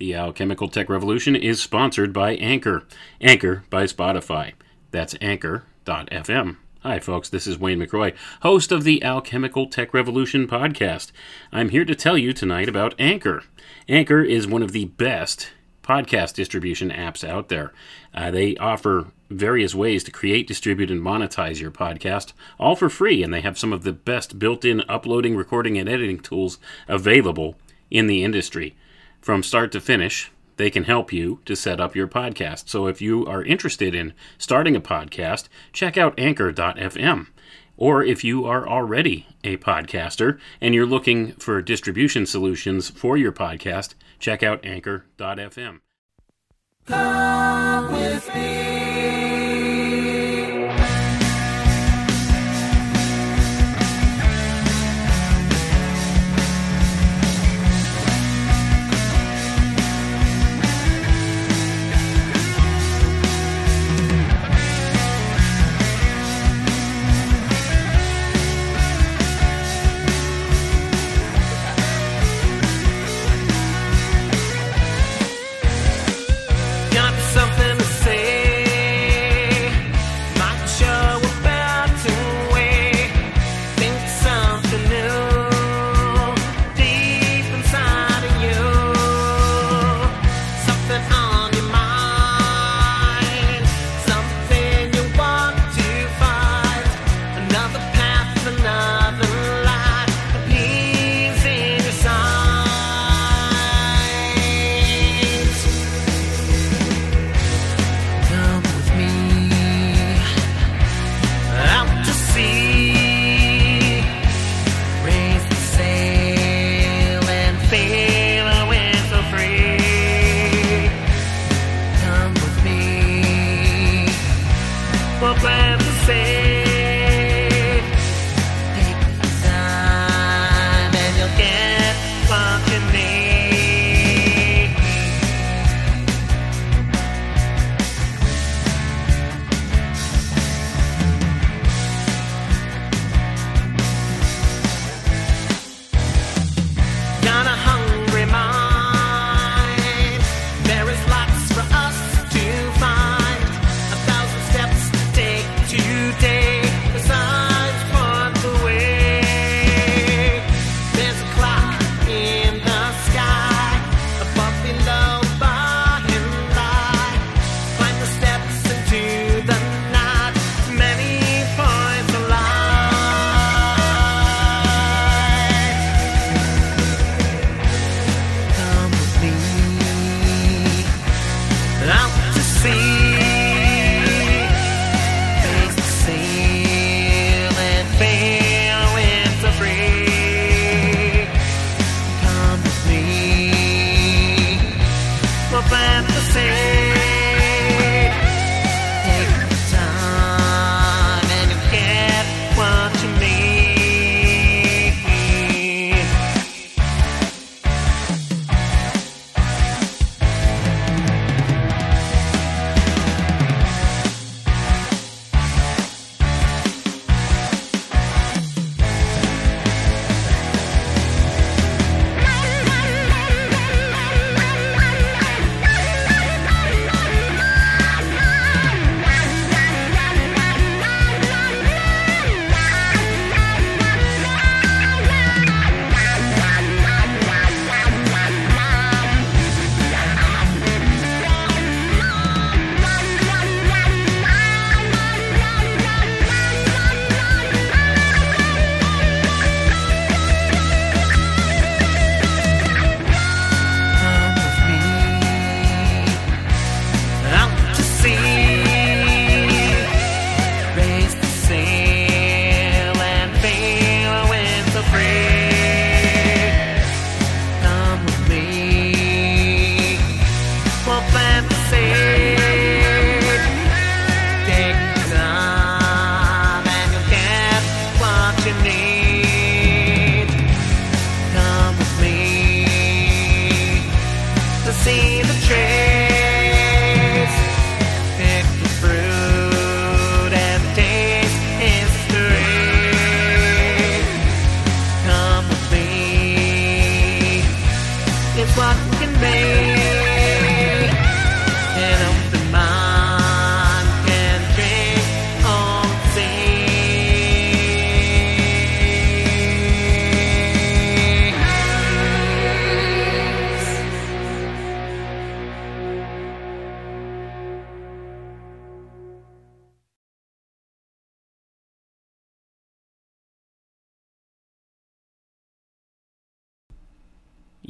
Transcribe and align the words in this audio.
The 0.00 0.14
Alchemical 0.14 0.70
Tech 0.70 0.88
Revolution 0.88 1.36
is 1.36 1.60
sponsored 1.60 2.10
by 2.10 2.30
Anchor. 2.36 2.84
Anchor 3.20 3.64
by 3.68 3.84
Spotify. 3.84 4.54
That's 4.92 5.14
anchor.fm. 5.20 6.56
Hi, 6.80 6.98
folks. 6.98 7.28
This 7.28 7.46
is 7.46 7.58
Wayne 7.58 7.78
McRoy, 7.78 8.16
host 8.40 8.72
of 8.72 8.84
the 8.84 9.04
Alchemical 9.04 9.66
Tech 9.66 9.92
Revolution 9.92 10.48
podcast. 10.48 11.12
I'm 11.52 11.68
here 11.68 11.84
to 11.84 11.94
tell 11.94 12.16
you 12.16 12.32
tonight 12.32 12.66
about 12.66 12.94
Anchor. 12.98 13.42
Anchor 13.90 14.22
is 14.22 14.46
one 14.46 14.62
of 14.62 14.72
the 14.72 14.86
best 14.86 15.50
podcast 15.82 16.32
distribution 16.32 16.88
apps 16.88 17.22
out 17.22 17.50
there. 17.50 17.70
Uh, 18.14 18.30
they 18.30 18.56
offer 18.56 19.08
various 19.28 19.74
ways 19.74 20.02
to 20.04 20.10
create, 20.10 20.46
distribute, 20.46 20.90
and 20.90 21.02
monetize 21.02 21.60
your 21.60 21.70
podcast, 21.70 22.32
all 22.58 22.74
for 22.74 22.88
free, 22.88 23.22
and 23.22 23.34
they 23.34 23.42
have 23.42 23.58
some 23.58 23.74
of 23.74 23.82
the 23.82 23.92
best 23.92 24.38
built 24.38 24.64
in 24.64 24.80
uploading, 24.88 25.36
recording, 25.36 25.76
and 25.76 25.90
editing 25.90 26.20
tools 26.20 26.58
available 26.88 27.56
in 27.90 28.06
the 28.06 28.24
industry. 28.24 28.74
From 29.20 29.42
start 29.42 29.70
to 29.72 29.80
finish, 29.80 30.30
they 30.56 30.70
can 30.70 30.84
help 30.84 31.12
you 31.12 31.40
to 31.44 31.56
set 31.56 31.80
up 31.80 31.96
your 31.96 32.08
podcast. 32.08 32.68
So 32.68 32.86
if 32.86 33.00
you 33.00 33.26
are 33.26 33.42
interested 33.44 33.94
in 33.94 34.12
starting 34.38 34.76
a 34.76 34.80
podcast, 34.80 35.48
check 35.72 35.96
out 35.96 36.18
anchor.fm. 36.18 37.28
Or 37.76 38.04
if 38.04 38.22
you 38.22 38.44
are 38.44 38.68
already 38.68 39.26
a 39.42 39.56
podcaster 39.56 40.38
and 40.60 40.74
you're 40.74 40.84
looking 40.84 41.32
for 41.32 41.62
distribution 41.62 42.26
solutions 42.26 42.90
for 42.90 43.16
your 43.16 43.32
podcast, 43.32 43.94
check 44.18 44.42
out 44.42 44.64
anchor.fm. 44.64 45.80
Come 46.86 47.92
with 47.92 48.34
me. 48.34 48.89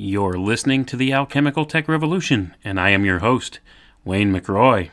You're 0.03 0.39
listening 0.39 0.87
to 0.87 0.97
the 0.97 1.13
Alchemical 1.13 1.67
Tech 1.67 1.87
Revolution, 1.87 2.55
and 2.65 2.81
I 2.81 2.89
am 2.89 3.05
your 3.05 3.19
host, 3.19 3.61
Wayne 4.03 4.33
McRoy. 4.33 4.89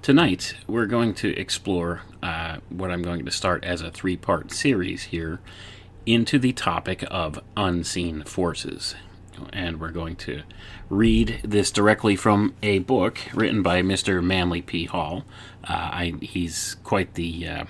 Tonight, 0.00 0.54
we're 0.66 0.86
going 0.86 1.12
to 1.16 1.38
explore 1.38 2.00
uh, 2.22 2.60
what 2.70 2.90
I'm 2.90 3.02
going 3.02 3.26
to 3.26 3.30
start 3.30 3.64
as 3.64 3.82
a 3.82 3.90
three 3.90 4.16
part 4.16 4.50
series 4.50 5.02
here 5.02 5.40
into 6.06 6.38
the 6.38 6.54
topic 6.54 7.04
of 7.10 7.38
unseen 7.54 8.24
forces. 8.24 8.94
And 9.52 9.78
we're 9.78 9.90
going 9.90 10.16
to 10.16 10.42
read 10.88 11.38
this 11.44 11.70
directly 11.70 12.16
from 12.16 12.54
a 12.62 12.78
book 12.78 13.18
written 13.34 13.62
by 13.62 13.82
Mr. 13.82 14.24
Manly 14.24 14.62
P. 14.62 14.86
Hall. 14.86 15.26
Uh, 15.64 15.90
I, 15.92 16.14
he's 16.22 16.76
quite 16.82 17.12
the 17.12 17.46
uh, 17.46 17.64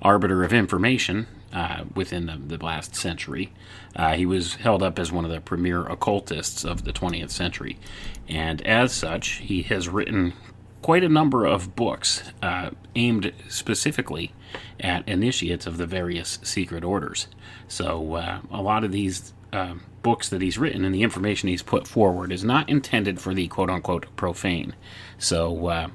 arbiter 0.00 0.44
of 0.44 0.52
information 0.52 1.26
uh, 1.56 1.84
within 1.94 2.26
the, 2.26 2.36
the 2.36 2.62
last 2.62 2.94
century. 2.94 3.50
Uh, 3.96 4.12
he 4.12 4.26
was 4.26 4.56
held 4.56 4.82
up 4.82 4.98
as 4.98 5.10
one 5.10 5.24
of 5.24 5.30
the 5.30 5.40
premier 5.40 5.86
occultists 5.86 6.66
of 6.66 6.84
the 6.84 6.92
20th 6.92 7.30
century. 7.30 7.78
And 8.28 8.60
as 8.66 8.92
such, 8.92 9.36
he 9.36 9.62
has 9.62 9.88
written 9.88 10.34
quite 10.82 11.02
a 11.02 11.08
number 11.08 11.46
of 11.46 11.74
books 11.74 12.22
uh, 12.42 12.72
aimed 12.94 13.32
specifically 13.48 14.34
at 14.78 15.08
initiates 15.08 15.66
of 15.66 15.78
the 15.78 15.86
various 15.86 16.38
secret 16.42 16.84
orders. 16.84 17.26
So, 17.68 18.16
uh, 18.16 18.40
a 18.50 18.60
lot 18.60 18.84
of 18.84 18.92
these 18.92 19.32
uh, 19.50 19.76
books 20.02 20.28
that 20.28 20.42
he's 20.42 20.58
written 20.58 20.84
and 20.84 20.94
the 20.94 21.02
information 21.02 21.48
he's 21.48 21.62
put 21.62 21.88
forward 21.88 22.32
is 22.32 22.44
not 22.44 22.68
intended 22.68 23.18
for 23.18 23.32
the 23.32 23.48
quote 23.48 23.70
unquote 23.70 24.14
profane. 24.14 24.74
So, 25.16 25.68
uh, 25.68 25.88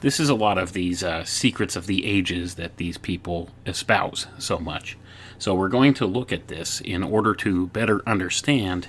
this 0.00 0.18
is 0.18 0.28
a 0.28 0.34
lot 0.34 0.58
of 0.58 0.72
these 0.72 1.02
uh, 1.04 1.24
secrets 1.24 1.76
of 1.76 1.86
the 1.86 2.06
ages 2.06 2.54
that 2.54 2.76
these 2.76 2.98
people 2.98 3.50
espouse 3.66 4.26
so 4.38 4.58
much. 4.58 4.96
So, 5.38 5.54
we're 5.54 5.68
going 5.68 5.94
to 5.94 6.06
look 6.06 6.32
at 6.32 6.48
this 6.48 6.80
in 6.80 7.02
order 7.02 7.34
to 7.36 7.68
better 7.68 8.02
understand 8.06 8.88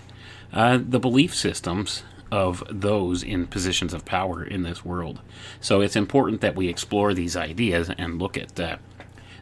uh, 0.52 0.80
the 0.82 1.00
belief 1.00 1.34
systems 1.34 2.04
of 2.32 2.64
those 2.70 3.24
in 3.24 3.48
positions 3.48 3.94
of 3.94 4.06
power 4.06 4.44
in 4.44 4.64
this 4.64 4.84
world. 4.86 5.22
So, 5.60 5.82
it's 5.82 5.96
important 5.96 6.42
that 6.42 6.56
we 6.56 6.68
explore 6.68 7.14
these 7.14 7.38
ideas 7.38 7.90
and 7.98 8.20
look 8.20 8.38
at 8.38 8.60
uh, 8.60 8.78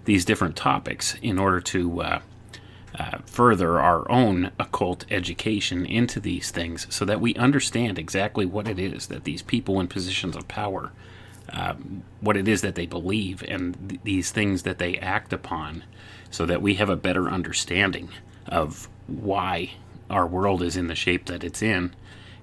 these 0.05 0.25
different 0.25 0.55
topics 0.55 1.15
in 1.21 1.37
order 1.37 1.61
to 1.61 2.01
uh, 2.01 2.21
uh, 2.97 3.19
further 3.25 3.79
our 3.79 4.09
own 4.11 4.51
occult 4.59 5.05
education 5.11 5.85
into 5.85 6.19
these 6.19 6.51
things 6.51 6.87
so 6.89 7.05
that 7.05 7.21
we 7.21 7.35
understand 7.35 7.99
exactly 7.99 8.45
what 8.45 8.67
it 8.67 8.79
is 8.79 9.07
that 9.07 9.23
these 9.23 9.41
people 9.41 9.79
in 9.79 9.87
positions 9.87 10.35
of 10.35 10.47
power 10.47 10.91
um, 11.51 12.03
what 12.21 12.37
it 12.37 12.47
is 12.47 12.61
that 12.61 12.75
they 12.75 12.85
believe 12.85 13.43
and 13.47 13.89
th- 13.89 14.01
these 14.03 14.31
things 14.31 14.63
that 14.63 14.77
they 14.77 14.97
act 14.97 15.33
upon 15.33 15.83
so 16.31 16.45
that 16.45 16.61
we 16.61 16.75
have 16.75 16.89
a 16.89 16.95
better 16.95 17.27
understanding 17.27 18.09
of 18.47 18.87
why 19.07 19.71
our 20.09 20.27
world 20.27 20.61
is 20.61 20.75
in 20.75 20.87
the 20.87 20.95
shape 20.95 21.25
that 21.25 21.43
it's 21.43 21.61
in 21.61 21.93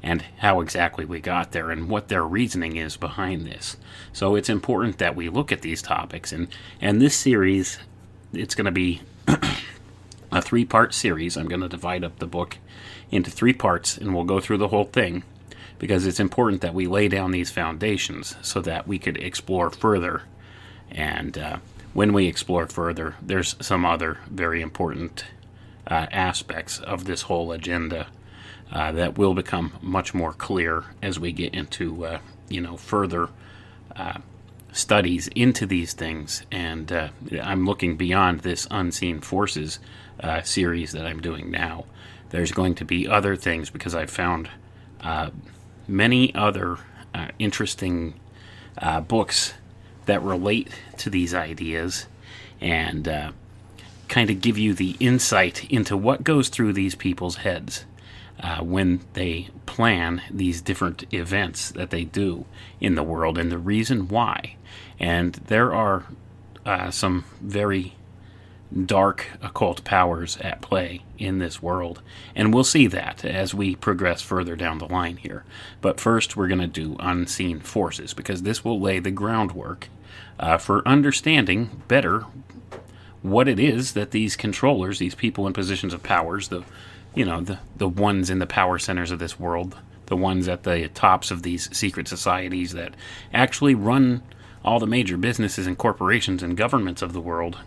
and 0.02 0.22
how 0.38 0.60
exactly 0.60 1.04
we 1.04 1.20
got 1.20 1.52
there 1.52 1.70
and 1.70 1.88
what 1.88 2.08
their 2.08 2.24
reasoning 2.24 2.76
is 2.76 2.96
behind 2.96 3.46
this. 3.46 3.76
So 4.12 4.34
it's 4.34 4.48
important 4.48 4.98
that 4.98 5.16
we 5.16 5.28
look 5.28 5.50
at 5.50 5.62
these 5.62 5.82
topics 5.82 6.32
and 6.32 6.48
and 6.80 7.00
this 7.00 7.14
series 7.14 7.78
it's 8.32 8.54
going 8.54 8.66
to 8.66 8.70
be 8.70 9.00
a 10.32 10.42
three-part 10.42 10.94
series. 10.94 11.36
I'm 11.36 11.48
going 11.48 11.60
to 11.60 11.68
divide 11.68 12.04
up 12.04 12.18
the 12.18 12.26
book 12.26 12.58
into 13.10 13.30
three 13.30 13.52
parts 13.52 13.96
and 13.96 14.14
we'll 14.14 14.24
go 14.24 14.40
through 14.40 14.58
the 14.58 14.68
whole 14.68 14.84
thing 14.84 15.22
because 15.78 16.06
it's 16.06 16.20
important 16.20 16.62
that 16.62 16.74
we 16.74 16.86
lay 16.86 17.08
down 17.08 17.30
these 17.30 17.50
foundations 17.50 18.36
so 18.42 18.60
that 18.62 18.86
we 18.86 18.98
could 18.98 19.16
explore 19.18 19.70
further. 19.70 20.22
And 20.90 21.36
uh, 21.36 21.58
when 21.92 22.12
we 22.12 22.26
explore 22.26 22.66
further, 22.66 23.16
there's 23.20 23.56
some 23.60 23.84
other 23.84 24.18
very 24.30 24.62
important 24.62 25.24
uh, 25.86 26.06
aspects 26.10 26.78
of 26.80 27.04
this 27.04 27.22
whole 27.22 27.52
agenda 27.52 28.08
uh, 28.72 28.92
that 28.92 29.16
will 29.16 29.34
become 29.34 29.72
much 29.80 30.14
more 30.14 30.32
clear 30.32 30.84
as 31.02 31.20
we 31.20 31.32
get 31.32 31.54
into, 31.54 32.04
uh, 32.04 32.18
you 32.48 32.60
know, 32.60 32.76
further 32.76 33.28
uh, 33.94 34.18
studies 34.72 35.28
into 35.28 35.66
these 35.66 35.92
things. 35.92 36.42
And 36.50 36.90
uh, 36.90 37.08
I'm 37.40 37.64
looking 37.64 37.96
beyond 37.96 38.40
this 38.40 38.66
unseen 38.70 39.20
forces 39.20 39.78
series 40.42 40.92
that 40.92 41.06
I'm 41.06 41.20
doing 41.20 41.50
now. 41.50 41.84
There's 42.30 42.50
going 42.50 42.74
to 42.76 42.84
be 42.84 43.06
other 43.06 43.36
things 43.36 43.70
because 43.70 43.94
I've 43.94 44.10
found 44.10 44.48
many 45.88 46.34
other 46.34 46.78
uh, 47.14 47.28
interesting 47.38 48.14
uh, 48.78 49.00
books 49.00 49.54
that 50.06 50.22
relate 50.22 50.68
to 50.98 51.10
these 51.10 51.34
ideas 51.34 52.06
and 52.60 53.08
uh, 53.08 53.32
kind 54.08 54.30
of 54.30 54.40
give 54.40 54.56
you 54.56 54.72
the 54.74 54.96
insight 55.00 55.70
into 55.70 55.96
what 55.96 56.24
goes 56.24 56.48
through 56.48 56.72
these 56.72 56.94
people's 56.94 57.36
heads 57.36 57.84
uh, 58.40 58.58
when 58.58 59.00
they 59.14 59.48
plan 59.64 60.22
these 60.30 60.60
different 60.60 61.04
events 61.12 61.70
that 61.70 61.90
they 61.90 62.04
do 62.04 62.44
in 62.80 62.94
the 62.94 63.02
world 63.02 63.38
and 63.38 63.50
the 63.50 63.58
reason 63.58 64.08
why. 64.08 64.56
And 64.98 65.34
there 65.34 65.74
are 65.74 66.04
uh, 66.64 66.90
some 66.90 67.24
very 67.40 67.95
dark 68.84 69.26
occult 69.40 69.84
powers 69.84 70.36
at 70.38 70.60
play 70.60 71.02
in 71.18 71.38
this 71.38 71.62
world. 71.62 72.02
And 72.34 72.52
we'll 72.52 72.64
see 72.64 72.86
that 72.88 73.24
as 73.24 73.54
we 73.54 73.76
progress 73.76 74.22
further 74.22 74.56
down 74.56 74.78
the 74.78 74.86
line 74.86 75.18
here. 75.18 75.44
But 75.80 76.00
first, 76.00 76.36
we're 76.36 76.48
going 76.48 76.60
to 76.60 76.66
do 76.66 76.96
unseen 76.98 77.60
forces 77.60 78.12
because 78.14 78.42
this 78.42 78.64
will 78.64 78.80
lay 78.80 78.98
the 78.98 79.10
groundwork 79.10 79.88
uh, 80.38 80.58
for 80.58 80.86
understanding 80.86 81.82
better 81.88 82.24
what 83.22 83.48
it 83.48 83.58
is 83.58 83.94
that 83.94 84.10
these 84.10 84.36
controllers, 84.36 84.98
these 84.98 85.14
people 85.14 85.46
in 85.46 85.52
positions 85.52 85.94
of 85.94 86.02
powers, 86.02 86.48
the 86.48 86.64
you 87.14 87.24
know 87.24 87.40
the 87.40 87.58
the 87.76 87.88
ones 87.88 88.28
in 88.28 88.38
the 88.38 88.46
power 88.46 88.78
centers 88.78 89.10
of 89.10 89.18
this 89.18 89.40
world, 89.40 89.76
the 90.06 90.16
ones 90.16 90.46
at 90.48 90.64
the 90.64 90.88
tops 90.88 91.30
of 91.30 91.42
these 91.42 91.74
secret 91.76 92.06
societies 92.06 92.72
that 92.72 92.94
actually 93.32 93.74
run 93.74 94.22
all 94.64 94.78
the 94.78 94.86
major 94.86 95.16
businesses 95.16 95.66
and 95.66 95.78
corporations 95.78 96.42
and 96.42 96.56
governments 96.56 97.00
of 97.00 97.12
the 97.12 97.20
world 97.20 97.58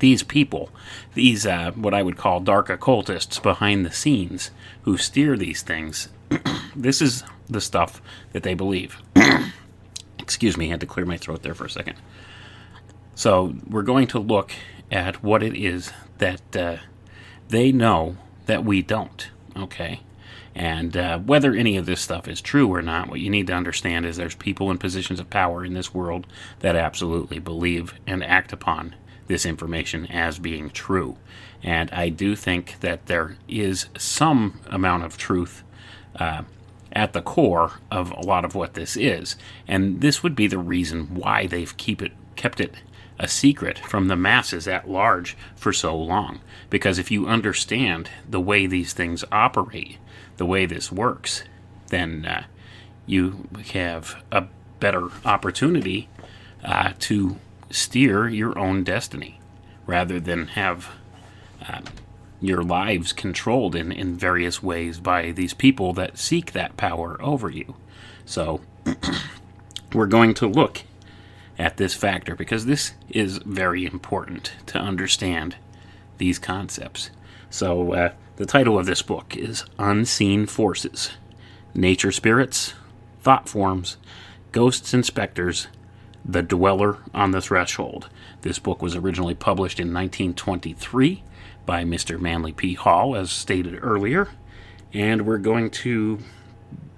these 0.00 0.22
people, 0.22 0.70
these 1.14 1.46
uh, 1.46 1.72
what 1.72 1.94
I 1.94 2.02
would 2.02 2.16
call 2.16 2.40
dark 2.40 2.68
occultists 2.70 3.38
behind 3.38 3.84
the 3.84 3.92
scenes 3.92 4.50
who 4.82 4.96
steer 4.96 5.36
these 5.36 5.62
things, 5.62 6.08
this 6.76 7.00
is 7.00 7.24
the 7.48 7.60
stuff 7.60 8.02
that 8.32 8.42
they 8.42 8.54
believe. 8.54 8.96
Excuse 10.18 10.56
me, 10.56 10.66
I 10.66 10.70
had 10.70 10.80
to 10.80 10.86
clear 10.86 11.06
my 11.06 11.16
throat 11.16 11.42
there 11.42 11.54
for 11.54 11.64
a 11.64 11.70
second. 11.70 11.96
So 13.14 13.54
we're 13.68 13.82
going 13.82 14.06
to 14.08 14.18
look 14.18 14.52
at 14.90 15.22
what 15.22 15.42
it 15.42 15.56
is 15.56 15.92
that 16.18 16.56
uh, 16.56 16.76
they 17.48 17.72
know 17.72 18.16
that 18.46 18.64
we 18.64 18.82
don't. 18.82 19.30
Okay. 19.56 20.00
And 20.54 20.96
uh, 20.96 21.18
whether 21.20 21.54
any 21.54 21.76
of 21.76 21.86
this 21.86 22.00
stuff 22.00 22.26
is 22.26 22.40
true 22.40 22.72
or 22.72 22.82
not, 22.82 23.08
what 23.08 23.20
you 23.20 23.30
need 23.30 23.46
to 23.46 23.52
understand 23.52 24.04
is 24.04 24.16
there's 24.16 24.34
people 24.34 24.70
in 24.70 24.78
positions 24.78 25.20
of 25.20 25.30
power 25.30 25.64
in 25.64 25.74
this 25.74 25.94
world 25.94 26.26
that 26.60 26.74
absolutely 26.74 27.38
believe 27.38 27.94
and 28.06 28.24
act 28.24 28.52
upon 28.52 28.94
this 29.28 29.46
information 29.46 30.06
as 30.06 30.38
being 30.38 30.70
true. 30.70 31.16
And 31.62 31.90
I 31.90 32.08
do 32.08 32.34
think 32.34 32.80
that 32.80 33.06
there 33.06 33.36
is 33.48 33.86
some 33.96 34.60
amount 34.66 35.04
of 35.04 35.16
truth 35.16 35.62
uh, 36.16 36.42
at 36.92 37.12
the 37.12 37.22
core 37.22 37.72
of 37.90 38.10
a 38.12 38.20
lot 38.20 38.44
of 38.44 38.54
what 38.54 38.74
this 38.74 38.96
is. 38.96 39.36
And 39.66 40.00
this 40.00 40.22
would 40.22 40.34
be 40.34 40.46
the 40.46 40.58
reason 40.58 41.14
why 41.14 41.46
they've 41.46 41.76
keep 41.76 42.02
it, 42.02 42.12
kept 42.36 42.60
it 42.60 42.74
a 43.18 43.28
secret 43.28 43.78
from 43.78 44.08
the 44.08 44.16
masses 44.16 44.68
at 44.68 44.88
large 44.88 45.36
for 45.56 45.72
so 45.72 45.96
long. 45.96 46.40
Because 46.70 46.98
if 46.98 47.10
you 47.10 47.26
understand 47.26 48.08
the 48.28 48.40
way 48.40 48.66
these 48.66 48.92
things 48.92 49.24
operate, 49.32 49.98
the 50.36 50.46
way 50.46 50.66
this 50.66 50.92
works, 50.92 51.42
then 51.88 52.24
uh, 52.24 52.44
you 53.06 53.48
have 53.72 54.22
a 54.30 54.46
better 54.78 55.08
opportunity 55.24 56.08
uh, 56.62 56.92
to 57.00 57.36
steer 57.70 58.28
your 58.28 58.58
own 58.58 58.84
destiny 58.84 59.40
rather 59.86 60.20
than 60.20 60.48
have 60.48 60.90
uh, 61.66 61.80
your 62.40 62.62
lives 62.62 63.12
controlled 63.12 63.74
in, 63.74 63.90
in 63.90 64.16
various 64.16 64.62
ways 64.62 65.00
by 65.00 65.32
these 65.32 65.54
people 65.54 65.92
that 65.92 66.18
seek 66.18 66.52
that 66.52 66.76
power 66.76 67.20
over 67.20 67.50
you. 67.50 67.74
So, 68.24 68.60
we're 69.92 70.06
going 70.06 70.34
to 70.34 70.46
look 70.46 70.82
at 71.58 71.76
this 71.76 71.94
factor 71.94 72.36
because 72.36 72.66
this 72.66 72.92
is 73.08 73.38
very 73.38 73.84
important 73.84 74.52
to 74.66 74.78
understand 74.78 75.56
these 76.18 76.38
concepts. 76.38 77.10
So, 77.50 77.92
uh, 77.92 78.12
the 78.36 78.46
title 78.46 78.78
of 78.78 78.86
this 78.86 79.02
book 79.02 79.36
is 79.36 79.64
Unseen 79.78 80.46
Forces 80.46 81.12
Nature 81.74 82.12
Spirits, 82.12 82.74
Thought 83.20 83.48
Forms, 83.48 83.96
Ghosts 84.52 84.94
and 84.94 85.04
Specters, 85.04 85.66
the 86.28 86.42
Dweller 86.42 86.98
on 87.14 87.32
the 87.32 87.40
Threshold. 87.40 88.10
This 88.42 88.58
book 88.60 88.82
was 88.82 88.94
originally 88.94 89.34
published 89.34 89.80
in 89.80 89.88
1923 89.88 91.24
by 91.66 91.84
Mr. 91.84 92.20
Manly 92.20 92.52
P. 92.52 92.74
Hall, 92.74 93.16
as 93.16 93.30
stated 93.30 93.78
earlier. 93.82 94.28
And 94.92 95.26
we're 95.26 95.38
going 95.38 95.70
to 95.70 96.20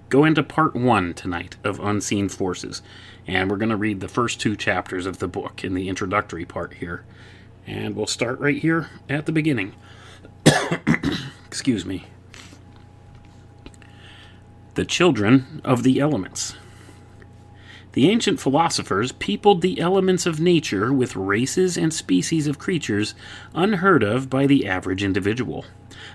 go 0.08 0.24
into 0.24 0.42
part 0.42 0.74
one 0.74 1.14
tonight 1.14 1.56
of 1.64 1.80
Unseen 1.80 2.28
Forces. 2.28 2.82
And 3.26 3.50
we're 3.50 3.56
going 3.56 3.70
to 3.70 3.76
read 3.76 4.00
the 4.00 4.08
first 4.08 4.40
two 4.40 4.56
chapters 4.56 5.06
of 5.06 5.18
the 5.18 5.28
book 5.28 5.64
in 5.64 5.74
the 5.74 5.88
introductory 5.88 6.44
part 6.44 6.74
here. 6.74 7.04
And 7.66 7.94
we'll 7.96 8.06
start 8.06 8.40
right 8.40 8.58
here 8.58 8.90
at 9.08 9.26
the 9.26 9.32
beginning. 9.32 9.74
Excuse 11.46 11.86
me. 11.86 12.06
the 14.74 14.84
children 14.84 15.60
of 15.64 15.82
the 15.82 16.00
elements. 16.00 16.54
The 17.92 18.08
ancient 18.08 18.38
philosophers 18.38 19.10
peopled 19.10 19.62
the 19.62 19.80
elements 19.80 20.24
of 20.24 20.38
nature 20.38 20.92
with 20.92 21.16
races 21.16 21.76
and 21.76 21.92
species 21.92 22.46
of 22.46 22.58
creatures 22.58 23.14
unheard 23.52 24.04
of 24.04 24.30
by 24.30 24.46
the 24.46 24.66
average 24.66 25.02
individual. 25.02 25.64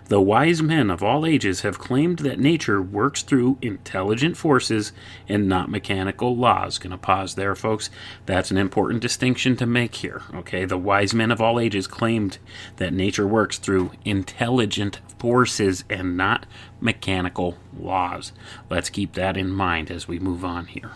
The 0.07 0.21
wise 0.21 0.61
men 0.61 0.89
of 0.89 1.03
all 1.03 1.25
ages 1.25 1.61
have 1.61 1.77
claimed 1.77 2.19
that 2.19 2.39
nature 2.39 2.81
works 2.81 3.23
through 3.23 3.57
intelligent 3.61 4.37
forces 4.37 4.93
and 5.27 5.49
not 5.49 5.69
mechanical 5.69 6.35
laws. 6.35 6.77
Gonna 6.77 6.97
pause 6.97 7.35
there, 7.35 7.55
folks. 7.55 7.89
That's 8.25 8.51
an 8.51 8.57
important 8.57 9.01
distinction 9.01 9.57
to 9.57 9.65
make 9.65 9.95
here. 9.95 10.21
Okay, 10.33 10.63
the 10.63 10.77
wise 10.77 11.13
men 11.13 11.29
of 11.29 11.41
all 11.41 11.59
ages 11.59 11.87
claimed 11.87 12.37
that 12.77 12.93
nature 12.93 13.27
works 13.27 13.57
through 13.57 13.91
intelligent 14.05 15.01
forces 15.19 15.83
and 15.89 16.15
not 16.15 16.45
mechanical 16.79 17.57
laws. 17.77 18.31
Let's 18.69 18.89
keep 18.89 19.13
that 19.13 19.35
in 19.35 19.51
mind 19.51 19.91
as 19.91 20.07
we 20.07 20.19
move 20.19 20.45
on 20.45 20.67
here. 20.67 20.91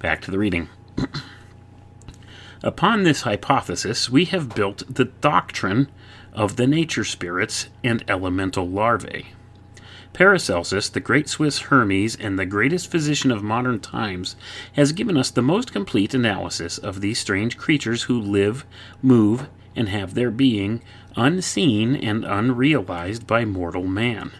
Back 0.00 0.22
to 0.22 0.30
the 0.30 0.38
reading. 0.38 0.70
Upon 2.62 3.02
this 3.02 3.22
hypothesis, 3.22 4.08
we 4.08 4.24
have 4.26 4.54
built 4.54 4.82
the 4.88 5.04
doctrine 5.04 5.88
of 6.32 6.56
the 6.56 6.66
nature 6.66 7.04
spirits 7.04 7.68
and 7.84 8.02
elemental 8.08 8.66
larvae. 8.66 9.34
Paracelsus, 10.14 10.88
the 10.88 11.00
great 11.00 11.28
Swiss 11.28 11.58
Hermes 11.58 12.16
and 12.16 12.38
the 12.38 12.46
greatest 12.46 12.90
physician 12.90 13.30
of 13.30 13.42
modern 13.42 13.78
times, 13.78 14.36
has 14.72 14.92
given 14.92 15.18
us 15.18 15.30
the 15.30 15.42
most 15.42 15.70
complete 15.70 16.14
analysis 16.14 16.78
of 16.78 17.02
these 17.02 17.18
strange 17.18 17.58
creatures 17.58 18.04
who 18.04 18.18
live, 18.18 18.64
move, 19.02 19.48
and 19.76 19.90
have 19.90 20.14
their 20.14 20.30
being 20.30 20.82
unseen 21.14 21.94
and 21.94 22.24
unrealized 22.24 23.26
by 23.26 23.44
mortal 23.44 23.86
man. 23.86 24.32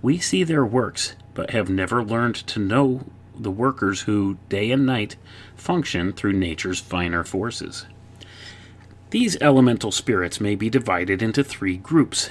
We 0.00 0.18
see 0.18 0.44
their 0.44 0.64
works, 0.64 1.16
but 1.34 1.50
have 1.50 1.68
never 1.68 2.04
learned 2.04 2.36
to 2.36 2.60
know 2.60 3.04
the 3.38 3.50
workers 3.50 4.02
who, 4.02 4.38
day 4.48 4.70
and 4.70 4.86
night, 4.86 5.16
function 5.56 6.12
through 6.12 6.32
nature's 6.32 6.80
finer 6.80 7.24
forces. 7.24 7.86
These 9.10 9.36
elemental 9.40 9.92
spirits 9.92 10.40
may 10.40 10.54
be 10.54 10.70
divided 10.70 11.22
into 11.22 11.44
three 11.44 11.76
groups. 11.76 12.30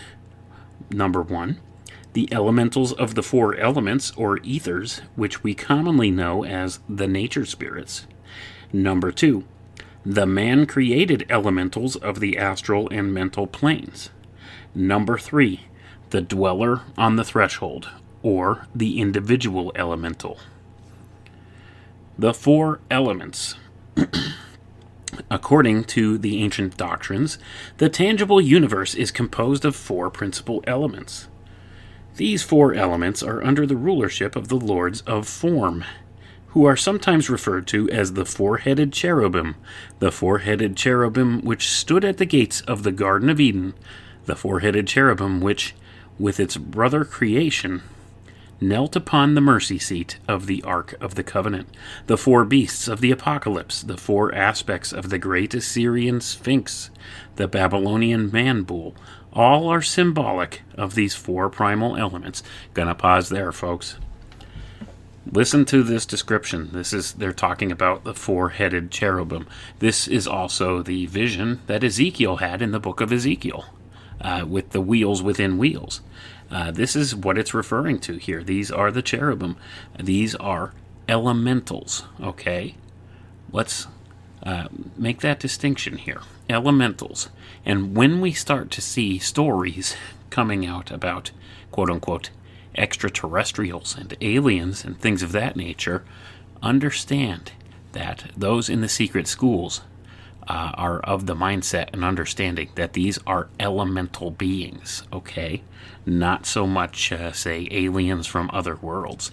Number 0.90 1.22
one, 1.22 1.60
the 2.14 2.28
elementals 2.34 2.92
of 2.94 3.16
the 3.16 3.24
four 3.24 3.56
elements, 3.56 4.12
or 4.18 4.40
ethers, 4.40 5.02
which 5.16 5.44
we 5.44 5.54
commonly 5.54 6.12
know 6.12 6.44
as 6.44 6.80
the 6.90 7.08
nature 7.08 7.46
spirits. 7.46 8.08
Number 8.74 9.12
two, 9.12 9.46
the 10.06 10.26
man 10.26 10.66
created 10.66 11.26
elementals 11.30 11.96
of 11.96 12.20
the 12.20 12.38
astral 12.38 12.90
and 12.90 13.14
mental 13.14 13.48
planes. 13.48 14.10
Number 14.74 15.18
three, 15.18 15.68
the 16.10 16.22
dweller 16.22 16.82
on 16.98 17.16
the 17.16 17.24
threshold, 17.24 17.90
or 18.24 18.68
the 18.74 19.00
individual 19.00 19.72
elemental. 19.76 20.40
The 22.22 22.36
four 22.36 22.82
elements. 22.92 23.56
According 25.32 25.86
to 25.86 26.20
the 26.20 26.44
ancient 26.44 26.78
doctrines, 26.78 27.40
the 27.80 27.90
tangible 27.90 28.40
universe 28.40 28.94
is 28.94 29.10
composed 29.10 29.66
of 29.66 29.76
four 29.76 30.12
principal 30.12 30.64
elements. 30.68 31.30
These 32.18 32.44
four 32.44 32.76
elements 32.76 33.24
are 33.24 33.44
under 33.44 33.66
the 33.66 33.76
rulership 33.76 34.36
of 34.36 34.50
the 34.50 34.56
lords 34.56 35.02
of 35.08 35.28
form, 35.28 35.84
who 36.50 36.64
are 36.64 36.78
sometimes 36.78 37.28
referred 37.28 37.66
to 37.70 37.90
as 37.90 38.14
the 38.14 38.26
four 38.26 38.58
headed 38.58 38.94
cherubim, 38.94 39.56
the 39.98 40.12
four 40.12 40.38
headed 40.38 40.78
cherubim 40.78 41.42
which 41.42 41.72
stood 41.72 42.06
at 42.06 42.20
the 42.20 42.28
gates 42.28 42.62
of 42.62 42.84
the 42.84 42.92
Garden 42.92 43.32
of 43.32 43.40
Eden, 43.40 43.74
the 44.26 44.36
four 44.36 44.60
headed 44.60 44.86
cherubim 44.86 45.42
which, 45.42 45.74
with 46.20 46.40
its 46.40 46.56
brother 46.56 47.04
creation, 47.04 47.82
knelt 48.62 48.96
upon 48.96 49.34
the 49.34 49.42
mercy 49.42 49.80
seat 49.80 50.20
of 50.28 50.46
the 50.46 50.62
Ark 50.62 50.94
of 51.02 51.16
the 51.16 51.24
Covenant, 51.24 51.68
the 52.06 52.18
four 52.18 52.46
beasts 52.46 52.88
of 52.88 53.02
the 53.02 53.12
Apocalypse, 53.12 53.82
the 53.82 53.98
four 53.98 54.34
aspects 54.34 54.94
of 54.94 55.10
the 55.10 55.18
great 55.18 55.54
Assyrian 55.56 56.22
Sphinx, 56.22 56.92
the 57.38 57.48
Babylonian 57.48 58.32
man 58.32 58.62
bull, 58.62 58.96
all 59.34 59.68
are 59.68 59.82
symbolic 59.82 60.62
of 60.76 60.94
these 60.94 61.16
four 61.16 61.50
primal 61.50 61.98
elements. 61.98 62.44
Gonna 62.74 62.94
pause 62.94 63.30
there, 63.30 63.52
folks. 63.52 63.98
Listen 65.32 65.66
to 65.66 65.84
this 65.84 66.06
description. 66.06 66.70
This 66.74 66.94
is 66.94 67.14
they're 67.14 67.32
talking 67.32 67.72
about 67.72 68.04
the 68.04 68.14
four-headed 68.14 68.92
cherubim. 68.92 69.48
This 69.80 70.08
is 70.08 70.28
also 70.28 70.82
the 70.82 71.06
vision 71.06 71.62
that 71.68 71.84
Ezekiel 71.84 72.38
had 72.38 72.62
in 72.62 72.72
the 72.72 72.80
book 72.80 73.02
of 73.02 73.12
Ezekiel, 73.14 73.66
uh, 74.20 74.46
with 74.48 74.72
the 74.72 74.82
wheels 74.82 75.24
within 75.24 75.58
wheels. 75.58 76.02
Uh, 76.52 76.70
this 76.70 76.96
is 76.96 77.16
what 77.16 77.38
it's 77.38 77.54
referring 77.54 78.00
to 78.00 78.18
here. 78.18 78.44
These 78.44 78.70
are 78.70 78.92
the 78.92 79.02
cherubim. 79.02 79.56
These 79.98 80.36
are 80.36 80.74
elementals. 81.08 82.04
Okay, 82.22 82.76
let's 83.52 83.88
uh, 84.44 84.68
make 84.98 85.22
that 85.22 85.40
distinction 85.40 85.98
here. 85.98 86.22
Elementals. 86.50 87.30
And 87.66 87.96
when 87.96 88.20
we 88.20 88.34
start 88.34 88.70
to 88.72 88.82
see 88.82 89.18
stories 89.18 89.96
coming 90.30 90.66
out 90.66 90.92
about 90.92 91.32
quote 91.72 91.90
unquote 91.90 92.30
extraterrestrials 92.76 93.98
and 93.98 94.16
aliens 94.22 94.84
and 94.84 95.00
things 95.00 95.24
of 95.24 95.32
that 95.32 95.56
nature, 95.56 96.04
understand 96.62 97.52
that 97.94 98.32
those 98.36 98.70
in 98.70 98.82
the 98.82 98.90
secret 98.90 99.28
schools 99.28 99.82
uh, 100.48 100.72
are 100.74 101.00
of 101.02 101.26
the 101.26 101.36
mindset 101.36 101.90
and 101.94 102.04
understanding 102.04 102.70
that 102.76 102.94
these 102.94 103.20
are 103.28 103.50
elemental 103.60 104.32
beings, 104.32 105.04
okay? 105.14 105.62
Not 106.06 106.46
so 106.46 106.66
much, 106.66 107.12
uh, 107.12 107.32
say, 107.32 107.68
aliens 107.72 108.28
from 108.28 108.50
other 108.54 108.76
worlds. 108.76 109.32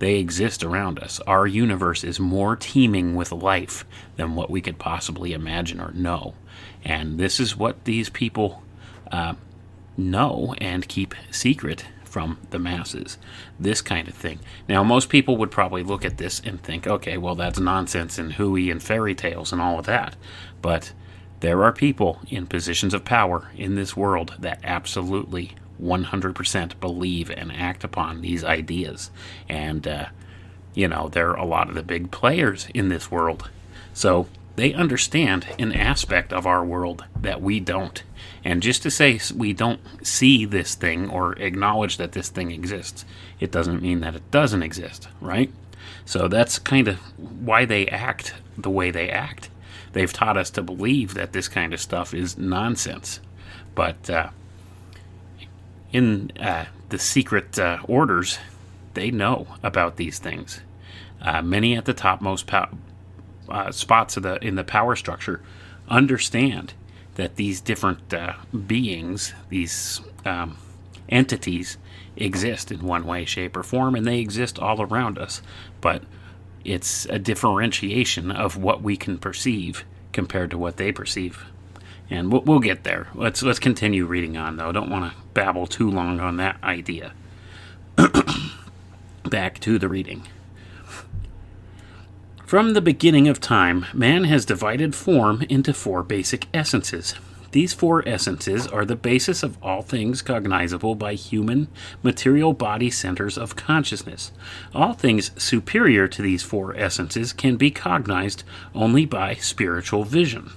They 0.00 0.16
exist 0.16 0.64
around 0.64 0.98
us. 0.98 1.20
Our 1.26 1.46
universe 1.46 2.04
is 2.04 2.18
more 2.18 2.56
teeming 2.56 3.14
with 3.14 3.32
life 3.32 3.84
than 4.16 4.34
what 4.34 4.50
we 4.50 4.60
could 4.60 4.78
possibly 4.78 5.32
imagine 5.32 5.80
or 5.80 5.92
know. 5.92 6.34
And 6.84 7.18
this 7.18 7.38
is 7.38 7.56
what 7.56 7.84
these 7.84 8.08
people 8.08 8.62
uh, 9.12 9.34
know 9.96 10.54
and 10.58 10.88
keep 10.88 11.14
secret 11.30 11.84
from 12.02 12.38
the 12.50 12.58
masses. 12.58 13.18
This 13.58 13.80
kind 13.82 14.08
of 14.08 14.14
thing. 14.14 14.40
Now, 14.68 14.82
most 14.82 15.08
people 15.08 15.36
would 15.36 15.50
probably 15.50 15.82
look 15.82 16.04
at 16.04 16.18
this 16.18 16.40
and 16.44 16.60
think, 16.62 16.86
okay, 16.86 17.16
well, 17.16 17.34
that's 17.34 17.60
nonsense 17.60 18.18
and 18.18 18.32
hooey 18.32 18.70
and 18.70 18.82
fairy 18.82 19.14
tales 19.14 19.52
and 19.52 19.60
all 19.60 19.78
of 19.78 19.86
that. 19.86 20.16
But 20.60 20.92
there 21.40 21.62
are 21.62 21.72
people 21.72 22.20
in 22.28 22.46
positions 22.46 22.94
of 22.94 23.04
power 23.04 23.50
in 23.56 23.74
this 23.74 23.96
world 23.96 24.34
that 24.38 24.60
absolutely 24.64 25.52
100% 25.80 26.80
believe 26.80 27.30
and 27.30 27.52
act 27.52 27.84
upon 27.84 28.20
these 28.20 28.44
ideas. 28.44 29.10
And, 29.48 29.86
uh, 29.86 30.06
you 30.74 30.88
know, 30.88 31.08
they're 31.08 31.32
a 31.32 31.44
lot 31.44 31.68
of 31.68 31.74
the 31.74 31.82
big 31.82 32.10
players 32.10 32.68
in 32.74 32.88
this 32.88 33.10
world. 33.10 33.50
So 33.92 34.26
they 34.56 34.72
understand 34.72 35.46
an 35.58 35.72
aspect 35.72 36.32
of 36.32 36.46
our 36.46 36.64
world 36.64 37.04
that 37.20 37.40
we 37.40 37.60
don't. 37.60 38.02
And 38.44 38.62
just 38.62 38.82
to 38.82 38.90
say 38.90 39.20
we 39.34 39.52
don't 39.52 39.80
see 40.06 40.44
this 40.44 40.74
thing 40.74 41.08
or 41.10 41.32
acknowledge 41.34 41.96
that 41.98 42.12
this 42.12 42.28
thing 42.28 42.50
exists, 42.50 43.04
it 43.38 43.50
doesn't 43.50 43.82
mean 43.82 44.00
that 44.00 44.14
it 44.14 44.30
doesn't 44.30 44.62
exist, 44.62 45.08
right? 45.20 45.52
So 46.04 46.28
that's 46.28 46.58
kind 46.58 46.88
of 46.88 46.98
why 47.18 47.64
they 47.64 47.86
act 47.88 48.34
the 48.56 48.70
way 48.70 48.90
they 48.90 49.10
act. 49.10 49.50
They've 49.92 50.12
taught 50.12 50.36
us 50.36 50.50
to 50.50 50.62
believe 50.62 51.14
that 51.14 51.32
this 51.32 51.48
kind 51.48 51.74
of 51.74 51.80
stuff 51.80 52.14
is 52.14 52.38
nonsense. 52.38 53.20
But 53.74 54.08
uh, 54.08 54.30
in 55.92 56.32
uh, 56.38 56.66
the 56.88 56.98
secret 56.98 57.58
uh, 57.58 57.78
orders, 57.84 58.38
they 58.94 59.10
know 59.10 59.46
about 59.62 59.96
these 59.96 60.18
things. 60.18 60.60
Uh, 61.20 61.42
many 61.42 61.76
at 61.76 61.84
the 61.84 61.94
topmost 61.94 62.50
uh, 62.52 63.70
spots 63.72 64.16
of 64.16 64.22
the 64.22 64.44
in 64.44 64.54
the 64.54 64.64
power 64.64 64.96
structure 64.96 65.42
understand 65.88 66.72
that 67.16 67.36
these 67.36 67.60
different 67.60 68.14
uh, 68.14 68.34
beings, 68.66 69.34
these 69.48 70.00
um, 70.24 70.56
entities, 71.08 71.76
exist 72.16 72.70
in 72.70 72.80
one 72.80 73.04
way, 73.04 73.24
shape, 73.24 73.56
or 73.56 73.62
form, 73.62 73.94
and 73.94 74.06
they 74.06 74.18
exist 74.18 74.58
all 74.58 74.80
around 74.80 75.18
us. 75.18 75.42
But 75.80 76.04
it's 76.64 77.06
a 77.06 77.18
differentiation 77.18 78.30
of 78.30 78.56
what 78.56 78.82
we 78.82 78.96
can 78.96 79.18
perceive 79.18 79.84
compared 80.12 80.50
to 80.50 80.58
what 80.58 80.76
they 80.76 80.92
perceive. 80.92 81.44
And 82.08 82.32
we'll, 82.32 82.42
we'll 82.42 82.60
get 82.60 82.84
there. 82.84 83.08
Let's 83.14 83.42
let's 83.42 83.58
continue 83.58 84.04
reading 84.06 84.36
on, 84.36 84.56
though. 84.56 84.72
Don't 84.72 84.90
want 84.90 85.12
to 85.12 85.19
babble 85.34 85.66
too 85.66 85.90
long 85.90 86.20
on 86.20 86.36
that 86.36 86.62
idea. 86.62 87.12
Back 89.24 89.60
to 89.60 89.78
the 89.78 89.88
reading. 89.88 90.26
From 92.46 92.74
the 92.74 92.80
beginning 92.80 93.28
of 93.28 93.40
time, 93.40 93.86
man 93.94 94.24
has 94.24 94.44
divided 94.44 94.94
form 94.94 95.42
into 95.48 95.72
four 95.72 96.02
basic 96.02 96.46
essences. 96.52 97.14
These 97.52 97.74
four 97.74 98.06
essences 98.08 98.66
are 98.66 98.84
the 98.84 98.96
basis 98.96 99.42
of 99.42 99.56
all 99.62 99.82
things 99.82 100.22
cognizable 100.22 100.94
by 100.94 101.14
human, 101.14 101.66
material 102.02 102.52
body 102.52 102.90
centers 102.90 103.36
of 103.36 103.56
consciousness. 103.56 104.30
All 104.74 104.92
things 104.92 105.32
superior 105.36 106.06
to 106.08 106.22
these 106.22 106.42
four 106.44 106.76
essences 106.76 107.32
can 107.32 107.56
be 107.56 107.70
cognized 107.70 108.44
only 108.74 109.04
by 109.04 109.34
spiritual 109.34 110.04
vision. 110.04 110.52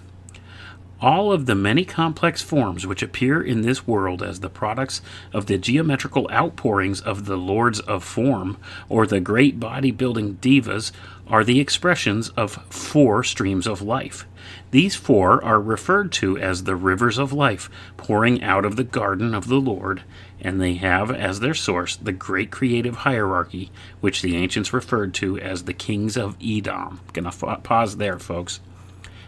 All 1.04 1.34
of 1.34 1.48
the 1.48 1.54
many 1.54 1.84
complex 1.84 2.42
forms 2.42 2.88
which 2.88 3.04
appear 3.04 3.42
in 3.42 3.60
this 3.60 3.86
world 3.86 4.24
as 4.24 4.40
the 4.40 4.50
products 4.50 5.02
of 5.34 5.48
the 5.48 5.58
geometrical 5.58 6.30
outpourings 6.32 7.02
of 7.02 7.26
the 7.26 7.36
lords 7.36 7.82
of 7.82 8.06
form 8.06 8.56
or 8.88 9.06
the 9.06 9.20
great 9.20 9.60
bodybuilding 9.60 10.40
devas 10.40 10.94
are 11.28 11.44
the 11.44 11.60
expressions 11.60 12.30
of 12.38 12.54
four 12.70 13.22
streams 13.22 13.68
of 13.68 13.82
life. 13.82 14.26
These 14.72 14.96
four 14.96 15.44
are 15.44 15.60
referred 15.60 16.14
to 16.14 16.38
as 16.38 16.64
the 16.64 16.78
rivers 16.78 17.18
of 17.18 17.34
life 17.34 17.70
pouring 17.98 18.42
out 18.42 18.64
of 18.64 18.78
the 18.78 18.86
garden 18.86 19.36
of 19.36 19.50
the 19.50 19.60
Lord, 19.60 20.04
and 20.40 20.62
they 20.62 20.76
have 20.76 21.12
as 21.12 21.42
their 21.42 21.54
source 21.54 21.98
the 21.98 22.14
great 22.14 22.50
creative 22.50 22.96
hierarchy 22.96 23.72
which 24.00 24.22
the 24.22 24.38
ancients 24.38 24.72
referred 24.72 25.14
to 25.16 25.38
as 25.38 25.64
the 25.64 25.74
kings 25.74 26.16
of 26.16 26.38
Edom. 26.42 27.02
Gonna 27.12 27.34
pause 27.34 27.98
there, 27.98 28.20
folks. 28.20 28.62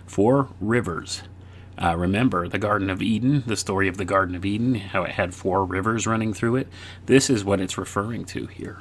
Four 0.08 0.48
rivers. 0.62 1.24
Uh, 1.82 1.96
remember 1.98 2.48
the 2.48 2.58
Garden 2.58 2.90
of 2.90 3.02
Eden, 3.02 3.44
the 3.46 3.58
story 3.58 3.88
of 3.88 3.98
the 3.98 4.06
Garden 4.06 4.36
of 4.36 4.46
Eden, 4.46 4.76
how 4.76 5.04
it 5.04 5.12
had 5.12 5.34
four 5.34 5.66
rivers 5.66 6.08
running 6.08 6.34
through 6.34 6.56
it? 6.56 6.68
This 7.06 7.30
is 7.30 7.44
what 7.44 7.60
it's 7.60 7.78
referring 7.78 8.26
to 8.26 8.48
here. 8.48 8.80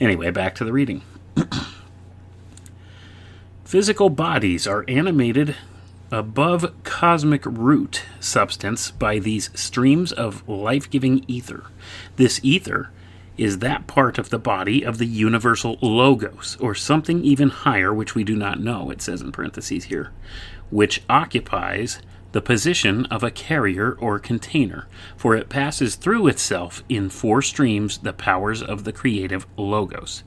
Anyway, 0.00 0.30
back 0.30 0.54
to 0.56 0.64
the 0.64 0.72
reading. 0.72 1.02
Physical 3.64 4.10
bodies 4.10 4.66
are 4.66 4.84
animated 4.88 5.56
above 6.10 6.72
cosmic 6.84 7.44
root 7.46 8.02
substance 8.20 8.90
by 8.90 9.18
these 9.18 9.50
streams 9.58 10.12
of 10.12 10.48
life 10.48 10.88
giving 10.90 11.24
ether. 11.28 11.64
This 12.16 12.40
ether 12.42 12.90
is 13.36 13.58
that 13.58 13.86
part 13.86 14.18
of 14.18 14.30
the 14.30 14.38
body 14.38 14.84
of 14.84 14.98
the 14.98 15.06
universal 15.06 15.76
logos, 15.82 16.56
or 16.60 16.74
something 16.74 17.22
even 17.22 17.50
higher, 17.50 17.92
which 17.92 18.14
we 18.14 18.24
do 18.24 18.34
not 18.34 18.60
know, 18.60 18.90
it 18.90 19.02
says 19.02 19.20
in 19.20 19.30
parentheses 19.32 19.84
here, 19.84 20.10
which 20.70 21.02
occupies 21.08 22.00
the 22.32 22.40
position 22.42 23.06
of 23.06 23.22
a 23.22 23.30
carrier 23.30 23.96
or 24.00 24.18
container, 24.18 24.86
for 25.16 25.34
it 25.34 25.48
passes 25.48 25.94
through 25.94 26.26
itself 26.26 26.82
in 26.88 27.08
four 27.08 27.42
streams 27.42 27.98
the 27.98 28.12
powers 28.12 28.62
of 28.62 28.84
the 28.84 28.92
creative 28.92 29.46
logos. 29.56 30.22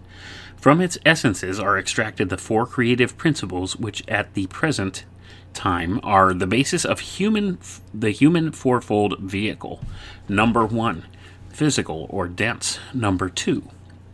From 0.57 0.81
its 0.81 0.97
essences 1.05 1.59
are 1.59 1.77
extracted 1.77 2.29
the 2.29 2.37
four 2.37 2.65
creative 2.65 3.17
principles 3.17 3.77
which 3.77 4.03
at 4.07 4.33
the 4.33 4.47
present 4.47 5.05
time 5.53 5.99
are 6.03 6.33
the 6.33 6.47
basis 6.47 6.85
of 6.85 6.99
human 6.99 7.57
the 7.93 8.11
human 8.11 8.51
fourfold 8.51 9.19
vehicle. 9.19 9.81
Number 10.27 10.65
1, 10.65 11.05
physical 11.49 12.07
or 12.09 12.27
dense. 12.27 12.79
Number 12.93 13.29
2, 13.29 13.63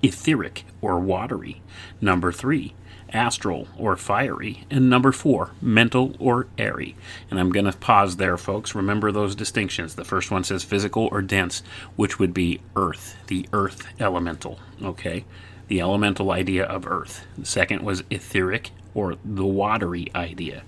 etheric 0.04 0.65
or 0.82 1.00
watery. 1.00 1.62
Number 2.00 2.32
3, 2.32 2.74
astral 3.15 3.67
or 3.77 3.95
fiery. 3.95 4.65
And 4.69 4.89
number 4.89 5.12
4, 5.12 5.51
mental 5.62 6.15
or 6.19 6.48
airy. 6.57 6.95
And 7.31 7.39
I'm 7.39 7.51
going 7.51 7.65
to 7.65 7.77
pause 7.77 8.17
there 8.17 8.38
folks. 8.38 8.75
Remember 8.75 9.12
those 9.12 9.36
distinctions. 9.36 9.95
The 9.95 10.03
first 10.03 10.29
one 10.29 10.43
says 10.43 10.63
physical 10.63 11.07
or 11.12 11.22
dense, 11.22 11.63
which 11.95 12.19
would 12.19 12.34
be 12.34 12.62
earth, 12.75 13.15
the 13.27 13.48
earth 13.53 13.88
elemental, 14.00 14.60
okay? 14.84 15.25
The 15.67 15.81
elemental 15.81 16.31
idea 16.31 16.65
of 16.65 16.86
earth. 16.86 17.25
The 17.38 17.45
second 17.45 17.81
was 17.81 18.03
etheric 18.10 18.72
or 18.93 19.15
the 19.24 19.45
watery 19.45 20.11
idea. 20.13 20.63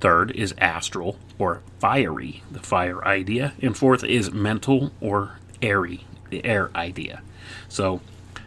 Third 0.00 0.32
is 0.32 0.54
astral 0.58 1.16
or 1.38 1.62
fiery, 1.78 2.42
the 2.50 2.60
fire 2.60 3.04
idea. 3.04 3.52
And 3.62 3.76
fourth 3.76 4.02
is 4.02 4.32
mental 4.32 4.92
or 5.00 5.38
airy, 5.60 6.04
the 6.30 6.44
air 6.44 6.70
idea. 6.74 7.22
So 7.68 8.00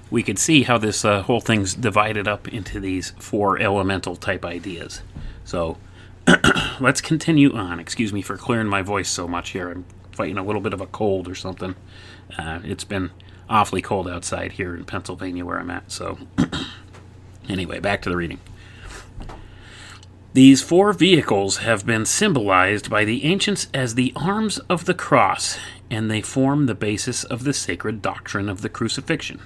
we 0.10 0.24
could 0.24 0.40
see 0.40 0.64
how 0.64 0.78
this 0.78 1.04
uh, 1.04 1.24
whole 1.24 1.42
thing's 1.42 1.74
divided 1.74 2.28
up 2.28 2.48
into 2.48 2.80
these 2.80 3.12
four 3.20 3.60
elemental 3.60 4.16
type 4.16 4.46
ideas. 4.46 5.02
So 5.44 5.78
let's 6.80 7.02
continue 7.02 7.54
on. 7.54 7.80
Excuse 7.80 8.14
me 8.14 8.22
for 8.22 8.38
clearing 8.38 8.68
my 8.68 8.82
voice 8.82 9.10
so 9.10 9.28
much 9.28 9.50
here. 9.50 9.72
I'm 9.72 9.86
fighting 10.12 10.38
a 10.38 10.44
little 10.44 10.62
bit 10.62 10.74
of 10.74 10.82
a 10.82 10.88
cold 10.88 11.28
or 11.28 11.36
something. 11.36 11.76
Uh, 12.38 12.60
it's 12.64 12.84
been 12.84 13.12
awfully 13.50 13.82
cold 13.82 14.08
outside 14.08 14.54
here 14.54 14.76
in 14.76 14.86
Pennsylvania 14.86 15.46
where 15.46 15.60
I'm 15.60 15.70
at. 15.70 15.92
So 15.92 16.18
anyway, 17.50 17.80
back 17.80 18.02
to 18.04 18.10
the 18.10 18.18
reading. 18.18 18.40
These 20.34 20.62
four 20.62 20.92
vehicles 20.92 21.58
have 21.58 21.86
been 21.86 22.06
symbolized 22.06 22.90
by 22.90 23.06
the 23.06 23.24
ancients 23.24 23.70
as 23.74 23.96
the 23.96 24.12
arms 24.18 24.58
of 24.68 24.84
the 24.84 24.94
cross, 24.94 25.58
and 25.90 26.12
they 26.12 26.20
form 26.20 26.66
the 26.66 26.76
basis 26.76 27.24
of 27.24 27.46
the 27.46 27.54
sacred 27.54 28.02
doctrine 28.02 28.50
of 28.50 28.62
the 28.62 28.68
crucifixion. 28.68 29.40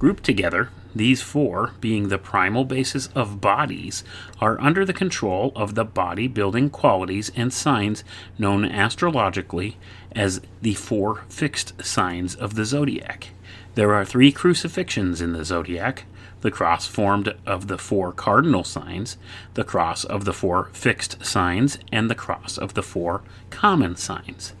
Grouped 0.00 0.24
together, 0.24 0.70
these 0.94 1.20
four, 1.20 1.72
being 1.78 2.08
the 2.08 2.16
primal 2.16 2.64
basis 2.64 3.08
of 3.14 3.42
bodies, 3.42 4.02
are 4.40 4.58
under 4.58 4.86
the 4.86 4.94
control 4.94 5.52
of 5.54 5.74
the 5.74 5.84
body 5.84 6.26
building 6.26 6.70
qualities 6.70 7.30
and 7.36 7.52
signs 7.52 8.02
known 8.38 8.64
astrologically 8.64 9.76
as 10.12 10.40
the 10.62 10.72
four 10.72 11.22
fixed 11.28 11.84
signs 11.84 12.34
of 12.34 12.54
the 12.54 12.64
zodiac. 12.64 13.28
There 13.74 13.92
are 13.92 14.06
three 14.06 14.32
crucifixions 14.32 15.20
in 15.20 15.34
the 15.34 15.44
zodiac 15.44 16.06
the 16.40 16.50
cross 16.50 16.86
formed 16.86 17.34
of 17.44 17.68
the 17.68 17.76
four 17.76 18.10
cardinal 18.12 18.64
signs, 18.64 19.18
the 19.52 19.64
cross 19.64 20.04
of 20.04 20.24
the 20.24 20.32
four 20.32 20.70
fixed 20.72 21.22
signs, 21.22 21.78
and 21.92 22.08
the 22.08 22.14
cross 22.14 22.56
of 22.56 22.72
the 22.72 22.82
four 22.82 23.20
common 23.50 23.96
signs. 23.96 24.54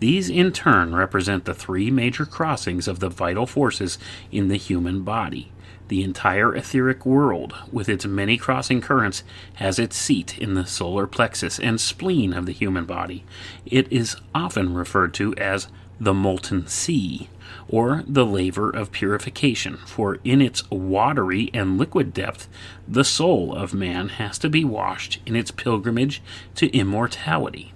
These 0.00 0.30
in 0.30 0.52
turn 0.52 0.94
represent 0.94 1.44
the 1.44 1.54
three 1.54 1.90
major 1.90 2.24
crossings 2.24 2.88
of 2.88 3.00
the 3.00 3.10
vital 3.10 3.46
forces 3.46 3.98
in 4.32 4.48
the 4.48 4.56
human 4.56 5.02
body. 5.02 5.52
The 5.88 6.02
entire 6.02 6.54
etheric 6.56 7.04
world, 7.04 7.54
with 7.70 7.88
its 7.88 8.06
many 8.06 8.38
crossing 8.38 8.80
currents, 8.80 9.24
has 9.54 9.78
its 9.78 9.96
seat 9.96 10.38
in 10.38 10.54
the 10.54 10.64
solar 10.64 11.06
plexus 11.06 11.58
and 11.58 11.78
spleen 11.78 12.32
of 12.32 12.46
the 12.46 12.52
human 12.52 12.86
body. 12.86 13.24
It 13.66 13.92
is 13.92 14.16
often 14.34 14.72
referred 14.72 15.12
to 15.14 15.34
as 15.36 15.68
the 16.00 16.14
molten 16.14 16.66
sea, 16.66 17.28
or 17.68 18.02
the 18.06 18.24
laver 18.24 18.70
of 18.70 18.92
purification, 18.92 19.76
for 19.84 20.18
in 20.24 20.40
its 20.40 20.68
watery 20.70 21.50
and 21.52 21.76
liquid 21.76 22.14
depth, 22.14 22.48
the 22.88 23.04
soul 23.04 23.54
of 23.54 23.74
man 23.74 24.08
has 24.08 24.38
to 24.38 24.48
be 24.48 24.64
washed 24.64 25.18
in 25.26 25.36
its 25.36 25.50
pilgrimage 25.50 26.22
to 26.54 26.74
immortality. 26.74 27.74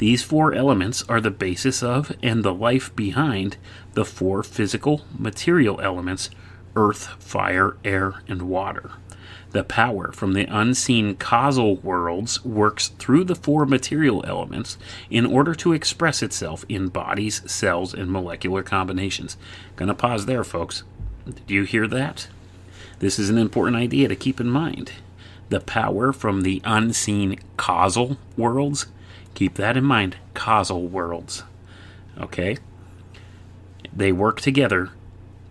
These 0.00 0.22
four 0.22 0.54
elements 0.54 1.04
are 1.10 1.20
the 1.20 1.30
basis 1.30 1.82
of 1.82 2.16
and 2.22 2.42
the 2.42 2.54
life 2.54 2.96
behind 2.96 3.58
the 3.92 4.06
four 4.06 4.42
physical, 4.42 5.02
material 5.14 5.78
elements 5.82 6.30
earth, 6.74 7.08
fire, 7.22 7.76
air, 7.84 8.22
and 8.26 8.40
water. 8.42 8.92
The 9.50 9.62
power 9.62 10.10
from 10.12 10.32
the 10.32 10.46
unseen 10.46 11.16
causal 11.16 11.76
worlds 11.76 12.42
works 12.46 12.88
through 12.98 13.24
the 13.24 13.34
four 13.34 13.66
material 13.66 14.24
elements 14.26 14.78
in 15.10 15.26
order 15.26 15.54
to 15.56 15.74
express 15.74 16.22
itself 16.22 16.64
in 16.66 16.88
bodies, 16.88 17.42
cells, 17.44 17.92
and 17.92 18.10
molecular 18.10 18.62
combinations. 18.62 19.36
Gonna 19.76 19.94
pause 19.94 20.24
there, 20.24 20.44
folks. 20.44 20.82
Did 21.26 21.50
you 21.50 21.64
hear 21.64 21.86
that? 21.88 22.26
This 23.00 23.18
is 23.18 23.28
an 23.28 23.36
important 23.36 23.76
idea 23.76 24.08
to 24.08 24.16
keep 24.16 24.40
in 24.40 24.48
mind. 24.48 24.92
The 25.50 25.60
power 25.60 26.10
from 26.10 26.40
the 26.40 26.62
unseen 26.64 27.38
causal 27.58 28.16
worlds, 28.38 28.86
keep 29.34 29.54
that 29.54 29.76
in 29.76 29.84
mind. 29.84 30.16
Causal 30.34 30.86
worlds. 30.86 31.44
Okay? 32.18 32.58
They 33.92 34.12
work 34.12 34.40
together 34.40 34.90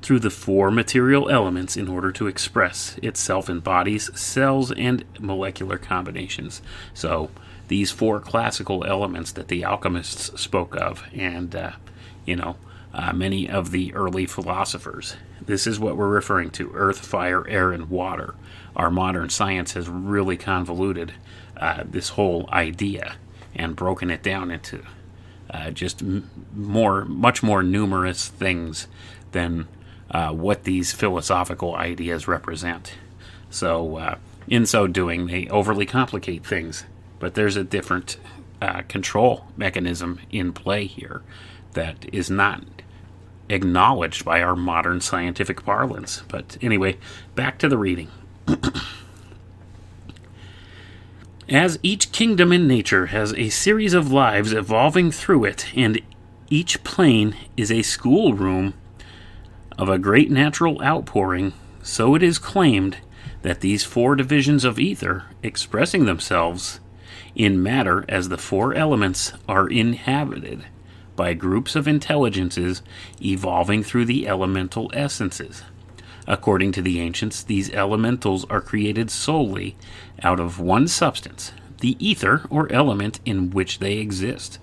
through 0.02 0.20
the 0.20 0.30
four 0.30 0.72
material 0.72 1.30
elements 1.30 1.76
in 1.76 1.88
order 1.88 2.12
to 2.12 2.28
express 2.28 2.98
itself 3.04 3.50
in 3.50 3.60
bodies, 3.60 4.10
cells, 4.20 4.72
and 4.72 5.04
molecular 5.20 5.78
combinations. 5.78 6.62
So, 6.94 7.32
these 7.68 7.92
four 7.92 8.20
classical 8.20 8.86
elements 8.86 9.32
that 9.34 9.48
the 9.48 9.63
alchemists 9.63 10.39
spoke 10.42 10.76
of, 10.76 11.04
and, 11.13 11.56
uh, 11.56 11.72
you 12.26 12.36
know, 12.36 12.56
uh, 12.94 13.13
many 13.13 13.48
of 13.48 13.72
the 13.72 13.94
early 13.94 14.26
philosophers. 14.26 15.15
This 15.39 15.68
is 15.68 15.80
what 15.80 15.96
we're 15.96 16.08
referring 16.08 16.50
to 16.52 16.72
earth, 16.74 17.06
fire, 17.06 17.48
air, 17.48 17.72
and 17.72 17.89
water. 17.89 18.34
Our 18.76 18.89
modern 18.89 19.30
science 19.30 19.74
has 19.74 19.88
really 19.88 20.38
convoluted 20.38 21.13
uh, 21.58 21.84
this 21.86 22.10
whole 22.10 22.50
idea 22.52 23.18
and 23.56 23.76
broken 23.76 24.10
it 24.10 24.24
down 24.24 24.52
into 24.52 24.84
uh, 25.50 25.72
just 25.72 26.04
more, 26.56 27.06
much 27.06 27.42
more 27.42 27.64
numerous 27.64 28.28
things 28.28 28.88
than 29.32 29.68
uh, 30.12 30.32
what 30.32 30.64
these 30.64 30.92
philosophical 30.92 31.76
ideas 31.76 32.28
represent. 32.28 32.94
So, 33.50 33.98
uh, 33.98 34.16
in 34.48 34.66
so 34.66 34.88
doing, 34.88 35.28
they 35.28 35.48
overly 35.48 35.86
complicate 35.86 36.46
things. 36.46 36.86
But 37.20 37.36
there's 37.36 37.56
a 37.56 37.64
different 37.64 38.18
uh, 38.62 38.84
control 38.88 39.46
mechanism 39.58 40.20
in 40.32 40.54
play 40.54 40.86
here 40.86 41.22
that 41.74 42.06
is 42.14 42.30
not 42.30 42.64
acknowledged 43.50 44.24
by 44.24 44.42
our 44.42 44.56
modern 44.56 45.02
scientific 45.02 45.64
parlance. 45.64 46.24
But 46.28 46.58
anyway, 46.62 46.98
back 47.36 47.58
to 47.60 47.70
the 47.70 47.78
reading. 47.78 48.10
As 51.50 51.80
each 51.82 52.12
kingdom 52.12 52.54
in 52.54 52.68
nature 52.68 53.08
has 53.08 53.34
a 53.34 53.50
series 53.50 53.96
of 53.96 54.12
lives 54.12 54.54
evolving 54.54 55.10
through 55.10 55.46
it, 55.46 55.76
and 55.76 56.00
each 56.48 56.84
plane 56.84 57.36
is 57.58 57.72
a 57.72 57.82
schoolroom 57.82 58.76
of 59.76 59.90
a 59.90 59.98
great 59.98 60.30
natural 60.30 60.80
outpouring, 60.84 61.54
so 61.82 62.14
it 62.14 62.22
is 62.22 62.38
claimed 62.38 62.98
that 63.42 63.62
these 63.62 63.84
four 63.84 64.16
divisions 64.16 64.64
of 64.64 64.78
ether, 64.78 65.24
expressing 65.42 66.06
themselves 66.06 66.82
in 67.34 67.64
matter 67.64 68.06
as 68.08 68.30
the 68.30 68.38
four 68.38 68.76
elements 68.76 69.34
are 69.48 69.68
inhabited 69.68 70.66
by 71.16 71.34
groups 71.34 71.76
of 71.76 71.88
intelligences 71.88 72.84
evolving 73.24 73.82
through 73.82 74.06
the 74.06 74.28
elemental 74.28 74.92
essences. 74.94 75.64
According 76.28 76.74
to 76.74 76.84
the 76.84 77.00
ancients, 77.00 77.42
these 77.42 77.72
elementals 77.72 78.46
are 78.52 78.62
created 78.62 79.10
solely 79.10 79.76
out 80.23 80.39
of 80.39 80.60
one 80.60 80.88
substance, 80.88 81.51
the 81.79 81.95
ether 82.05 82.43
or 82.49 82.71
element 82.71 83.19
in 83.25 83.51
which 83.51 83.79
they 83.79 83.97
exist. 83.97 84.60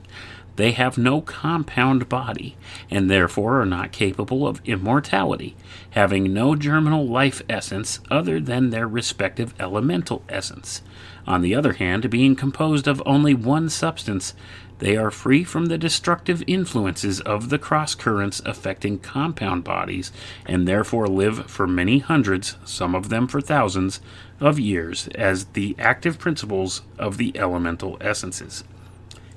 They 0.56 0.72
have 0.72 0.96
no 0.96 1.20
compound 1.20 2.08
body, 2.08 2.56
and 2.90 3.10
therefore 3.10 3.60
are 3.60 3.66
not 3.66 3.92
capable 3.92 4.46
of 4.46 4.62
immortality, 4.64 5.54
having 5.90 6.32
no 6.32 6.56
germinal 6.56 7.06
life 7.06 7.42
essence 7.48 8.00
other 8.10 8.40
than 8.40 8.70
their 8.70 8.88
respective 8.88 9.54
elemental 9.60 10.22
essence. 10.30 10.80
On 11.26 11.42
the 11.42 11.54
other 11.54 11.74
hand, 11.74 12.08
being 12.08 12.36
composed 12.36 12.88
of 12.88 13.02
only 13.04 13.34
one 13.34 13.68
substance, 13.68 14.32
they 14.78 14.96
are 14.96 15.10
free 15.10 15.42
from 15.44 15.66
the 15.66 15.78
destructive 15.78 16.42
influences 16.46 17.20
of 17.20 17.48
the 17.48 17.58
cross 17.58 17.94
currents 17.94 18.40
affecting 18.44 18.98
compound 18.98 19.64
bodies, 19.64 20.10
and 20.46 20.66
therefore 20.66 21.06
live 21.06 21.50
for 21.50 21.66
many 21.66 21.98
hundreds, 21.98 22.56
some 22.64 22.94
of 22.94 23.08
them 23.08 23.26
for 23.26 23.40
thousands, 23.40 24.00
of 24.40 24.58
years 24.58 25.08
as 25.14 25.46
the 25.46 25.74
active 25.78 26.18
principles 26.18 26.82
of 26.98 27.16
the 27.16 27.36
elemental 27.38 27.96
essences. 28.00 28.64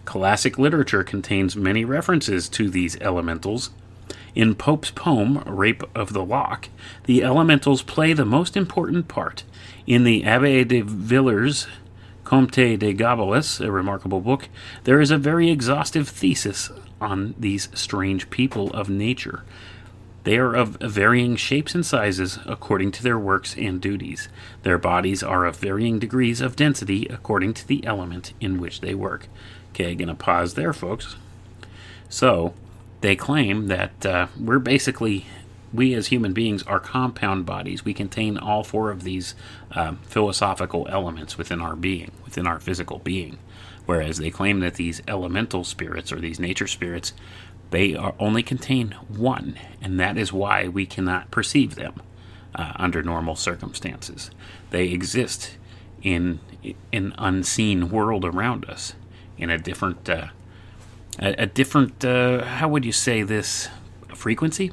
Classic 0.05 0.57
literature 0.57 1.03
contains 1.03 1.55
many 1.55 1.85
references 1.85 2.49
to 2.49 2.69
these 2.69 2.99
elementals. 2.99 3.69
In 4.35 4.55
Pope's 4.55 4.91
poem, 4.91 5.43
Rape 5.45 5.83
of 5.95 6.13
the 6.13 6.23
Lock, 6.23 6.69
the 7.05 7.23
elementals 7.23 7.81
play 7.81 8.13
the 8.13 8.25
most 8.25 8.57
important 8.57 9.07
part. 9.07 9.43
In 9.85 10.03
the 10.03 10.23
Abbe 10.23 10.63
de 10.63 10.81
Villars' 10.81 11.67
Comte 12.23 12.77
de 12.77 12.93
Gabalis, 12.93 13.63
a 13.63 13.71
remarkable 13.71 14.21
book, 14.21 14.49
there 14.83 15.01
is 15.01 15.11
a 15.11 15.17
very 15.17 15.49
exhaustive 15.49 16.07
thesis 16.09 16.69
on 17.01 17.33
these 17.39 17.69
strange 17.73 18.29
people 18.29 18.69
of 18.71 18.89
nature. 18.89 19.43
They 20.29 20.37
are 20.37 20.53
of 20.53 20.77
varying 20.79 21.37
shapes 21.37 21.73
and 21.73 21.83
sizes 21.83 22.37
according 22.45 22.91
to 22.91 23.01
their 23.01 23.17
works 23.17 23.55
and 23.57 23.81
duties. 23.81 24.29
Their 24.61 24.77
bodies 24.77 25.23
are 25.23 25.43
of 25.43 25.55
varying 25.55 25.97
degrees 25.97 26.39
of 26.39 26.55
density 26.55 27.07
according 27.07 27.55
to 27.55 27.67
the 27.67 27.83
element 27.83 28.33
in 28.39 28.61
which 28.61 28.81
they 28.81 28.93
work. 28.93 29.25
Okay, 29.71 29.95
gonna 29.95 30.13
pause 30.13 30.53
there, 30.53 30.71
folks. 30.71 31.15
So, 32.09 32.53
they 33.01 33.15
claim 33.15 33.69
that 33.69 34.05
uh, 34.05 34.27
we're 34.39 34.59
basically, 34.59 35.25
we 35.73 35.95
as 35.95 36.09
human 36.09 36.33
beings 36.33 36.61
are 36.61 36.79
compound 36.79 37.47
bodies. 37.47 37.83
We 37.83 37.95
contain 37.95 38.37
all 38.37 38.63
four 38.63 38.91
of 38.91 39.01
these 39.01 39.33
um, 39.71 39.97
philosophical 40.03 40.87
elements 40.91 41.39
within 41.39 41.59
our 41.59 41.75
being, 41.75 42.11
within 42.23 42.45
our 42.45 42.59
physical 42.59 42.99
being. 42.99 43.39
Whereas 43.87 44.19
they 44.19 44.29
claim 44.29 44.59
that 44.59 44.75
these 44.75 45.01
elemental 45.07 45.63
spirits 45.63 46.11
or 46.11 46.19
these 46.19 46.39
nature 46.39 46.67
spirits, 46.67 47.13
they 47.71 47.95
are 47.95 48.15
only 48.19 48.43
contain 48.43 48.91
one, 49.07 49.57
and 49.81 49.99
that 49.99 50.17
is 50.17 50.33
why 50.33 50.67
we 50.67 50.85
cannot 50.85 51.31
perceive 51.31 51.75
them 51.75 52.01
uh, 52.55 52.73
under 52.75 53.03
normal 53.03 53.35
circumstances. 53.35 54.31
They 54.71 54.87
exist 54.87 55.57
in 56.01 56.39
an 56.91 57.13
unseen 57.17 57.89
world 57.89 58.25
around 58.25 58.65
us 58.65 58.93
in 59.37 59.49
a 59.49 59.57
different 59.57 60.09
uh, 60.09 60.27
a, 61.19 61.43
a, 61.43 61.45
different 61.45 62.03
uh, 62.03 62.43
how 62.43 62.67
would 62.69 62.85
you 62.85 62.91
say 62.91 63.23
this? 63.23 63.69
Frequency? 64.15 64.71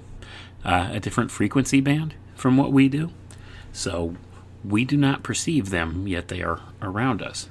Uh, 0.65 0.91
a 0.93 1.01
different 1.01 1.31
frequency 1.31 1.81
band 1.81 2.15
from 2.35 2.57
what 2.57 2.73
we 2.73 2.89
do? 2.89 3.11
So 3.73 4.17
we 4.65 4.85
do 4.85 4.97
not 4.97 5.23
perceive 5.23 5.71
them 5.71 6.09
yet 6.09 6.29
they 6.29 6.43
are 6.43 6.61
around 6.83 7.23
us. 7.23 7.49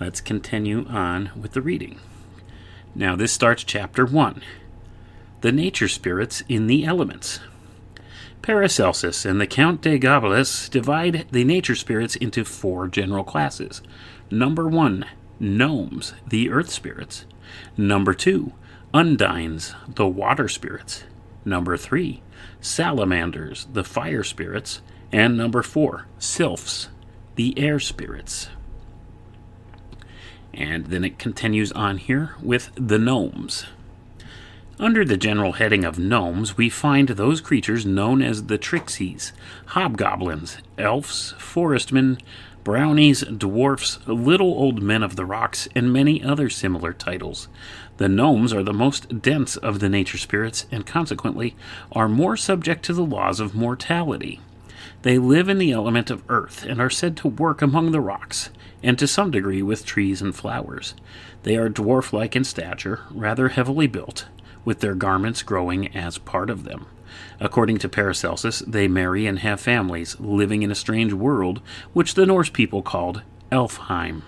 Let's 0.00 0.20
continue 0.20 0.86
on 0.88 1.30
with 1.40 1.52
the 1.52 1.62
reading 1.62 1.98
now 2.98 3.16
this 3.16 3.32
starts 3.32 3.64
chapter 3.64 4.04
1 4.04 4.42
the 5.40 5.52
nature 5.52 5.88
spirits 5.88 6.42
in 6.48 6.66
the 6.66 6.84
elements 6.84 7.40
Paracelsus 8.42 9.26
and 9.26 9.38
the 9.38 9.46
Count 9.46 9.82
de 9.82 9.98
Gabalis 9.98 10.70
divide 10.70 11.26
the 11.30 11.44
nature 11.44 11.74
spirits 11.74 12.16
into 12.16 12.44
four 12.46 12.88
general 12.88 13.22
classes. 13.24 13.82
Number 14.30 14.66
one, 14.66 15.04
gnomes, 15.38 16.14
the 16.26 16.48
earth 16.50 16.70
spirits. 16.70 17.26
Number 17.76 18.14
two, 18.14 18.52
undines, 18.94 19.74
the 19.86 20.06
water 20.06 20.48
spirits. 20.48 21.04
Number 21.44 21.76
three, 21.76 22.22
salamanders, 22.60 23.66
the 23.72 23.84
fire 23.84 24.24
spirits. 24.24 24.80
And 25.12 25.36
number 25.36 25.62
four, 25.62 26.06
sylphs, 26.18 26.88
the 27.34 27.58
air 27.58 27.78
spirits. 27.78 28.48
And 30.54 30.86
then 30.86 31.04
it 31.04 31.18
continues 31.18 31.72
on 31.72 31.98
here 31.98 32.34
with 32.42 32.70
the 32.74 32.98
gnomes. 32.98 33.66
Under 34.80 35.04
the 35.04 35.16
general 35.16 35.52
heading 35.52 35.84
of 35.84 35.98
gnomes, 35.98 36.56
we 36.56 36.70
find 36.70 37.08
those 37.08 37.40
creatures 37.40 37.84
known 37.84 38.22
as 38.22 38.44
the 38.44 38.58
trixies, 38.58 39.32
hobgoblins, 39.66 40.58
elves, 40.78 41.34
forestmen, 41.36 42.18
brownies, 42.62 43.22
dwarfs, 43.22 43.98
little 44.06 44.52
old 44.52 44.80
men 44.80 45.02
of 45.02 45.16
the 45.16 45.24
rocks, 45.24 45.66
and 45.74 45.92
many 45.92 46.22
other 46.22 46.48
similar 46.48 46.92
titles. 46.92 47.48
The 47.96 48.08
gnomes 48.08 48.52
are 48.52 48.62
the 48.62 48.72
most 48.72 49.20
dense 49.20 49.56
of 49.56 49.80
the 49.80 49.88
nature 49.88 50.18
spirits 50.18 50.66
and 50.70 50.86
consequently 50.86 51.56
are 51.90 52.08
more 52.08 52.36
subject 52.36 52.84
to 52.84 52.92
the 52.92 53.04
laws 53.04 53.40
of 53.40 53.56
mortality. 53.56 54.38
They 55.02 55.18
live 55.18 55.48
in 55.48 55.58
the 55.58 55.72
element 55.72 56.10
of 56.10 56.22
earth 56.28 56.64
and 56.64 56.80
are 56.80 56.90
said 56.90 57.16
to 57.18 57.28
work 57.28 57.62
among 57.62 57.90
the 57.90 58.00
rocks, 58.00 58.50
and 58.82 58.98
to 58.98 59.06
some 59.06 59.30
degree 59.30 59.62
with 59.62 59.84
trees 59.84 60.22
and 60.22 60.34
flowers. 60.34 60.94
They 61.42 61.56
are 61.56 61.68
dwarf 61.68 62.12
like 62.12 62.36
in 62.36 62.44
stature, 62.44 63.00
rather 63.10 63.48
heavily 63.48 63.86
built, 63.86 64.26
with 64.64 64.80
their 64.80 64.94
garments 64.94 65.42
growing 65.42 65.94
as 65.96 66.18
part 66.18 66.50
of 66.50 66.64
them. 66.64 66.86
According 67.40 67.78
to 67.78 67.88
Paracelsus, 67.88 68.60
they 68.60 68.88
marry 68.88 69.26
and 69.26 69.38
have 69.40 69.60
families, 69.60 70.18
living 70.20 70.62
in 70.62 70.70
a 70.70 70.76
strange 70.76 71.12
world 71.12 71.60
which 71.92 72.14
the 72.14 72.26
Norse 72.26 72.50
people 72.50 72.82
called 72.82 73.22
Elfheim. 73.50 74.22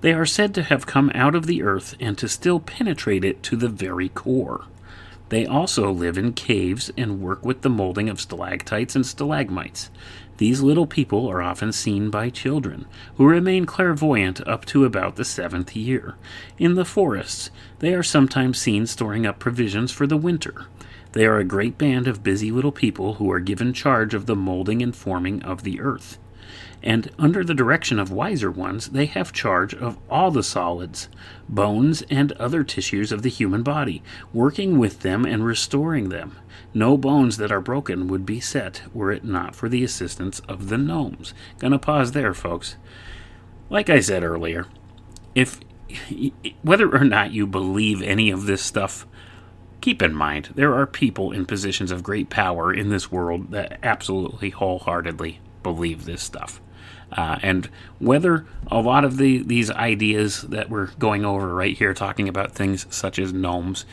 They 0.00 0.12
are 0.12 0.26
said 0.26 0.54
to 0.54 0.62
have 0.62 0.86
come 0.86 1.10
out 1.14 1.34
of 1.34 1.46
the 1.46 1.62
earth 1.62 1.94
and 1.98 2.16
to 2.18 2.28
still 2.28 2.60
penetrate 2.60 3.24
it 3.24 3.42
to 3.44 3.56
the 3.56 3.68
very 3.68 4.08
core. 4.08 4.66
They 5.30 5.46
also 5.46 5.90
live 5.90 6.18
in 6.18 6.34
caves 6.34 6.90
and 6.96 7.20
work 7.20 7.44
with 7.44 7.62
the 7.62 7.70
molding 7.70 8.08
of 8.08 8.20
stalactites 8.20 8.94
and 8.94 9.06
stalagmites. 9.06 9.90
These 10.36 10.62
little 10.62 10.86
people 10.86 11.28
are 11.28 11.40
often 11.40 11.72
seen 11.72 12.10
by 12.10 12.28
children, 12.28 12.86
who 13.16 13.26
remain 13.26 13.66
clairvoyant 13.66 14.46
up 14.48 14.64
to 14.66 14.84
about 14.84 15.14
the 15.14 15.24
seventh 15.24 15.76
year. 15.76 16.16
In 16.58 16.74
the 16.74 16.84
forests, 16.84 17.50
they 17.78 17.94
are 17.94 18.02
sometimes 18.02 18.60
seen 18.60 18.86
storing 18.86 19.26
up 19.26 19.38
provisions 19.38 19.92
for 19.92 20.06
the 20.06 20.16
winter. 20.16 20.66
They 21.12 21.26
are 21.26 21.38
a 21.38 21.44
great 21.44 21.78
band 21.78 22.08
of 22.08 22.24
busy 22.24 22.50
little 22.50 22.72
people 22.72 23.14
who 23.14 23.30
are 23.30 23.38
given 23.38 23.72
charge 23.72 24.14
of 24.14 24.26
the 24.26 24.34
molding 24.34 24.82
and 24.82 24.94
forming 24.94 25.40
of 25.44 25.62
the 25.62 25.80
earth. 25.80 26.18
And 26.84 27.10
under 27.18 27.42
the 27.42 27.54
direction 27.54 27.98
of 27.98 28.12
wiser 28.12 28.50
ones, 28.50 28.90
they 28.90 29.06
have 29.06 29.32
charge 29.32 29.74
of 29.74 29.98
all 30.10 30.30
the 30.30 30.42
solids, 30.42 31.08
bones, 31.48 32.02
and 32.10 32.32
other 32.32 32.62
tissues 32.62 33.10
of 33.10 33.22
the 33.22 33.30
human 33.30 33.62
body, 33.62 34.02
working 34.32 34.78
with 34.78 35.00
them 35.00 35.24
and 35.24 35.44
restoring 35.44 36.10
them. 36.10 36.36
No 36.74 36.98
bones 36.98 37.38
that 37.38 37.50
are 37.50 37.60
broken 37.60 38.06
would 38.06 38.26
be 38.26 38.38
set 38.38 38.82
were 38.92 39.10
it 39.10 39.24
not 39.24 39.56
for 39.56 39.68
the 39.68 39.82
assistance 39.82 40.40
of 40.40 40.68
the 40.68 40.76
gnomes. 40.76 41.32
Gonna 41.58 41.78
pause 41.78 42.12
there, 42.12 42.34
folks. 42.34 42.76
Like 43.70 43.88
I 43.88 44.00
said 44.00 44.22
earlier, 44.22 44.66
if 45.34 45.58
whether 46.62 46.94
or 46.94 47.04
not 47.04 47.32
you 47.32 47.46
believe 47.46 48.02
any 48.02 48.30
of 48.30 48.46
this 48.46 48.62
stuff 48.62 49.06
Keep 49.84 50.00
in 50.00 50.14
mind, 50.14 50.48
there 50.54 50.74
are 50.74 50.86
people 50.86 51.30
in 51.30 51.44
positions 51.44 51.90
of 51.90 52.02
great 52.02 52.30
power 52.30 52.72
in 52.72 52.88
this 52.88 53.12
world 53.12 53.50
that 53.50 53.78
absolutely 53.82 54.48
wholeheartedly 54.48 55.40
believe 55.62 56.06
this 56.06 56.22
stuff. 56.22 56.58
Uh, 57.14 57.38
and 57.42 57.68
whether 58.00 58.44
a 58.70 58.80
lot 58.80 59.04
of 59.04 59.18
the 59.18 59.38
these 59.44 59.70
ideas 59.70 60.42
that 60.42 60.68
we're 60.68 60.86
going 60.98 61.24
over 61.24 61.54
right 61.54 61.76
here, 61.76 61.94
talking 61.94 62.28
about 62.28 62.52
things 62.52 62.86
such 62.90 63.18
as 63.18 63.32
gnomes, 63.32 63.86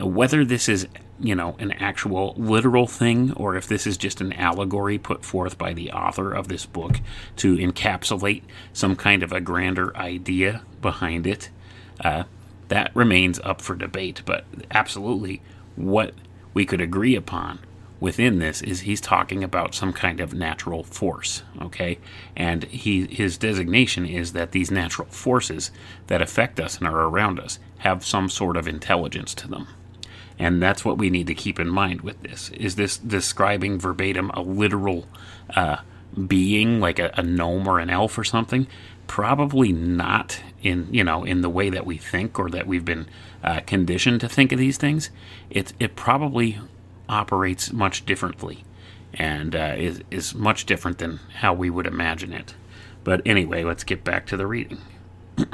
uh, 0.00 0.06
whether 0.06 0.44
this 0.44 0.68
is 0.68 0.86
you 1.18 1.34
know 1.34 1.56
an 1.58 1.72
actual 1.72 2.34
literal 2.36 2.86
thing 2.86 3.32
or 3.32 3.56
if 3.56 3.66
this 3.66 3.86
is 3.86 3.96
just 3.96 4.20
an 4.20 4.32
allegory 4.34 4.98
put 4.98 5.24
forth 5.24 5.56
by 5.56 5.72
the 5.72 5.90
author 5.90 6.32
of 6.32 6.48
this 6.48 6.66
book 6.66 7.00
to 7.36 7.56
encapsulate 7.56 8.42
some 8.72 8.94
kind 8.94 9.22
of 9.22 9.32
a 9.32 9.40
grander 9.40 9.96
idea 9.96 10.62
behind 10.82 11.26
it, 11.26 11.48
uh, 12.02 12.24
that 12.68 12.94
remains 12.94 13.40
up 13.40 13.62
for 13.62 13.74
debate. 13.74 14.22
But 14.26 14.44
absolutely, 14.70 15.40
what 15.74 16.12
we 16.52 16.66
could 16.66 16.82
agree 16.82 17.14
upon 17.14 17.60
within 18.00 18.38
this 18.38 18.62
is 18.62 18.80
he's 18.80 19.00
talking 19.00 19.42
about 19.42 19.74
some 19.74 19.92
kind 19.92 20.20
of 20.20 20.34
natural 20.34 20.84
force 20.84 21.42
okay? 21.62 21.98
And 22.36 22.64
he 22.64 23.06
his 23.06 23.36
designation 23.36 24.06
is 24.06 24.32
that 24.32 24.52
these 24.52 24.70
natural 24.70 25.08
forces 25.08 25.70
that 26.06 26.22
affect 26.22 26.60
us 26.60 26.78
and 26.78 26.86
are 26.86 27.06
around 27.06 27.38
us 27.40 27.58
have 27.78 28.04
some 28.04 28.28
sort 28.28 28.56
of 28.56 28.68
intelligence 28.68 29.34
to 29.34 29.48
them. 29.48 29.66
And 30.38 30.62
that's 30.62 30.84
what 30.84 30.98
we 30.98 31.10
need 31.10 31.26
to 31.26 31.34
keep 31.34 31.58
in 31.58 31.68
mind 31.68 32.02
with 32.02 32.22
this. 32.22 32.50
Is 32.50 32.76
this 32.76 32.96
describing 32.96 33.78
verbatim 33.78 34.30
a 34.30 34.40
literal 34.40 35.06
uh, 35.54 35.78
being 36.26 36.80
like 36.80 36.98
a, 36.98 37.10
a 37.14 37.22
gnome 37.22 37.66
or 37.66 37.80
an 37.80 37.90
elf 37.90 38.16
or 38.16 38.24
something? 38.24 38.66
Probably 39.06 39.72
not 39.72 40.40
in 40.62 40.88
you 40.90 41.04
know 41.04 41.24
in 41.24 41.40
the 41.40 41.50
way 41.50 41.70
that 41.70 41.86
we 41.86 41.96
think 41.96 42.38
or 42.38 42.50
that 42.50 42.66
we've 42.66 42.84
been 42.84 43.06
uh, 43.42 43.60
conditioned 43.60 44.20
to 44.20 44.28
think 44.28 44.52
of 44.52 44.58
these 44.58 44.76
things. 44.76 45.10
It 45.50 45.72
it 45.80 45.96
probably 45.96 46.58
operates 47.08 47.72
much 47.72 48.04
differently, 48.06 48.64
and 49.14 49.54
uh, 49.54 49.74
is 49.76 50.02
is 50.10 50.34
much 50.34 50.66
different 50.66 50.98
than 50.98 51.20
how 51.36 51.54
we 51.54 51.70
would 51.70 51.86
imagine 51.86 52.32
it. 52.32 52.54
But 53.04 53.22
anyway, 53.24 53.64
let's 53.64 53.84
get 53.84 54.04
back 54.04 54.26
to 54.26 54.36
the 54.36 54.46
reading. 54.46 54.78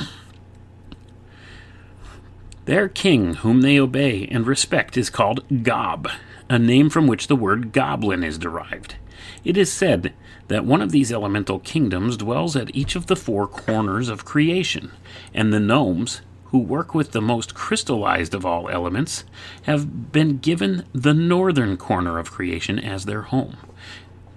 Their 2.65 2.89
king, 2.89 3.35
whom 3.35 3.61
they 3.61 3.79
obey 3.79 4.27
and 4.31 4.47
respect, 4.47 4.97
is 4.97 5.11
called 5.11 5.45
Gob, 5.63 6.09
a 6.49 6.59
name 6.59 6.89
from 6.89 7.07
which 7.07 7.27
the 7.27 7.37
word 7.37 7.73
goblin 7.73 8.25
is 8.25 8.39
derived. 8.39 8.97
It 9.45 9.59
is 9.59 9.71
said 9.71 10.15
that 10.49 10.65
one 10.65 10.81
of 10.81 10.91
these 10.91 11.13
elemental 11.13 11.59
kingdoms 11.59 12.17
dwells 12.17 12.57
at 12.57 12.75
each 12.75 12.97
of 12.97 13.07
the 13.07 13.17
four 13.17 13.47
corners 13.47 14.09
of 14.09 14.25
creation, 14.25 14.93
and 15.35 15.53
the 15.53 15.61
gnomes, 15.61 16.23
who 16.55 16.61
work 16.61 16.95
with 16.95 17.11
the 17.11 17.21
most 17.21 17.53
crystallized 17.53 18.33
of 18.33 18.47
all 18.47 18.69
elements, 18.69 19.25
have 19.65 20.13
been 20.13 20.39
given 20.39 20.85
the 20.93 21.13
northern 21.13 21.77
corner 21.77 22.17
of 22.17 22.31
creation 22.31 22.79
as 22.79 23.07
their 23.07 23.23
home. 23.23 23.57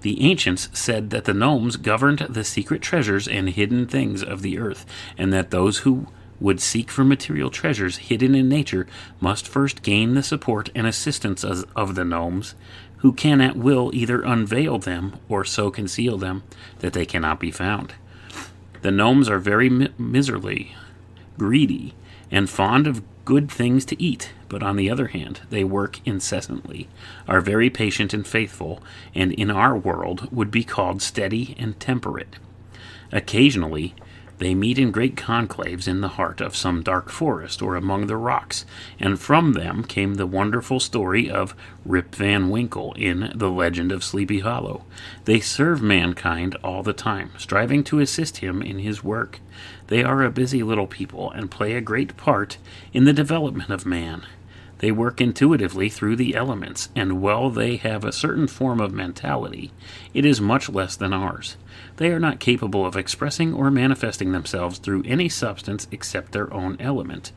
The 0.01 0.23
ancients 0.23 0.67
said 0.73 1.12
that 1.12 1.25
the 1.25 1.36
gnomes 1.36 1.75
governed 1.75 2.21
the 2.21 2.43
secret 2.43 2.82
treasures 2.82 3.27
and 3.27 3.51
hidden 3.51 3.86
things 3.86 4.23
of 4.23 4.41
the 4.41 4.58
earth, 4.58 4.84
and 5.15 5.32
that 5.32 5.51
those 5.51 5.80
who 5.80 6.08
would 6.39 6.60
seek 6.60 6.89
for 6.89 7.03
material 7.03 7.51
treasures 7.51 7.97
hidden 7.97 8.34
in 8.34 8.49
nature 8.49 8.88
must 9.19 9.47
first 9.47 9.84
gain 9.84 10.15
the 10.15 10.23
support 10.23 10.71
and 10.73 10.88
assistance 10.88 11.43
of, 11.43 11.93
the 11.93 12.03
gnomes, 12.03 12.56
who 13.01 13.13
can 13.13 13.41
at 13.41 13.56
will 13.56 13.91
either 13.93 14.23
unveil 14.23 14.80
them 14.80 15.19
or 15.30 15.45
so 15.45 15.69
conceal 15.69 16.17
them 16.17 16.41
that 16.80 16.93
they 16.93 17.06
cannot 17.06 17.39
be 17.39 17.51
found. 17.51 17.93
The 18.82 18.89
gnomes 18.89 19.30
are 19.30 19.38
very 19.38 19.69
mi- 19.69 19.89
miserly, 19.99 20.75
greedy, 21.38 21.93
and 22.32 22.50
fond 22.50 22.88
of 22.88 23.04
good 23.26 23.52
things 23.52 23.84
to 23.86 24.02
eat, 24.02 24.32
but 24.48 24.63
on 24.63 24.76
the 24.76 24.90
other 24.90 25.08
hand, 25.08 25.42
they 25.50 25.63
work 25.63 26.00
incessantly, 26.06 26.88
are 27.28 27.42
very 27.42 27.70
patient 27.70 28.13
and 28.13 28.26
faithful, 28.26 28.82
and 29.13 29.34
in 29.34 29.52
our 29.52 29.76
world 29.78 30.32
would 30.32 30.50
be 30.50 30.63
called 30.63 31.02
steady 31.02 31.56
and 31.60 31.80
temperate. 31.80 32.38
Occasionally, 33.12 33.94
they 34.40 34.54
meet 34.54 34.78
in 34.78 34.92
great 34.92 35.16
conclaves 35.16 35.88
in 35.88 36.02
the 36.02 36.10
heart 36.10 36.42
of 36.42 36.56
some 36.56 36.84
dark 36.84 37.10
forest 37.10 37.62
or 37.62 37.76
among 37.76 38.06
the 38.06 38.18
rocks, 38.18 38.66
and 39.00 39.20
from 39.20 39.54
them 39.54 39.84
came 39.84 40.16
the 40.16 40.28
wonderful 40.28 40.80
story 40.80 41.30
of 41.30 41.56
Rip 41.84 42.13
Van 42.13 42.50
Winkle 42.50 42.94
in 42.94 43.32
The 43.34 43.50
Legend 43.50 43.92
of 43.92 44.04
Sleepy 44.04 44.40
Hollow. 44.40 44.86
They 45.26 45.40
serve 45.40 45.82
mankind 45.82 46.56
all 46.63 46.84
the 46.84 46.94
time, 46.94 47.32
striving 47.38 47.84
to 47.86 48.00
assist 48.00 48.38
him 48.38 48.62
in 48.62 48.80
his 48.80 49.04
work. 49.04 49.40
They 49.88 50.04
are 50.04 50.23
a 50.23 50.32
busy 50.32 50.63
little 50.63 50.88
people 50.88 51.32
and 51.32 51.50
play 51.50 51.73
a 51.73 51.82
great 51.82 52.17
part 52.17 52.58
in 52.93 53.06
the 53.06 53.13
development 53.13 53.69
of 53.69 53.86
man. 53.86 54.26
They 54.80 54.91
work 54.91 55.19
intuitively 55.19 55.89
through 55.89 56.17
the 56.17 56.36
elements, 56.36 56.89
and 56.95 57.21
while 57.21 57.50
they 57.50 57.78
have 57.78 58.04
a 58.04 58.12
certain 58.12 58.47
form 58.47 58.80
of 58.80 58.93
mentality, 58.93 59.71
it 60.13 60.26
is 60.26 60.39
much 60.39 60.69
less 60.69 60.95
than 60.95 61.13
ours. 61.13 61.58
They 61.97 62.12
are 62.12 62.19
not 62.19 62.39
capable 62.39 62.86
of 62.86 62.95
expressing 62.95 63.53
or 63.53 63.71
manifesting 63.71 64.31
themselves 64.31 64.77
through 64.77 65.03
any 65.05 65.29
substance 65.29 65.88
except 65.91 66.31
their 66.31 66.53
own 66.53 66.77
element, 66.79 67.31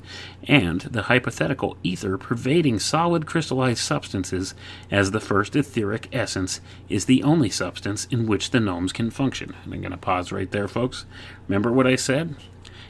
and 0.46 0.82
the 0.82 1.04
hypothetical 1.04 1.78
ether 1.82 2.18
pervading 2.18 2.78
solid 2.78 3.26
crystallized 3.26 3.80
substances 3.80 4.54
as 4.90 5.10
the 5.10 5.20
first 5.20 5.56
etheric 5.56 6.08
essence 6.12 6.60
is 6.90 7.06
the 7.06 7.22
only 7.22 7.48
substance 7.48 8.06
in 8.10 8.26
which 8.26 8.50
the 8.50 8.60
gnomes 8.60 8.92
can 8.92 9.10
function. 9.10 9.54
And 9.64 9.72
I'm 9.72 9.80
going 9.80 9.92
to 9.92 9.96
pause 9.96 10.30
right 10.30 10.50
there, 10.50 10.68
folks. 10.68 11.06
Remember 11.48 11.72
what 11.72 11.86
I 11.86 11.96
said? 11.96 12.36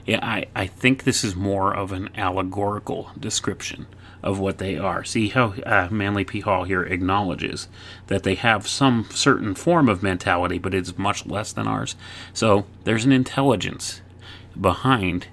Yeah, 0.04 0.18
I, 0.22 0.46
I 0.56 0.66
think 0.66 1.04
this 1.04 1.22
is 1.22 1.36
more 1.36 1.72
of 1.72 1.92
an 1.92 2.10
allegorical 2.16 3.12
description 3.18 3.86
of 4.22 4.38
what 4.38 4.58
they 4.58 4.76
are. 4.76 5.04
See 5.04 5.28
how 5.28 5.54
uh, 5.64 5.88
Manly 5.90 6.24
P. 6.24 6.40
Hall 6.40 6.64
here 6.64 6.82
acknowledges 6.82 7.68
that 8.08 8.22
they 8.22 8.34
have 8.34 8.68
some 8.68 9.06
certain 9.10 9.54
form 9.54 9.88
of 9.88 10.02
mentality, 10.02 10.58
but 10.58 10.74
it's 10.74 10.98
much 10.98 11.26
less 11.26 11.52
than 11.52 11.66
ours. 11.66 11.96
So 12.32 12.66
there's 12.84 13.04
an 13.04 13.12
intelligence 13.12 14.02
behind 14.60 15.28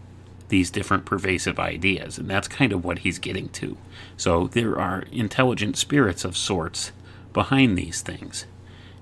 these 0.49 0.71
different 0.71 1.05
pervasive 1.05 1.59
ideas, 1.59 2.17
and 2.17 2.29
that's 2.29 2.47
kind 2.47 2.71
of 2.71 2.85
what 2.85 2.99
he's 2.99 3.19
getting 3.19 3.49
to. 3.49 3.77
So 4.15 4.47
there 4.47 4.79
are 4.79 5.03
intelligent 5.11 5.77
spirits 5.77 6.23
of 6.23 6.37
sorts 6.37 6.91
behind 7.33 7.77
these 7.77 8.01
things, 8.01 8.45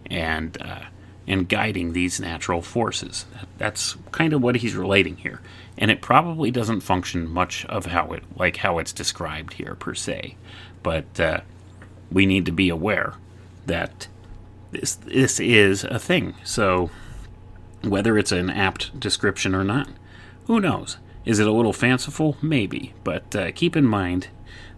and 0.10 0.60
uh, 0.62 0.86
and 1.28 1.50
guiding 1.50 1.94
these 1.94 2.20
natural 2.20 2.62
forces. 2.62 3.26
That's 3.58 3.96
kind 4.12 4.34
of 4.34 4.42
what 4.42 4.58
he's 4.58 4.76
relating 4.76 5.18
here, 5.18 5.42
and 5.78 5.92
it 5.92 6.02
probably 6.02 6.52
doesn't 6.52 6.82
function 6.82 7.30
much 7.30 7.66
of 7.66 7.88
how 7.88 8.12
it 8.12 8.24
like 8.38 8.58
how 8.58 8.78
it's 8.80 8.94
described 8.94 9.54
here 9.54 9.76
per 9.76 9.94
se, 9.94 10.36
but 10.84 11.20
uh, 11.20 11.42
we 12.12 12.26
need 12.26 12.46
to 12.46 12.52
be 12.52 12.70
aware 12.70 13.16
that 13.66 14.08
this 14.72 14.96
this 14.96 15.40
is 15.40 15.84
a 15.84 16.00
thing. 16.00 16.36
So 16.44 16.90
whether 17.82 18.18
it's 18.18 18.32
an 18.32 18.50
apt 18.50 19.00
description 19.00 19.54
or 19.54 19.64
not, 19.64 19.90
who 20.48 20.60
knows? 20.60 20.98
Is 21.26 21.40
it 21.40 21.48
a 21.48 21.52
little 21.52 21.74
fanciful? 21.74 22.38
Maybe, 22.42 22.94
but 23.04 23.36
uh, 23.36 23.52
keep 23.52 23.76
in 23.76 23.86
mind 23.86 24.28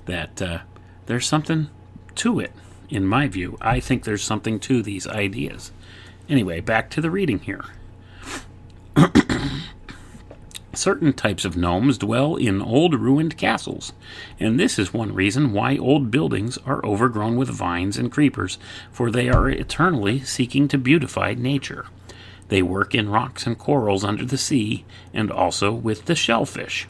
that 0.05 0.41
uh, 0.41 0.60
there's 1.05 1.27
something 1.27 1.69
to 2.15 2.39
it. 2.39 2.53
In 2.89 3.05
my 3.05 3.27
view, 3.27 3.57
I 3.60 3.81
think 3.81 4.03
there's 4.03 4.23
something 4.23 4.60
to 4.62 4.81
these 4.81 5.05
ideas. 5.07 5.71
Anyway, 6.29 6.62
back 6.62 6.89
to 6.91 7.01
the 7.01 7.12
reading 7.12 7.39
here. 7.39 7.65
Certain 10.77 11.11
types 11.11 11.43
of 11.43 11.57
gnomes 11.57 11.97
dwell 11.97 12.35
in 12.35 12.61
old 12.61 12.93
ruined 12.93 13.35
castles, 13.35 13.93
and 14.39 14.59
this 14.59 14.77
is 14.77 14.93
one 14.93 15.11
reason 15.11 15.51
why 15.51 15.75
old 15.75 16.11
buildings 16.11 16.59
are 16.67 16.85
overgrown 16.85 17.35
with 17.35 17.49
vines 17.49 17.97
and 17.97 18.11
creepers, 18.11 18.59
for 18.91 19.09
they 19.09 19.27
are 19.27 19.49
eternally 19.49 20.19
seeking 20.19 20.67
to 20.67 20.77
beautify 20.77 21.33
nature. 21.33 21.87
They 22.49 22.61
work 22.61 22.93
in 22.93 23.09
rocks 23.09 23.47
and 23.47 23.57
corals 23.57 24.03
under 24.03 24.23
the 24.23 24.37
sea, 24.37 24.85
and 25.15 25.31
also 25.31 25.73
with 25.73 26.05
the 26.05 26.13
shellfish. 26.13 26.87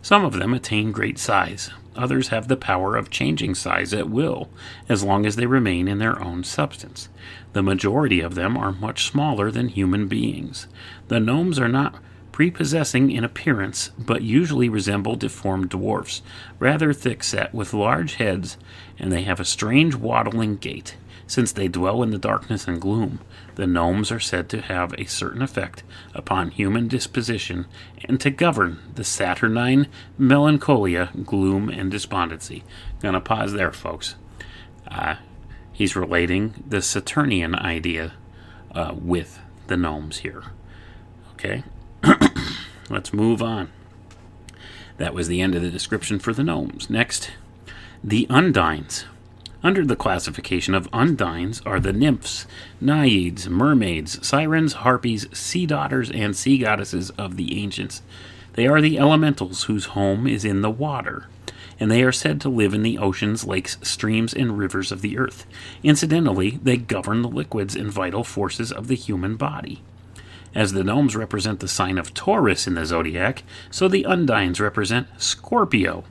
Some 0.00 0.24
of 0.24 0.38
them 0.38 0.54
attain 0.54 0.90
great 0.90 1.18
size. 1.18 1.68
Others 1.96 2.28
have 2.28 2.48
the 2.48 2.56
power 2.56 2.96
of 2.96 3.10
changing 3.10 3.54
size 3.56 3.92
at 3.92 4.08
will, 4.08 4.48
as 4.88 5.04
long 5.04 5.26
as 5.26 5.36
they 5.36 5.44
remain 5.44 5.86
in 5.86 5.98
their 5.98 6.18
own 6.18 6.44
substance. 6.44 7.10
The 7.52 7.62
majority 7.62 8.20
of 8.20 8.36
them 8.36 8.56
are 8.56 8.72
much 8.72 9.04
smaller 9.04 9.50
than 9.50 9.68
human 9.68 10.08
beings. 10.08 10.66
The 11.08 11.20
gnomes 11.20 11.58
are 11.58 11.68
not 11.68 11.96
prepossessing 12.38 13.10
in 13.10 13.24
appearance, 13.24 13.90
but 13.98 14.22
usually 14.22 14.68
resemble 14.68 15.16
deformed 15.16 15.68
dwarfs, 15.68 16.22
rather 16.60 16.92
thick 16.92 17.24
set, 17.24 17.52
with 17.52 17.74
large 17.74 18.14
heads, 18.14 18.56
and 18.96 19.10
they 19.10 19.22
have 19.22 19.40
a 19.40 19.44
strange 19.44 19.96
waddling 19.96 20.54
gait. 20.54 20.96
Since 21.26 21.50
they 21.50 21.66
dwell 21.66 22.00
in 22.00 22.10
the 22.10 22.16
darkness 22.16 22.68
and 22.68 22.80
gloom, 22.80 23.18
the 23.56 23.66
gnomes 23.66 24.12
are 24.12 24.20
said 24.20 24.48
to 24.50 24.60
have 24.60 24.94
a 24.94 25.06
certain 25.06 25.42
effect 25.42 25.82
upon 26.14 26.52
human 26.52 26.86
disposition 26.86 27.66
and 28.04 28.20
to 28.20 28.30
govern 28.30 28.78
the 28.94 29.02
saturnine 29.02 29.88
melancholia, 30.16 31.10
gloom, 31.24 31.68
and 31.68 31.90
despondency. 31.90 32.62
Gonna 33.02 33.20
pause 33.20 33.52
there, 33.52 33.72
folks. 33.72 34.14
Uh, 34.86 35.16
he's 35.72 35.96
relating 35.96 36.62
the 36.64 36.82
Saturnian 36.82 37.56
idea 37.56 38.12
uh, 38.70 38.94
with 38.96 39.40
the 39.66 39.76
gnomes 39.76 40.18
here. 40.18 40.44
Okay, 41.32 41.64
let's 42.90 43.12
move 43.12 43.42
on. 43.42 43.70
That 44.98 45.14
was 45.14 45.28
the 45.28 45.40
end 45.40 45.54
of 45.54 45.62
the 45.62 45.70
description 45.70 46.18
for 46.18 46.32
the 46.32 46.42
gnomes. 46.42 46.90
Next, 46.90 47.30
the 48.02 48.26
undines. 48.28 49.04
Under 49.62 49.84
the 49.84 49.96
classification 49.96 50.74
of 50.74 50.88
undines 50.92 51.60
are 51.66 51.80
the 51.80 51.92
nymphs, 51.92 52.46
naiads, 52.80 53.48
mermaids, 53.48 54.24
sirens, 54.24 54.74
harpies, 54.74 55.26
sea 55.36 55.66
daughters, 55.66 56.10
and 56.12 56.36
sea 56.36 56.58
goddesses 56.58 57.10
of 57.10 57.36
the 57.36 57.60
ancients. 57.60 58.02
They 58.52 58.68
are 58.68 58.80
the 58.80 58.98
elementals 58.98 59.64
whose 59.64 59.86
home 59.86 60.28
is 60.28 60.44
in 60.44 60.62
the 60.62 60.70
water, 60.70 61.26
and 61.80 61.90
they 61.90 62.04
are 62.04 62.12
said 62.12 62.40
to 62.40 62.48
live 62.48 62.72
in 62.72 62.82
the 62.82 62.98
oceans, 62.98 63.44
lakes, 63.44 63.78
streams, 63.82 64.32
and 64.32 64.58
rivers 64.58 64.92
of 64.92 65.00
the 65.00 65.18
earth. 65.18 65.44
Incidentally, 65.82 66.58
they 66.62 66.76
govern 66.76 67.22
the 67.22 67.28
liquids 67.28 67.74
and 67.74 67.90
vital 67.90 68.22
forces 68.22 68.70
of 68.72 68.86
the 68.86 68.96
human 68.96 69.36
body. 69.36 69.82
As 70.58 70.72
the 70.72 70.82
gnomes 70.82 71.14
represent 71.14 71.60
the 71.60 71.68
sign 71.68 71.98
of 71.98 72.12
Taurus 72.14 72.66
in 72.66 72.74
the 72.74 72.84
zodiac, 72.84 73.44
so 73.70 73.86
the 73.86 74.02
undines 74.02 74.58
represent 74.58 75.06
Scorpio, 75.16 76.02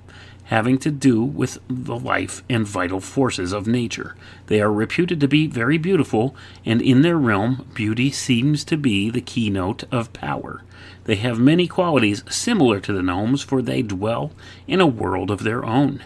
having 0.46 0.78
to 0.78 0.90
do 0.90 1.22
with 1.22 1.60
the 1.70 2.00
life 2.00 2.44
and 2.50 2.66
vital 2.66 3.02
forces 3.02 3.52
of 3.52 3.68
nature. 3.68 4.16
They 4.46 4.62
are 4.62 4.72
reputed 4.72 5.20
to 5.20 5.28
be 5.28 5.48
very 5.48 5.78
beautiful, 5.78 6.34
and 6.66 6.82
in 6.82 7.02
their 7.02 7.18
realm, 7.18 7.68
beauty 7.74 8.10
seems 8.10 8.64
to 8.64 8.78
be 8.78 9.10
the 9.10 9.20
keynote 9.20 9.84
of 9.92 10.14
power. 10.14 10.64
They 11.04 11.16
have 11.16 11.38
many 11.38 11.68
qualities 11.68 12.24
similar 12.30 12.80
to 12.80 12.94
the 12.94 13.04
gnomes, 13.04 13.44
for 13.44 13.62
they 13.62 13.82
dwell 13.82 14.32
in 14.66 14.80
a 14.80 14.88
world 14.88 15.30
of 15.30 15.44
their 15.44 15.66
own. 15.66 16.02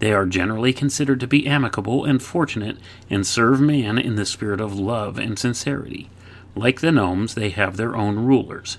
They 0.00 0.12
are 0.12 0.26
generally 0.26 0.72
considered 0.72 1.20
to 1.20 1.28
be 1.28 1.46
amicable 1.46 2.04
and 2.04 2.20
fortunate, 2.20 2.78
and 3.08 3.24
serve 3.24 3.60
man 3.60 3.96
in 3.96 4.16
the 4.16 4.26
spirit 4.26 4.60
of 4.60 4.76
love 4.76 5.20
and 5.20 5.38
sincerity. 5.38 6.10
Like 6.56 6.80
the 6.80 6.90
gnomes, 6.90 7.34
they 7.34 7.50
have 7.50 7.76
their 7.76 7.94
own 7.94 8.18
rulers. 8.18 8.78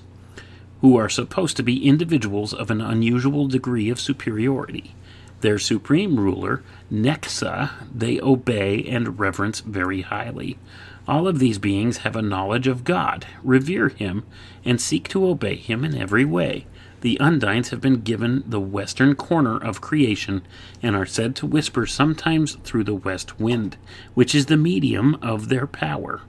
who 0.80 0.96
are 0.96 1.08
supposed 1.08 1.56
to 1.56 1.62
be 1.62 1.86
individuals 1.86 2.54
of 2.54 2.70
an 2.70 2.80
unusual 2.80 3.48
degree 3.48 3.90
of 3.90 4.00
superiority. 4.00 4.94
Their 5.40 5.58
supreme 5.58 6.18
ruler, 6.18 6.62
Necksa, 6.92 7.70
they 7.94 8.20
obey 8.20 8.84
and 8.84 9.18
reverence 9.18 9.60
very 9.60 10.02
highly. 10.02 10.58
All 11.06 11.26
of 11.26 11.38
these 11.38 11.58
beings 11.58 11.98
have 11.98 12.16
a 12.16 12.22
knowledge 12.22 12.66
of 12.66 12.84
God, 12.84 13.26
revere 13.42 13.88
Him, 13.88 14.24
and 14.64 14.80
seek 14.80 15.08
to 15.08 15.26
obey 15.26 15.56
Him 15.56 15.84
in 15.84 15.96
every 15.96 16.24
way. 16.24 16.66
The 17.00 17.16
Undines 17.20 17.70
have 17.70 17.80
been 17.80 18.00
given 18.02 18.42
the 18.46 18.60
western 18.60 19.14
corner 19.14 19.56
of 19.56 19.80
creation 19.80 20.42
and 20.82 20.96
are 20.96 21.06
said 21.06 21.36
to 21.36 21.46
whisper 21.46 21.86
sometimes 21.86 22.56
through 22.64 22.84
the 22.84 22.94
west 22.94 23.38
wind, 23.40 23.76
which 24.14 24.34
is 24.34 24.46
the 24.46 24.56
medium 24.56 25.14
of 25.22 25.48
their 25.48 25.66
power. 25.66 26.22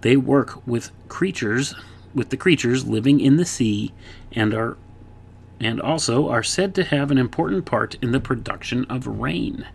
They 0.00 0.16
work 0.16 0.66
with 0.66 0.90
creatures, 1.08 1.74
with 2.14 2.30
the 2.30 2.36
creatures 2.36 2.86
living 2.86 3.20
in 3.20 3.36
the 3.36 3.44
sea, 3.44 3.92
and 4.32 4.54
are 4.54 4.76
and 5.60 5.78
also 5.80 6.28
are 6.30 6.42
said 6.42 6.74
to 6.74 6.84
have 6.84 7.10
an 7.10 7.18
important 7.18 7.66
part 7.66 7.94
in 8.00 8.12
the 8.12 8.20
production 8.20 8.86
of 8.86 9.06
rain. 9.06 9.66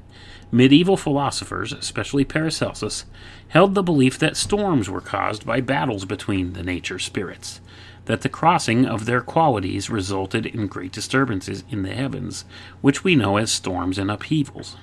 Medieval 0.52 0.98
philosophers, 0.98 1.74
especially 1.74 2.26
Paracelsus, 2.26 3.06
held 3.50 3.76
the 3.76 3.84
belief 3.84 4.18
that 4.18 4.38
storms 4.38 4.90
were 4.90 5.02
caused 5.02 5.46
by 5.46 5.62
battles 5.62 6.06
between 6.06 6.54
the 6.54 6.64
nature 6.64 6.98
spirits, 6.98 7.62
that 8.06 8.22
the 8.22 8.30
crossing 8.30 8.86
of 8.86 9.06
their 9.06 9.22
qualities 9.22 9.90
resulted 9.90 10.46
in 10.46 10.68
great 10.68 10.92
disturbances 10.92 11.64
in 11.70 11.84
the 11.84 11.94
heavens, 11.94 12.46
which 12.82 13.04
we 13.04 13.16
know 13.16 13.38
as 13.38 13.52
storms 13.52 14.00
and 14.00 14.10
upheavals. 14.10 14.78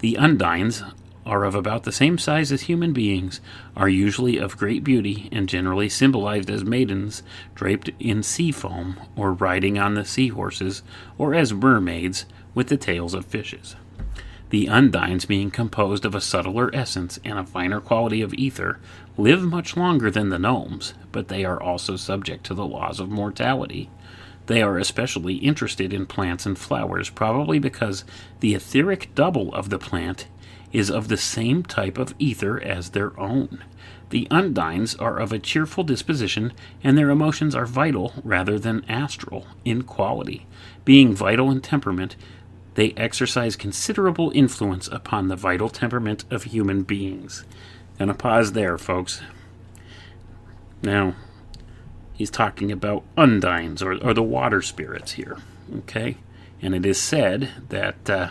The 0.00 0.16
undines 0.18 0.82
are 1.24 1.44
of 1.44 1.54
about 1.54 1.84
the 1.84 1.92
same 1.92 2.18
size 2.18 2.50
as 2.50 2.62
human 2.62 2.92
beings, 2.92 3.40
are 3.76 3.88
usually 3.88 4.38
of 4.38 4.56
great 4.56 4.82
beauty, 4.82 5.28
and 5.30 5.48
generally 5.48 5.88
symbolized 5.88 6.50
as 6.50 6.64
maidens 6.64 7.22
draped 7.54 7.90
in 8.00 8.22
sea 8.22 8.50
foam, 8.50 8.96
or 9.16 9.32
riding 9.32 9.78
on 9.78 9.94
the 9.94 10.04
sea 10.04 10.28
horses, 10.28 10.82
or 11.18 11.34
as 11.34 11.52
mermaids 11.52 12.26
with 12.54 12.68
the 12.68 12.76
tails 12.76 13.14
of 13.14 13.24
fishes. 13.24 13.76
The 14.50 14.66
undines, 14.66 15.26
being 15.26 15.50
composed 15.50 16.04
of 16.04 16.14
a 16.14 16.20
subtler 16.20 16.70
essence 16.74 17.18
and 17.24 17.38
a 17.38 17.46
finer 17.46 17.80
quality 17.80 18.20
of 18.20 18.34
ether, 18.34 18.78
live 19.16 19.42
much 19.42 19.76
longer 19.78 20.10
than 20.10 20.28
the 20.28 20.38
gnomes, 20.38 20.92
but 21.10 21.28
they 21.28 21.44
are 21.44 21.62
also 21.62 21.96
subject 21.96 22.44
to 22.44 22.54
the 22.54 22.66
laws 22.66 23.00
of 23.00 23.08
mortality. 23.08 23.88
They 24.46 24.60
are 24.60 24.76
especially 24.76 25.36
interested 25.36 25.94
in 25.94 26.04
plants 26.04 26.44
and 26.44 26.58
flowers, 26.58 27.08
probably 27.08 27.58
because 27.58 28.04
the 28.40 28.54
etheric 28.54 29.14
double 29.14 29.54
of 29.54 29.70
the 29.70 29.78
plant 29.78 30.26
is 30.72 30.90
of 30.90 31.08
the 31.08 31.16
same 31.16 31.62
type 31.62 31.98
of 31.98 32.14
ether 32.18 32.60
as 32.62 32.90
their 32.90 33.18
own. 33.20 33.62
The 34.10 34.26
undines 34.30 34.94
are 35.00 35.18
of 35.18 35.32
a 35.32 35.38
cheerful 35.38 35.84
disposition, 35.84 36.52
and 36.84 36.98
their 36.98 37.10
emotions 37.10 37.54
are 37.54 37.66
vital 37.66 38.12
rather 38.22 38.58
than 38.58 38.84
astral 38.88 39.46
in 39.64 39.82
quality. 39.82 40.46
Being 40.84 41.14
vital 41.14 41.50
in 41.50 41.60
temperament, 41.60 42.16
they 42.74 42.92
exercise 42.96 43.56
considerable 43.56 44.30
influence 44.34 44.88
upon 44.88 45.28
the 45.28 45.36
vital 45.36 45.68
temperament 45.68 46.24
of 46.30 46.44
human 46.44 46.82
beings. 46.82 47.44
Gonna 47.98 48.14
pause 48.14 48.52
there, 48.52 48.78
folks. 48.78 49.22
Now, 50.82 51.14
he's 52.12 52.30
talking 52.30 52.72
about 52.72 53.04
undines 53.16 53.82
or, 53.82 53.94
or 54.04 54.14
the 54.14 54.22
water 54.22 54.62
spirits 54.62 55.12
here, 55.12 55.38
okay? 55.78 56.16
And 56.60 56.74
it 56.74 56.84
is 56.84 57.00
said 57.00 57.50
that 57.68 58.10
uh, 58.10 58.30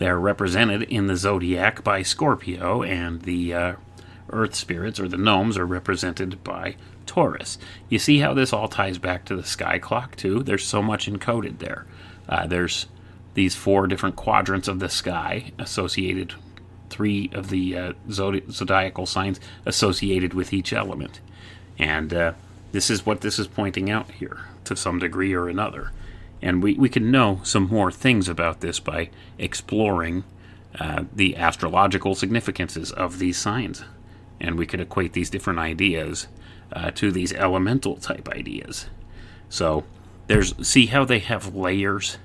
they're 0.00 0.18
represented 0.18 0.84
in 0.84 1.08
the 1.08 1.16
zodiac 1.16 1.84
by 1.84 2.00
Scorpio, 2.00 2.82
and 2.82 3.20
the 3.20 3.52
uh, 3.52 3.72
earth 4.30 4.54
spirits 4.54 4.98
or 4.98 5.06
the 5.06 5.18
gnomes 5.18 5.58
are 5.58 5.66
represented 5.66 6.42
by 6.42 6.76
Taurus. 7.04 7.58
You 7.90 7.98
see 7.98 8.20
how 8.20 8.32
this 8.32 8.50
all 8.50 8.66
ties 8.66 8.96
back 8.96 9.26
to 9.26 9.36
the 9.36 9.44
sky 9.44 9.78
clock, 9.78 10.16
too? 10.16 10.42
There's 10.42 10.64
so 10.64 10.80
much 10.80 11.06
encoded 11.06 11.58
there. 11.58 11.84
Uh, 12.26 12.46
there's 12.46 12.86
these 13.34 13.54
four 13.54 13.86
different 13.86 14.16
quadrants 14.16 14.68
of 14.68 14.78
the 14.78 14.88
sky 14.88 15.52
associated, 15.58 16.32
three 16.88 17.28
of 17.34 17.50
the 17.50 17.76
uh, 17.76 17.92
zodi- 18.08 18.50
zodiacal 18.50 19.04
signs 19.04 19.38
associated 19.66 20.32
with 20.32 20.54
each 20.54 20.72
element. 20.72 21.20
And 21.78 22.14
uh, 22.14 22.32
this 22.72 22.88
is 22.88 23.04
what 23.04 23.20
this 23.20 23.38
is 23.38 23.48
pointing 23.48 23.90
out 23.90 24.10
here 24.12 24.46
to 24.64 24.74
some 24.74 24.98
degree 24.98 25.34
or 25.34 25.46
another. 25.46 25.92
And 26.42 26.62
we, 26.62 26.74
we 26.74 26.88
can 26.88 27.10
know 27.10 27.40
some 27.42 27.68
more 27.68 27.92
things 27.92 28.28
about 28.28 28.60
this 28.60 28.80
by 28.80 29.10
exploring 29.38 30.24
uh, 30.78 31.04
the 31.14 31.36
astrological 31.36 32.14
significances 32.14 32.92
of 32.92 33.18
these 33.18 33.36
signs. 33.36 33.84
And 34.40 34.56
we 34.56 34.66
could 34.66 34.80
equate 34.80 35.12
these 35.12 35.30
different 35.30 35.58
ideas 35.58 36.28
uh, 36.72 36.90
to 36.92 37.10
these 37.10 37.32
elemental 37.32 37.96
type 37.96 38.28
ideas. 38.28 38.88
So 39.48 39.84
there's 40.28 40.54
see 40.66 40.86
how 40.86 41.04
they 41.04 41.18
have 41.18 41.54
layers. 41.54 42.18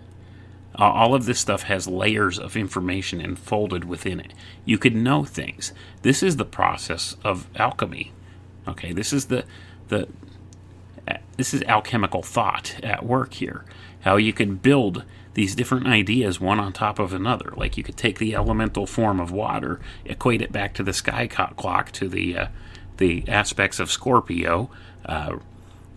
Uh, 0.77 0.83
all 0.83 1.15
of 1.15 1.25
this 1.25 1.39
stuff 1.39 1.63
has 1.63 1.87
layers 1.87 2.37
of 2.37 2.55
information 2.55 3.19
enfolded 3.19 3.85
within 3.85 4.19
it. 4.19 4.33
You 4.63 4.77
could 4.77 4.95
know 4.95 5.23
things. 5.25 5.73
This 6.03 6.21
is 6.21 6.37
the 6.37 6.45
process 6.45 7.15
of 7.23 7.47
alchemy. 7.55 8.13
Okay, 8.67 8.93
this 8.93 9.11
is 9.11 9.25
the 9.25 9.43
the 9.87 10.07
uh, 11.07 11.17
this 11.37 11.53
is 11.53 11.63
alchemical 11.63 12.21
thought 12.21 12.75
at 12.83 13.05
work 13.05 13.33
here 13.33 13.65
how 14.05 14.15
you 14.15 14.31
could 14.31 14.61
build 14.61 15.03
these 15.33 15.55
different 15.55 15.87
ideas 15.87 16.39
one 16.39 16.59
on 16.59 16.71
top 16.71 16.99
of 16.99 17.11
another. 17.11 17.51
Like 17.57 17.75
you 17.75 17.83
could 17.83 17.97
take 17.97 18.19
the 18.19 18.35
elemental 18.35 18.85
form 18.85 19.19
of 19.19 19.31
water, 19.31 19.81
equate 20.05 20.41
it 20.41 20.51
back 20.51 20.73
to 20.75 20.83
the 20.83 20.93
sky 20.93 21.27
clock, 21.27 21.91
to 21.93 22.07
the 22.07 22.37
uh, 22.37 22.47
the 22.97 23.27
aspects 23.27 23.79
of 23.79 23.91
Scorpio, 23.91 24.69
uh, 25.05 25.37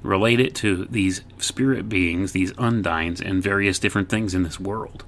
relate 0.03 0.41
it 0.41 0.55
to 0.57 0.87
these 0.87 1.21
spirit 1.39 1.89
beings, 1.89 2.33
these 2.33 2.53
undines, 2.55 3.21
and 3.21 3.43
various 3.43 3.79
different 3.79 4.09
things 4.09 4.35
in 4.35 4.43
this 4.43 4.59
world. 4.59 5.05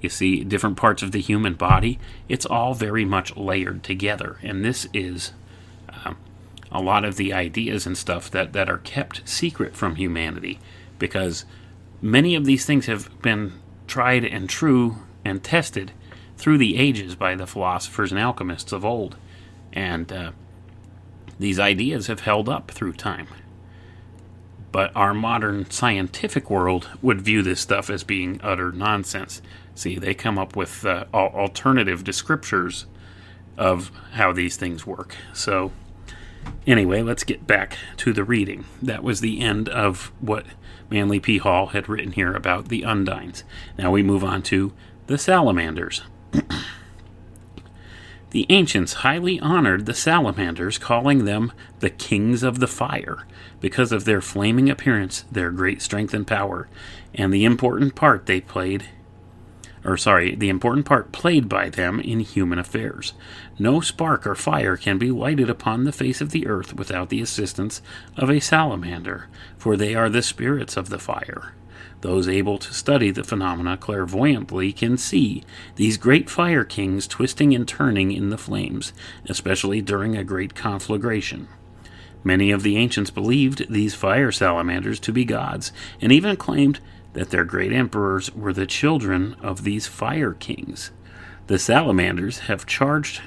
You 0.00 0.10
see, 0.10 0.44
different 0.44 0.76
parts 0.76 1.02
of 1.02 1.10
the 1.10 1.20
human 1.20 1.54
body, 1.54 1.98
it's 2.28 2.46
all 2.46 2.74
very 2.74 3.04
much 3.04 3.34
layered 3.34 3.82
together. 3.82 4.38
And 4.42 4.64
this 4.64 4.86
is 4.92 5.32
um, 6.04 6.16
a 6.70 6.80
lot 6.80 7.04
of 7.04 7.16
the 7.16 7.32
ideas 7.32 7.86
and 7.86 7.96
stuff 7.98 8.30
that, 8.30 8.52
that 8.52 8.70
are 8.70 8.78
kept 8.78 9.28
secret 9.28 9.74
from 9.74 9.96
humanity 9.96 10.60
because 10.98 11.44
Many 12.06 12.36
of 12.36 12.44
these 12.44 12.64
things 12.64 12.86
have 12.86 13.20
been 13.20 13.54
tried 13.88 14.24
and 14.24 14.48
true 14.48 14.98
and 15.24 15.42
tested 15.42 15.90
through 16.36 16.58
the 16.58 16.78
ages 16.78 17.16
by 17.16 17.34
the 17.34 17.48
philosophers 17.48 18.12
and 18.12 18.20
alchemists 18.20 18.70
of 18.70 18.84
old, 18.84 19.16
and 19.72 20.12
uh, 20.12 20.30
these 21.40 21.58
ideas 21.58 22.06
have 22.06 22.20
held 22.20 22.48
up 22.48 22.70
through 22.70 22.92
time. 22.92 23.26
But 24.70 24.94
our 24.94 25.14
modern 25.14 25.68
scientific 25.68 26.48
world 26.48 26.88
would 27.02 27.22
view 27.22 27.42
this 27.42 27.60
stuff 27.60 27.90
as 27.90 28.04
being 28.04 28.40
utter 28.40 28.70
nonsense. 28.70 29.42
See, 29.74 29.98
they 29.98 30.14
come 30.14 30.38
up 30.38 30.54
with 30.54 30.86
uh, 30.86 31.06
alternative 31.12 32.04
descriptors 32.04 32.84
of 33.58 33.90
how 34.12 34.32
these 34.32 34.54
things 34.56 34.86
work. 34.86 35.16
So, 35.32 35.72
anyway, 36.68 37.02
let's 37.02 37.24
get 37.24 37.48
back 37.48 37.76
to 37.96 38.12
the 38.12 38.22
reading. 38.22 38.64
That 38.80 39.02
was 39.02 39.20
the 39.20 39.40
end 39.40 39.68
of 39.68 40.12
what 40.20 40.46
Manly 40.90 41.20
P. 41.20 41.38
Hall 41.38 41.68
had 41.68 41.88
written 41.88 42.12
here 42.12 42.34
about 42.34 42.68
the 42.68 42.82
Undines. 42.82 43.42
Now 43.78 43.90
we 43.90 44.02
move 44.02 44.24
on 44.24 44.42
to 44.44 44.72
the 45.06 45.18
Salamanders. 45.18 46.02
the 48.30 48.46
ancients 48.48 48.94
highly 48.94 49.40
honored 49.40 49.86
the 49.86 49.94
salamanders, 49.94 50.78
calling 50.78 51.24
them 51.24 51.52
the 51.80 51.90
kings 51.90 52.42
of 52.42 52.60
the 52.60 52.66
fire, 52.66 53.26
because 53.60 53.92
of 53.92 54.04
their 54.04 54.20
flaming 54.20 54.68
appearance, 54.68 55.24
their 55.30 55.50
great 55.50 55.80
strength 55.80 56.12
and 56.12 56.26
power, 56.26 56.68
and 57.14 57.32
the 57.32 57.44
important 57.44 57.94
part 57.94 58.26
they 58.26 58.40
played 58.40 58.88
or 59.86 59.96
sorry, 59.96 60.34
the 60.34 60.48
important 60.48 60.84
part 60.84 61.12
played 61.12 61.48
by 61.48 61.68
them 61.68 62.00
in 62.00 62.18
human 62.18 62.58
affairs. 62.58 63.14
No 63.58 63.80
spark 63.80 64.26
or 64.26 64.34
fire 64.34 64.76
can 64.76 64.98
be 64.98 65.10
lighted 65.10 65.48
upon 65.48 65.84
the 65.84 65.92
face 65.92 66.20
of 66.20 66.30
the 66.30 66.46
earth 66.46 66.74
without 66.74 67.08
the 67.08 67.22
assistance 67.22 67.80
of 68.16 68.30
a 68.30 68.40
salamander, 68.40 69.28
for 69.56 69.76
they 69.76 69.94
are 69.94 70.10
the 70.10 70.22
spirits 70.22 70.76
of 70.76 70.90
the 70.90 70.98
fire. 70.98 71.54
Those 72.02 72.28
able 72.28 72.58
to 72.58 72.74
study 72.74 73.10
the 73.10 73.24
phenomena 73.24 73.78
clairvoyantly 73.78 74.72
can 74.72 74.98
see 74.98 75.42
these 75.76 75.96
great 75.96 76.28
fire 76.28 76.64
kings 76.64 77.06
twisting 77.06 77.54
and 77.54 77.66
turning 77.66 78.12
in 78.12 78.28
the 78.28 78.36
flames, 78.36 78.92
especially 79.26 79.80
during 79.80 80.16
a 80.16 80.24
great 80.24 80.54
conflagration. 80.54 81.48
Many 82.22 82.50
of 82.50 82.62
the 82.62 82.76
ancients 82.76 83.10
believed 83.10 83.72
these 83.72 83.94
fire 83.94 84.32
salamanders 84.32 85.00
to 85.00 85.12
be 85.12 85.24
gods, 85.24 85.72
and 86.00 86.12
even 86.12 86.36
claimed 86.36 86.80
that 87.14 87.30
their 87.30 87.44
great 87.44 87.72
emperors 87.72 88.34
were 88.34 88.52
the 88.52 88.66
children 88.66 89.34
of 89.40 89.64
these 89.64 89.86
fire 89.86 90.34
kings. 90.34 90.90
The 91.46 91.58
salamanders 91.58 92.40
have 92.40 92.66
charged 92.66 93.22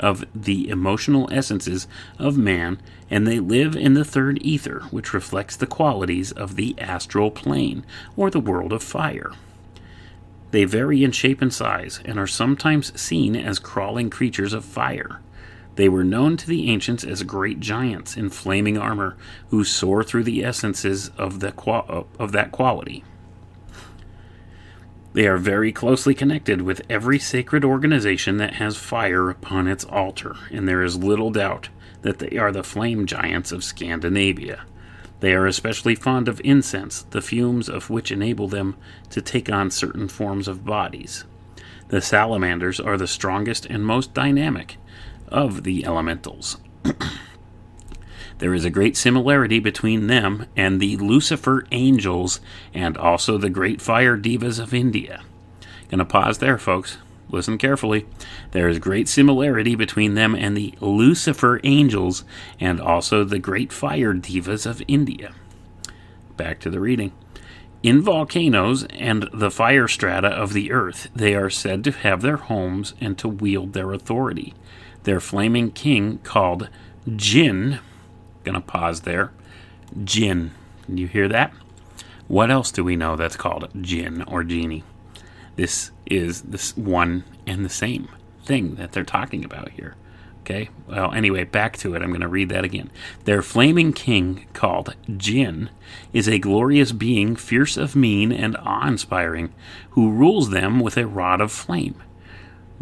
of 0.00 0.24
the 0.34 0.68
emotional 0.68 1.28
essences 1.32 1.86
of 2.18 2.36
man, 2.36 2.80
and 3.08 3.26
they 3.26 3.38
live 3.38 3.76
in 3.76 3.94
the 3.94 4.04
third 4.04 4.38
ether, 4.42 4.80
which 4.90 5.14
reflects 5.14 5.56
the 5.56 5.66
qualities 5.66 6.32
of 6.32 6.56
the 6.56 6.74
astral 6.78 7.30
plane, 7.30 7.84
or 8.16 8.30
the 8.30 8.40
world 8.40 8.72
of 8.72 8.82
fire. 8.82 9.30
They 10.50 10.64
vary 10.64 11.04
in 11.04 11.12
shape 11.12 11.40
and 11.40 11.54
size, 11.54 12.00
and 12.04 12.18
are 12.18 12.26
sometimes 12.26 12.98
seen 13.00 13.36
as 13.36 13.58
crawling 13.58 14.10
creatures 14.10 14.52
of 14.52 14.64
fire. 14.64 15.20
They 15.76 15.88
were 15.88 16.04
known 16.04 16.36
to 16.38 16.46
the 16.46 16.68
ancients 16.70 17.04
as 17.04 17.22
great 17.22 17.60
giants 17.60 18.16
in 18.16 18.30
flaming 18.30 18.76
armor 18.76 19.16
who 19.50 19.62
soar 19.62 20.02
through 20.02 20.24
the 20.24 20.44
essences 20.44 21.10
of, 21.16 21.40
the 21.40 21.54
of 22.18 22.32
that 22.32 22.50
quality. 22.50 23.04
They 25.12 25.26
are 25.26 25.38
very 25.38 25.72
closely 25.72 26.14
connected 26.14 26.62
with 26.62 26.82
every 26.88 27.18
sacred 27.18 27.64
organization 27.64 28.36
that 28.36 28.54
has 28.54 28.76
fire 28.76 29.28
upon 29.28 29.66
its 29.66 29.84
altar, 29.84 30.36
and 30.50 30.68
there 30.68 30.82
is 30.82 30.96
little 30.96 31.30
doubt 31.30 31.68
that 32.02 32.20
they 32.20 32.38
are 32.38 32.52
the 32.52 32.62
flame 32.62 33.06
giants 33.06 33.50
of 33.50 33.64
Scandinavia. 33.64 34.64
They 35.18 35.34
are 35.34 35.46
especially 35.46 35.96
fond 35.96 36.28
of 36.28 36.40
incense, 36.44 37.02
the 37.02 37.20
fumes 37.20 37.68
of 37.68 37.90
which 37.90 38.12
enable 38.12 38.48
them 38.48 38.76
to 39.10 39.20
take 39.20 39.50
on 39.50 39.70
certain 39.70 40.08
forms 40.08 40.48
of 40.48 40.64
bodies. 40.64 41.24
The 41.88 42.00
salamanders 42.00 42.78
are 42.78 42.96
the 42.96 43.08
strongest 43.08 43.66
and 43.66 43.84
most 43.84 44.14
dynamic 44.14 44.76
of 45.28 45.64
the 45.64 45.84
elementals. 45.84 46.58
There 48.40 48.54
is 48.54 48.64
a 48.64 48.70
great 48.70 48.96
similarity 48.96 49.60
between 49.60 50.06
them 50.06 50.46
and 50.56 50.80
the 50.80 50.96
Lucifer 50.96 51.66
angels 51.70 52.40
and 52.72 52.96
also 52.96 53.36
the 53.36 53.50
great 53.50 53.82
fire 53.82 54.16
devas 54.16 54.58
of 54.58 54.72
India. 54.72 55.22
Gonna 55.90 56.06
pause 56.06 56.38
there, 56.38 56.56
folks. 56.56 56.96
Listen 57.28 57.58
carefully. 57.58 58.06
There 58.52 58.66
is 58.66 58.78
great 58.78 59.08
similarity 59.08 59.74
between 59.74 60.14
them 60.14 60.34
and 60.34 60.56
the 60.56 60.74
Lucifer 60.80 61.60
angels 61.64 62.24
and 62.58 62.80
also 62.80 63.24
the 63.24 63.38
great 63.38 63.74
fire 63.74 64.14
devas 64.14 64.64
of 64.64 64.82
India. 64.88 65.34
Back 66.38 66.60
to 66.60 66.70
the 66.70 66.80
reading. 66.80 67.12
In 67.82 68.00
volcanoes 68.00 68.84
and 68.84 69.28
the 69.34 69.50
fire 69.50 69.86
strata 69.86 70.28
of 70.28 70.54
the 70.54 70.72
earth, 70.72 71.08
they 71.14 71.34
are 71.34 71.50
said 71.50 71.84
to 71.84 71.92
have 71.92 72.22
their 72.22 72.38
homes 72.38 72.94
and 73.02 73.18
to 73.18 73.28
wield 73.28 73.74
their 73.74 73.92
authority. 73.92 74.54
Their 75.04 75.20
flaming 75.20 75.72
king, 75.72 76.18
called 76.18 76.70
Jinn, 77.16 77.80
Gonna 78.44 78.60
pause 78.60 79.02
there. 79.02 79.32
Jinn. 80.04 80.52
You 80.88 81.06
hear 81.06 81.28
that? 81.28 81.52
What 82.28 82.50
else 82.50 82.70
do 82.70 82.84
we 82.84 82.96
know 82.96 83.16
that's 83.16 83.36
called 83.36 83.68
jinn 83.80 84.22
or 84.22 84.44
genie? 84.44 84.84
This 85.56 85.90
is 86.06 86.42
this 86.42 86.76
one 86.76 87.24
and 87.46 87.64
the 87.64 87.68
same 87.68 88.08
thing 88.44 88.76
that 88.76 88.92
they're 88.92 89.04
talking 89.04 89.44
about 89.44 89.70
here. 89.70 89.96
Okay? 90.40 90.70
Well, 90.88 91.12
anyway, 91.12 91.44
back 91.44 91.76
to 91.78 91.94
it. 91.94 92.02
I'm 92.02 92.08
going 92.10 92.20
to 92.20 92.28
read 92.28 92.48
that 92.48 92.64
again. 92.64 92.90
Their 93.24 93.42
flaming 93.42 93.92
king, 93.92 94.46
called 94.52 94.96
Jinn, 95.16 95.70
is 96.12 96.28
a 96.28 96.38
glorious 96.38 96.92
being, 96.92 97.36
fierce 97.36 97.76
of 97.76 97.94
mien 97.94 98.32
and 98.32 98.56
awe 98.56 98.86
inspiring, 98.86 99.52
who 99.90 100.10
rules 100.10 100.50
them 100.50 100.80
with 100.80 100.96
a 100.96 101.06
rod 101.06 101.40
of 101.40 101.52
flame. 101.52 102.02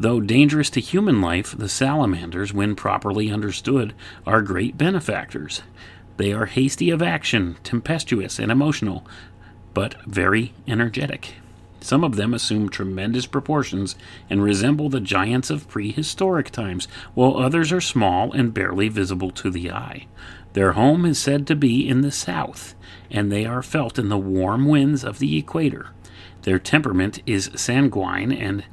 Though 0.01 0.21
dangerous 0.21 0.71
to 0.71 0.81
human 0.81 1.21
life, 1.21 1.57
the 1.59 1.69
salamanders, 1.69 2.55
when 2.55 2.77
properly 2.77 3.33
understood, 3.33 3.95
are 4.25 4.43
great 4.43 4.79
benefactors. 4.79 5.63
They 6.19 6.33
are 6.33 6.47
hasty 6.47 6.91
of 6.91 7.03
action, 7.03 7.57
tempestuous, 7.65 8.39
and 8.39 8.53
emotional, 8.53 9.05
but 9.75 10.01
very 10.07 10.53
energetic. 10.69 11.35
Some 11.81 12.05
of 12.05 12.15
them 12.15 12.33
assume 12.33 12.69
tremendous 12.69 13.27
proportions 13.27 13.97
and 14.31 14.43
resemble 14.43 14.89
the 14.89 15.01
giants 15.01 15.51
of 15.51 15.69
prehistoric 15.69 16.51
times, 16.51 16.87
while 17.15 17.37
others 17.37 17.73
are 17.73 17.81
small 17.81 18.33
and 18.33 18.55
barely 18.55 18.89
visible 18.89 19.33
to 19.33 19.51
the 19.51 19.73
eye. 19.73 20.07
Their 20.53 20.73
home 20.73 21.05
is 21.05 21.19
said 21.19 21.45
to 21.49 21.57
be 21.57 21.89
in 21.89 22.03
the 22.03 22.13
south, 22.13 22.77
and 23.11 23.33
they 23.33 23.45
are 23.45 23.63
felt 23.63 23.99
in 23.99 24.09
the 24.09 24.19
warm 24.19 24.67
winds 24.67 25.03
of 25.03 25.19
the 25.19 25.37
equator. 25.37 25.89
Their 26.43 26.59
temperament 26.61 27.21
is 27.27 27.51
sanguine 27.57 28.33
and 28.33 28.65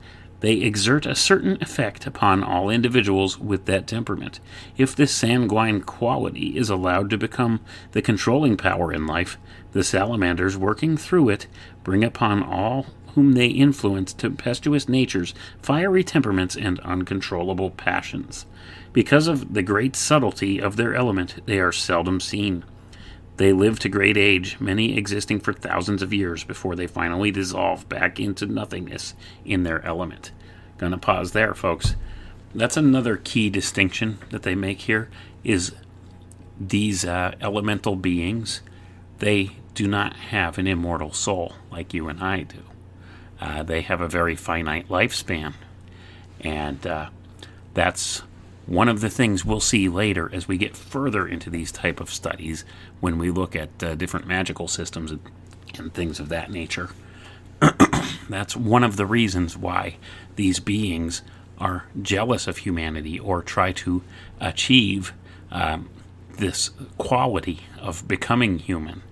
they 0.46 0.58
exert 0.58 1.08
a 1.08 1.16
certain 1.16 1.58
effect 1.60 2.06
upon 2.06 2.44
all 2.44 2.70
individuals 2.70 3.40
with 3.40 3.66
that 3.66 3.88
temperament. 3.88 4.40
If 4.78 4.96
this 4.96 5.12
sanguine 5.12 5.82
quality 5.82 6.56
is 6.56 6.70
allowed 6.70 7.10
to 7.10 7.18
become 7.18 7.62
the 7.94 8.04
controlling 8.04 8.56
power 8.56 8.94
in 8.94 9.08
life, 9.08 9.40
the 9.72 9.84
salamanders 9.84 10.56
working 10.56 10.98
through 10.98 11.30
it 11.30 11.48
bring 11.84 12.04
upon 12.04 12.44
all 12.44 12.86
whom 13.16 13.32
they 13.32 13.48
influence 13.48 14.14
tempestuous 14.14 14.88
natures, 14.88 15.34
fiery 15.64 16.04
temperaments, 16.04 16.56
and 16.56 16.80
uncontrollable 16.82 17.72
passions. 17.72 18.46
Because 18.94 19.28
of 19.28 19.56
the 19.56 19.64
great 19.64 19.96
subtlety 19.96 20.62
of 20.62 20.76
their 20.76 20.94
element, 20.94 21.42
they 21.48 21.58
are 21.58 21.72
seldom 21.72 22.20
seen. 22.20 22.64
They 23.38 23.52
live 23.52 23.80
to 23.80 23.90
great 23.90 24.18
age, 24.18 24.60
many 24.60 24.98
existing 24.98 25.42
for 25.42 25.52
thousands 25.52 26.02
of 26.02 26.14
years 26.14 26.44
before 26.44 26.76
they 26.76 26.88
finally 26.88 27.32
dissolve 27.32 27.88
back 27.90 28.20
into 28.20 28.46
nothingness 28.46 29.14
in 29.44 29.64
their 29.64 29.84
element. 29.86 30.32
Gonna 30.78 30.98
pause 30.98 31.32
there, 31.32 31.54
folks. 31.54 31.96
That's 32.54 32.78
another 32.78 33.18
key 33.18 33.50
distinction 33.50 34.20
that 34.30 34.44
they 34.44 34.56
make 34.56 34.82
here 34.82 35.10
is 35.44 35.74
these 36.60 37.04
uh, 37.04 37.36
elemental 37.42 37.96
beings, 37.96 38.62
they 39.20 39.52
do 39.74 39.88
not 39.88 40.16
have 40.16 40.58
an 40.58 40.68
immortal 40.68 41.12
soul 41.12 41.54
like 41.70 41.94
you 41.94 42.08
and 42.08 42.22
I 42.22 42.44
do. 42.44 42.64
Uh, 43.42 43.64
they 43.64 43.82
have 43.82 44.00
a 44.00 44.08
very 44.08 44.36
finite 44.36 44.88
lifespan. 44.88 45.54
And 46.40 46.86
uh, 46.88 47.10
that's 47.74 48.24
one 48.68 48.90
of 48.90 49.02
the 49.02 49.10
things 49.10 49.46
we'll 49.46 49.60
see 49.60 49.88
later 49.88 50.30
as 50.34 50.48
we 50.48 50.58
get 50.58 50.76
further 50.76 51.28
into 51.28 51.50
these 51.50 51.72
type 51.72 52.00
of 52.00 52.10
studies 52.10 52.66
when 53.00 53.18
we 53.18 53.30
look 53.30 53.56
at 53.56 53.84
uh, 53.84 53.96
different 53.96 54.28
magical 54.28 54.68
systems 54.68 55.12
and, 55.12 55.94
things 55.94 56.22
of 56.22 56.30
that 56.30 56.50
nature. 56.50 56.90
That's 58.30 58.56
one 58.56 58.84
of 58.84 58.96
the 58.96 59.06
reasons 59.06 59.58
why 59.58 59.98
these 60.38 60.62
beings 60.62 61.22
are 61.58 61.86
jealous 62.02 62.48
of 62.48 62.60
humanity 62.60 63.20
or 63.20 63.42
try 63.42 63.74
to 63.74 64.02
achieve 64.40 65.12
um, 65.52 65.90
this 66.38 66.72
quality 66.98 67.62
of 67.78 68.08
becoming 68.08 68.60
human 68.60 69.04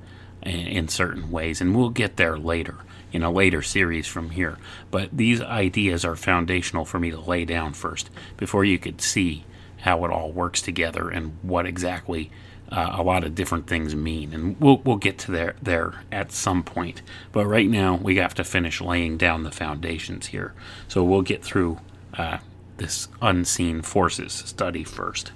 in, 0.42 0.68
in 0.68 0.88
certain 0.88 1.30
ways. 1.32 1.60
And 1.60 1.76
we'll 1.76 1.90
get 1.90 2.16
there 2.16 2.38
later 2.38 2.78
in 3.14 3.24
a 3.24 3.32
later 3.32 3.62
series 3.62 4.08
from 4.08 4.32
here. 4.32 4.58
But 4.92 5.16
these 5.16 5.40
ideas 5.40 6.04
are 6.04 6.16
foundational 6.16 6.84
for 6.84 7.00
me 7.00 7.12
to 7.12 7.20
lay 7.20 7.46
down 7.46 7.74
first 7.74 8.10
before 8.36 8.66
you 8.66 8.80
could 8.80 9.00
see 9.00 9.46
how 9.82 10.04
it 10.04 10.12
all 10.12 10.32
works 10.32 10.62
together 10.62 11.10
and 11.10 11.38
what 11.44 11.66
exactly 11.66 12.32
uh, 12.72 12.96
a 12.98 13.04
lot 13.04 13.24
of 13.24 13.36
different 13.36 13.68
things 13.68 13.96
mean. 13.96 14.34
And 14.34 14.60
we'll, 14.60 14.78
we'll 14.78 14.98
get 14.98 15.20
to 15.20 15.32
there, 15.32 15.56
there 15.62 16.02
at 16.12 16.32
some 16.32 16.64
point. 16.64 17.04
But 17.32 17.46
right 17.46 17.70
now, 17.70 17.96
we 17.96 18.16
have 18.16 18.34
to 18.36 18.44
finish 18.44 18.82
laying 18.82 19.18
down 19.18 19.44
the 19.44 19.52
foundations 19.52 20.28
here. 20.28 20.54
So 20.88 21.04
we'll 21.04 21.22
get 21.22 21.44
through 21.44 21.80
uh, 22.18 22.40
this 22.78 23.10
unseen 23.22 23.84
forces 23.84 24.34
study 24.34 24.84
first. 24.84 25.32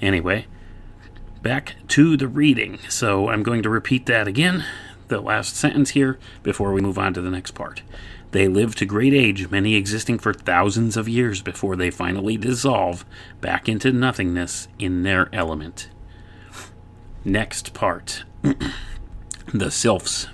Anyway, 0.00 0.46
back 1.42 1.76
to 1.88 2.16
the 2.16 2.26
reading. 2.26 2.78
So 2.88 3.28
I'm 3.28 3.44
going 3.44 3.62
to 3.62 3.70
repeat 3.70 4.06
that 4.06 4.26
again 4.26 4.64
the 5.08 5.20
last 5.20 5.56
sentence 5.56 5.90
here 5.90 6.18
before 6.42 6.72
we 6.72 6.80
move 6.80 6.98
on 6.98 7.14
to 7.14 7.20
the 7.20 7.30
next 7.30 7.52
part. 7.52 7.82
They 8.32 8.48
live 8.48 8.74
to 8.76 8.86
great 8.86 9.14
age, 9.14 9.50
many 9.50 9.76
existing 9.76 10.18
for 10.18 10.32
thousands 10.32 10.96
of 10.96 11.08
years 11.08 11.40
before 11.40 11.76
they 11.76 11.90
finally 11.90 12.36
dissolve 12.36 13.04
back 13.40 13.68
into 13.68 13.92
nothingness 13.92 14.66
in 14.78 15.04
their 15.04 15.28
element. 15.32 15.88
Next 17.24 17.74
part 17.74 18.24
The 18.42 19.70
Sylphs. 19.70 20.26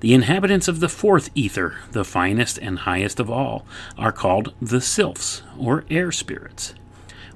The 0.00 0.12
inhabitants 0.12 0.68
of 0.68 0.80
the 0.80 0.88
fourth 0.88 1.30
ether, 1.34 1.76
the 1.92 2.04
finest 2.04 2.58
and 2.58 2.80
highest 2.80 3.20
of 3.20 3.30
all, 3.30 3.64
are 3.96 4.12
called 4.12 4.52
the 4.60 4.80
Sylphs, 4.80 5.42
or 5.58 5.84
air 5.88 6.10
spirits. 6.10 6.74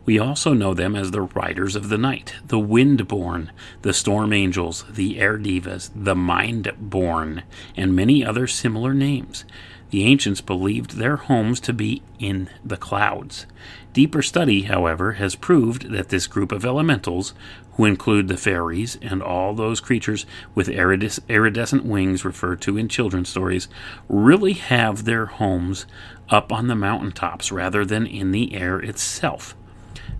We 0.08 0.18
also 0.18 0.54
know 0.54 0.72
them 0.72 0.96
as 0.96 1.10
the 1.10 1.20
riders 1.20 1.76
of 1.76 1.90
the 1.90 1.98
night, 1.98 2.32
the 2.46 2.58
wind-born, 2.58 3.52
the 3.82 3.92
storm 3.92 4.32
angels, 4.32 4.86
the 4.88 5.20
air 5.20 5.36
devas, 5.36 5.90
the 5.94 6.14
mind-born, 6.14 7.42
and 7.76 7.94
many 7.94 8.24
other 8.24 8.46
similar 8.46 8.94
names. 8.94 9.44
The 9.90 10.04
ancients 10.04 10.40
believed 10.40 10.92
their 10.92 11.16
homes 11.16 11.60
to 11.60 11.74
be 11.74 12.00
in 12.18 12.48
the 12.64 12.78
clouds. 12.78 13.44
Deeper 13.92 14.22
study, 14.22 14.62
however, 14.62 15.12
has 15.12 15.34
proved 15.34 15.90
that 15.90 16.08
this 16.08 16.26
group 16.26 16.52
of 16.52 16.64
elementals, 16.64 17.34
who 17.72 17.84
include 17.84 18.28
the 18.28 18.38
fairies 18.38 18.96
and 19.02 19.22
all 19.22 19.52
those 19.52 19.78
creatures 19.78 20.24
with 20.54 20.68
iridis- 20.68 21.20
iridescent 21.28 21.84
wings 21.84 22.24
referred 22.24 22.62
to 22.62 22.78
in 22.78 22.88
children's 22.88 23.28
stories, 23.28 23.68
really 24.08 24.54
have 24.54 25.04
their 25.04 25.26
homes 25.26 25.84
up 26.30 26.50
on 26.50 26.66
the 26.66 26.74
mountaintops 26.74 27.52
rather 27.52 27.84
than 27.84 28.06
in 28.06 28.30
the 28.30 28.54
air 28.54 28.80
itself. 28.80 29.54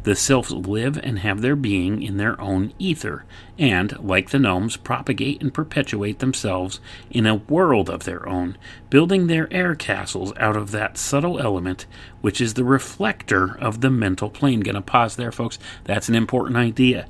The 0.04 0.14
sylphs 0.14 0.50
live 0.50 0.98
and 1.02 1.18
have 1.18 1.42
their 1.42 1.56
being 1.56 2.02
in 2.02 2.16
their 2.16 2.40
own 2.40 2.72
ether, 2.78 3.24
and, 3.58 3.98
like 3.98 4.30
the 4.30 4.38
gnomes, 4.38 4.76
propagate 4.76 5.42
and 5.42 5.52
perpetuate 5.52 6.20
themselves 6.20 6.80
in 7.10 7.26
a 7.26 7.34
world 7.34 7.90
of 7.90 8.04
their 8.04 8.26
own, 8.28 8.56
building 8.90 9.26
their 9.26 9.52
air 9.52 9.74
castles 9.74 10.32
out 10.38 10.56
of 10.56 10.70
that 10.70 10.96
subtle 10.96 11.38
element 11.40 11.86
which 12.20 12.40
is 12.40 12.54
the 12.54 12.64
reflector 12.64 13.56
of 13.58 13.80
the 13.80 13.90
mental 13.90 14.30
plane. 14.30 14.60
Gonna 14.60 14.82
pause 14.82 15.16
there, 15.16 15.32
folks. 15.32 15.58
That's 15.84 16.08
an 16.08 16.14
important 16.14 16.56
idea. 16.56 17.06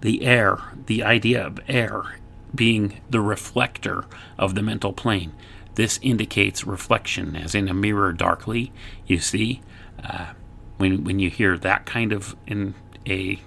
The 0.00 0.24
air, 0.24 0.58
the 0.86 1.02
idea 1.02 1.46
of 1.46 1.60
air 1.68 2.16
being 2.54 3.00
the 3.08 3.20
reflector 3.20 4.04
of 4.38 4.54
the 4.54 4.62
mental 4.62 4.92
plane. 4.92 5.32
This 5.74 5.98
indicates 6.02 6.66
reflection, 6.66 7.34
as 7.34 7.54
in 7.54 7.68
a 7.68 7.74
mirror 7.74 8.12
darkly, 8.12 8.72
you 9.06 9.20
see. 9.20 9.62
Uh, 10.02 10.32
when 10.82 11.04
when 11.04 11.20
you 11.20 11.30
hear 11.30 11.56
that 11.56 11.86
kind 11.86 12.12
of 12.12 12.34
in 12.44 12.74
a 13.06 13.40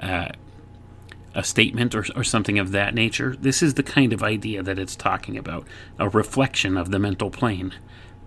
uh, 0.00 0.30
a 1.34 1.44
statement 1.44 1.94
or, 1.94 2.06
or 2.16 2.24
something 2.24 2.58
of 2.58 2.72
that 2.72 2.94
nature, 2.94 3.36
this 3.38 3.62
is 3.62 3.74
the 3.74 3.82
kind 3.82 4.14
of 4.14 4.22
idea 4.22 4.62
that 4.62 4.78
it's 4.78 4.96
talking 4.96 5.36
about 5.36 5.66
a 5.98 6.08
reflection 6.08 6.78
of 6.78 6.90
the 6.90 6.98
mental 6.98 7.30
plane. 7.30 7.74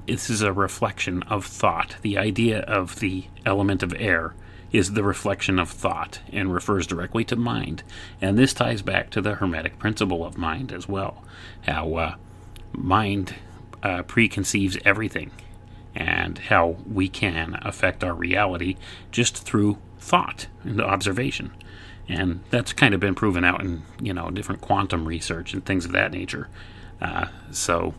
This 0.05 0.30
is 0.30 0.43
a 0.43 0.53
reflection 0.53 1.24
of 1.24 1.45
thought. 1.45 1.95
The 2.03 2.15
idea 2.15 2.59
of 2.59 2.99
the 2.99 3.26
element 3.43 3.82
of 3.82 3.91
air 3.97 4.36
is 4.72 4.93
the 4.93 5.03
reflection 5.03 5.57
of 5.57 5.72
thought 5.72 6.19
and 6.32 6.53
refers 6.53 6.86
directly 6.86 7.26
to 7.26 7.36
mind. 7.36 7.82
And 8.22 8.38
this 8.38 8.53
ties 8.53 8.84
back 8.84 9.09
to 9.09 9.22
the 9.22 9.36
Hermetic 9.36 9.80
principle 9.80 10.24
of 10.24 10.38
mind 10.38 10.72
as 10.72 10.88
well. 10.88 11.24
How 11.63 11.95
uh, 11.95 12.15
mind 12.72 13.34
uh, 13.82 14.03
preconceives 14.03 14.80
everything 14.86 15.32
and 15.96 16.38
how 16.38 16.78
we 16.92 17.08
can 17.08 17.60
affect 17.62 18.04
our 18.04 18.14
reality 18.14 18.78
just 19.12 19.38
through 19.38 19.78
thought 20.00 20.48
and 20.64 20.82
observation. 20.82 21.52
And 22.08 22.42
that's 22.50 22.74
kind 22.74 22.94
of 22.94 23.00
been 23.00 23.16
proven 23.16 23.44
out 23.46 23.62
in, 23.62 23.84
you 24.02 24.14
know, 24.14 24.30
different 24.32 24.62
quantum 24.62 25.08
research 25.08 25.54
and 25.54 25.66
things 25.66 25.86
of 25.86 25.92
that 25.92 26.12
nature. 26.12 26.50
Uh, 27.02 27.28
so, 27.52 27.94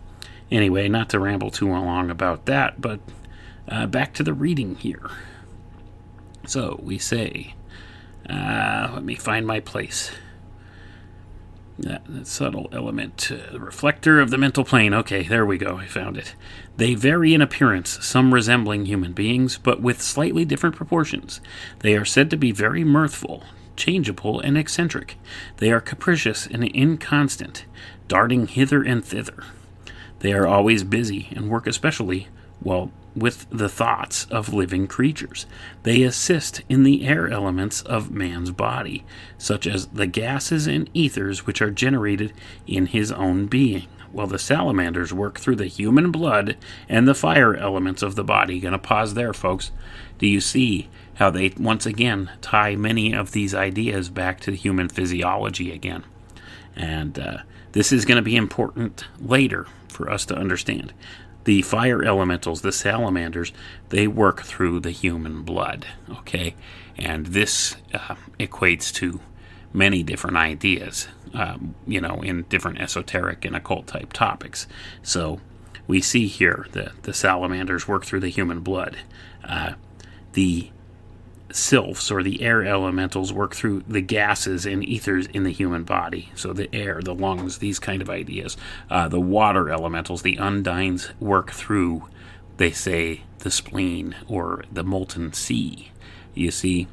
anyway, 0.50 0.88
not 0.88 1.08
to 1.10 1.18
ramble 1.18 1.50
too 1.50 1.68
long 1.68 2.10
about 2.10 2.46
that, 2.46 2.80
but 2.80 3.00
uh, 3.68 3.86
back 3.86 4.12
to 4.14 4.22
the 4.22 4.34
reading 4.34 4.74
here. 4.76 5.10
So, 6.46 6.78
we 6.82 6.98
say, 6.98 7.54
uh, 8.28 8.90
let 8.92 9.04
me 9.04 9.14
find 9.14 9.46
my 9.46 9.60
place. 9.60 10.10
That, 11.78 12.02
that 12.06 12.26
subtle 12.26 12.68
element, 12.70 13.32
uh, 13.32 13.58
reflector 13.58 14.20
of 14.20 14.30
the 14.30 14.38
mental 14.38 14.64
plane. 14.64 14.92
Okay, 14.92 15.22
there 15.22 15.46
we 15.46 15.58
go. 15.58 15.78
I 15.78 15.86
found 15.86 16.16
it. 16.16 16.34
They 16.76 16.94
vary 16.94 17.34
in 17.34 17.40
appearance, 17.40 18.04
some 18.04 18.34
resembling 18.34 18.86
human 18.86 19.12
beings, 19.12 19.58
but 19.58 19.80
with 19.80 20.02
slightly 20.02 20.44
different 20.44 20.76
proportions. 20.76 21.40
They 21.80 21.96
are 21.96 22.04
said 22.04 22.30
to 22.30 22.36
be 22.36 22.52
very 22.52 22.84
mirthful, 22.84 23.44
changeable, 23.74 24.38
and 24.38 24.58
eccentric. 24.58 25.16
They 25.56 25.72
are 25.72 25.80
capricious 25.80 26.46
and 26.46 26.62
inconstant, 26.62 27.64
darting 28.06 28.48
hither 28.48 28.82
and 28.82 29.04
thither. 29.04 29.44
They 30.20 30.32
are 30.32 30.46
always 30.46 30.84
busy 30.84 31.30
and 31.34 31.48
work 31.48 31.66
especially 31.66 32.28
well 32.62 32.92
with 33.14 33.46
the 33.50 33.68
thoughts 33.68 34.26
of 34.30 34.52
living 34.52 34.86
creatures. 34.86 35.46
They 35.82 36.02
assist 36.02 36.62
in 36.68 36.82
the 36.82 37.06
air 37.06 37.28
elements 37.28 37.82
of 37.82 38.10
man's 38.10 38.50
body, 38.50 39.04
such 39.38 39.66
as 39.66 39.86
the 39.86 40.06
gases 40.06 40.66
and 40.66 40.88
ethers 40.94 41.46
which 41.46 41.60
are 41.60 41.70
generated 41.70 42.32
in 42.66 42.86
his 42.86 43.12
own 43.12 43.46
being, 43.46 43.86
while 44.10 44.26
the 44.26 44.38
salamanders 44.38 45.12
work 45.12 45.38
through 45.38 45.56
the 45.56 45.66
human 45.66 46.10
blood 46.10 46.56
and 46.88 47.06
the 47.06 47.14
fire 47.14 47.54
elements 47.54 48.02
of 48.02 48.14
the 48.14 48.24
body. 48.24 48.60
Gonna 48.60 48.78
pause 48.78 49.14
there, 49.14 49.32
folks. 49.32 49.70
Do 50.18 50.26
you 50.26 50.40
see 50.40 50.88
how 51.14 51.30
they 51.30 51.52
once 51.58 51.86
again 51.86 52.30
tie 52.40 52.76
many 52.76 53.12
of 53.12 53.32
these 53.32 53.54
ideas 53.54 54.08
back 54.08 54.40
to 54.40 54.52
human 54.52 54.88
physiology 54.88 55.72
again? 55.72 56.04
And 56.74 57.18
uh, 57.18 57.38
this 57.72 57.92
is 57.92 58.04
going 58.04 58.16
to 58.16 58.22
be 58.22 58.36
important 58.36 59.04
later 59.20 59.66
for 59.88 60.10
us 60.10 60.24
to 60.26 60.36
understand 60.36 60.92
the 61.44 61.62
fire 61.62 62.04
elementals, 62.04 62.62
the 62.62 62.72
salamanders, 62.72 63.52
they 63.88 64.06
work 64.06 64.42
through 64.42 64.80
the 64.80 64.90
human 64.90 65.42
blood. 65.42 65.86
Okay, 66.10 66.54
and 66.96 67.26
this 67.26 67.76
uh, 67.92 68.16
equates 68.38 68.92
to 68.94 69.20
many 69.72 70.02
different 70.02 70.36
ideas, 70.36 71.08
um, 71.34 71.74
you 71.86 72.00
know, 72.00 72.22
in 72.22 72.42
different 72.42 72.80
esoteric 72.80 73.44
and 73.44 73.56
occult 73.56 73.86
type 73.86 74.12
topics. 74.12 74.66
So 75.02 75.40
we 75.86 76.00
see 76.00 76.26
here 76.26 76.66
that 76.72 77.02
the 77.02 77.14
salamanders 77.14 77.88
work 77.88 78.04
through 78.04 78.20
the 78.20 78.28
human 78.28 78.60
blood. 78.60 78.98
Uh, 79.44 79.72
the 80.34 80.70
sylphs 81.52 82.10
or 82.10 82.22
the 82.22 82.42
air 82.42 82.64
elementals 82.64 83.32
work 83.32 83.54
through 83.54 83.82
the 83.88 84.00
gases 84.00 84.66
and 84.66 84.84
ethers 84.84 85.26
in 85.26 85.44
the 85.44 85.52
human 85.52 85.84
body. 85.84 86.30
So 86.34 86.52
the 86.52 86.74
air, 86.74 87.00
the 87.02 87.14
lungs, 87.14 87.58
these 87.58 87.78
kind 87.78 88.02
of 88.02 88.10
ideas. 88.10 88.56
Uh, 88.90 89.08
the 89.08 89.20
water 89.20 89.70
elementals, 89.70 90.22
the 90.22 90.36
undines, 90.36 91.12
work 91.20 91.52
through, 91.52 92.08
they 92.56 92.70
say, 92.70 93.22
the 93.38 93.50
spleen 93.50 94.14
or 94.28 94.64
the 94.70 94.84
molten 94.84 95.32
sea. 95.32 95.90
You 96.34 96.50
see, 96.50 96.88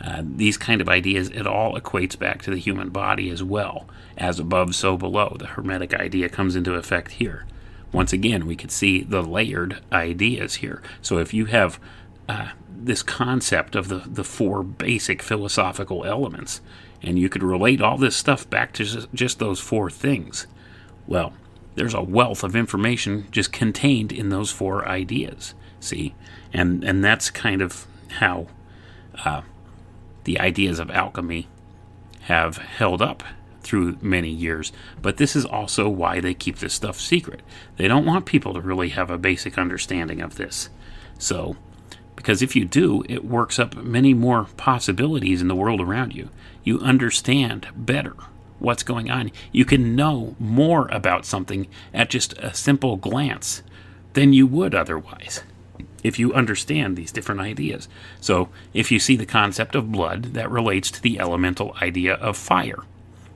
uh, 0.00 0.22
these 0.24 0.56
kind 0.56 0.80
of 0.80 0.88
ideas, 0.88 1.28
it 1.30 1.46
all 1.46 1.78
equates 1.78 2.18
back 2.18 2.42
to 2.42 2.50
the 2.50 2.56
human 2.56 2.90
body 2.90 3.30
as 3.30 3.42
well. 3.42 3.86
As 4.16 4.38
above, 4.38 4.74
so 4.74 4.96
below. 4.96 5.36
The 5.38 5.46
Hermetic 5.46 5.94
idea 5.94 6.28
comes 6.28 6.56
into 6.56 6.74
effect 6.74 7.12
here. 7.12 7.46
Once 7.92 8.12
again, 8.12 8.46
we 8.46 8.56
could 8.56 8.70
see 8.70 9.02
the 9.02 9.22
layered 9.22 9.80
ideas 9.92 10.56
here. 10.56 10.82
So 11.02 11.18
if 11.18 11.32
you 11.32 11.46
have 11.46 11.78
uh, 12.28 12.50
this 12.84 13.02
concept 13.02 13.74
of 13.74 13.88
the, 13.88 14.02
the 14.06 14.24
four 14.24 14.62
basic 14.62 15.22
philosophical 15.22 16.04
elements, 16.04 16.60
and 17.02 17.18
you 17.18 17.28
could 17.28 17.42
relate 17.42 17.80
all 17.80 17.96
this 17.96 18.16
stuff 18.16 18.48
back 18.48 18.72
to 18.74 19.06
just, 19.14 19.38
those 19.38 19.60
four 19.60 19.90
things. 19.90 20.46
Well, 21.06 21.32
there's 21.74 21.94
a 21.94 22.02
wealth 22.02 22.44
of 22.44 22.54
information 22.54 23.28
just 23.30 23.52
contained 23.52 24.12
in 24.12 24.28
those 24.28 24.50
four 24.50 24.86
ideas. 24.86 25.54
See, 25.80 26.14
and 26.52 26.84
and 26.84 27.02
that's 27.02 27.30
kind 27.30 27.60
of 27.60 27.86
how 28.18 28.46
uh, 29.24 29.42
the 30.24 30.38
ideas 30.38 30.78
of 30.78 30.90
alchemy 30.90 31.48
have 32.22 32.58
held 32.58 33.02
up 33.02 33.24
through 33.62 33.96
many 34.00 34.28
years. 34.28 34.72
But 35.00 35.16
this 35.16 35.34
is 35.34 35.44
also 35.44 35.88
why 35.88 36.20
they 36.20 36.34
keep 36.34 36.58
this 36.58 36.74
stuff 36.74 37.00
secret. 37.00 37.40
They 37.76 37.88
don't 37.88 38.06
want 38.06 38.26
people 38.26 38.54
to 38.54 38.60
really 38.60 38.90
have 38.90 39.10
a 39.10 39.18
basic 39.18 39.58
understanding 39.58 40.20
of 40.20 40.36
this. 40.36 40.68
So 41.18 41.56
because 42.22 42.40
if 42.40 42.54
you 42.54 42.64
do, 42.64 43.02
it 43.08 43.24
works 43.24 43.58
up 43.58 43.74
many 43.74 44.14
more 44.14 44.46
possibilities 44.56 45.42
in 45.42 45.48
the 45.48 45.56
world 45.56 45.80
around 45.80 46.14
you. 46.14 46.28
You 46.62 46.78
understand 46.78 47.66
better 47.74 48.14
what's 48.60 48.84
going 48.84 49.10
on. 49.10 49.32
You 49.50 49.64
can 49.64 49.96
know 49.96 50.36
more 50.38 50.86
about 50.92 51.26
something 51.26 51.66
at 51.92 52.10
just 52.10 52.38
a 52.38 52.54
simple 52.54 52.96
glance 52.96 53.64
than 54.12 54.32
you 54.32 54.46
would 54.46 54.72
otherwise 54.72 55.42
if 56.04 56.16
you 56.16 56.32
understand 56.32 56.96
these 56.96 57.10
different 57.10 57.40
ideas. 57.40 57.88
So, 58.20 58.50
if 58.72 58.92
you 58.92 59.00
see 59.00 59.16
the 59.16 59.26
concept 59.26 59.74
of 59.74 59.90
blood, 59.90 60.34
that 60.34 60.50
relates 60.50 60.92
to 60.92 61.02
the 61.02 61.18
elemental 61.18 61.76
idea 61.82 62.14
of 62.14 62.36
fire. 62.36 62.84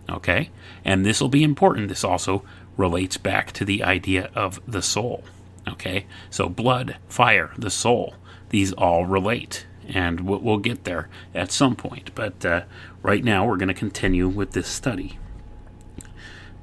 Okay? 0.09 0.51
And 0.84 1.05
this 1.05 1.20
will 1.20 1.28
be 1.28 1.43
important. 1.43 1.89
This 1.89 2.05
also 2.05 2.45
relates 2.76 3.16
back 3.16 3.51
to 3.53 3.64
the 3.64 3.82
idea 3.82 4.30
of 4.34 4.61
the 4.66 4.82
soul. 4.82 5.24
Okay? 5.66 6.07
So, 6.30 6.49
blood, 6.49 6.97
fire, 7.09 7.51
the 7.57 7.70
soul 7.70 8.14
these 8.51 8.72
all 8.72 9.07
relate. 9.07 9.66
And 9.88 10.20
we'll, 10.20 10.59
get 10.59 10.82
there 10.82 11.09
at 11.32 11.53
some 11.53 11.76
point. 11.76 12.11
But 12.16 12.44
uh, 12.44 12.62
right 13.03 13.22
now, 13.22 13.47
we're 13.47 13.57
going 13.57 13.68
to 13.68 13.74
continue 13.74 14.26
with 14.26 14.51
this 14.51 14.66
study. 14.66 15.18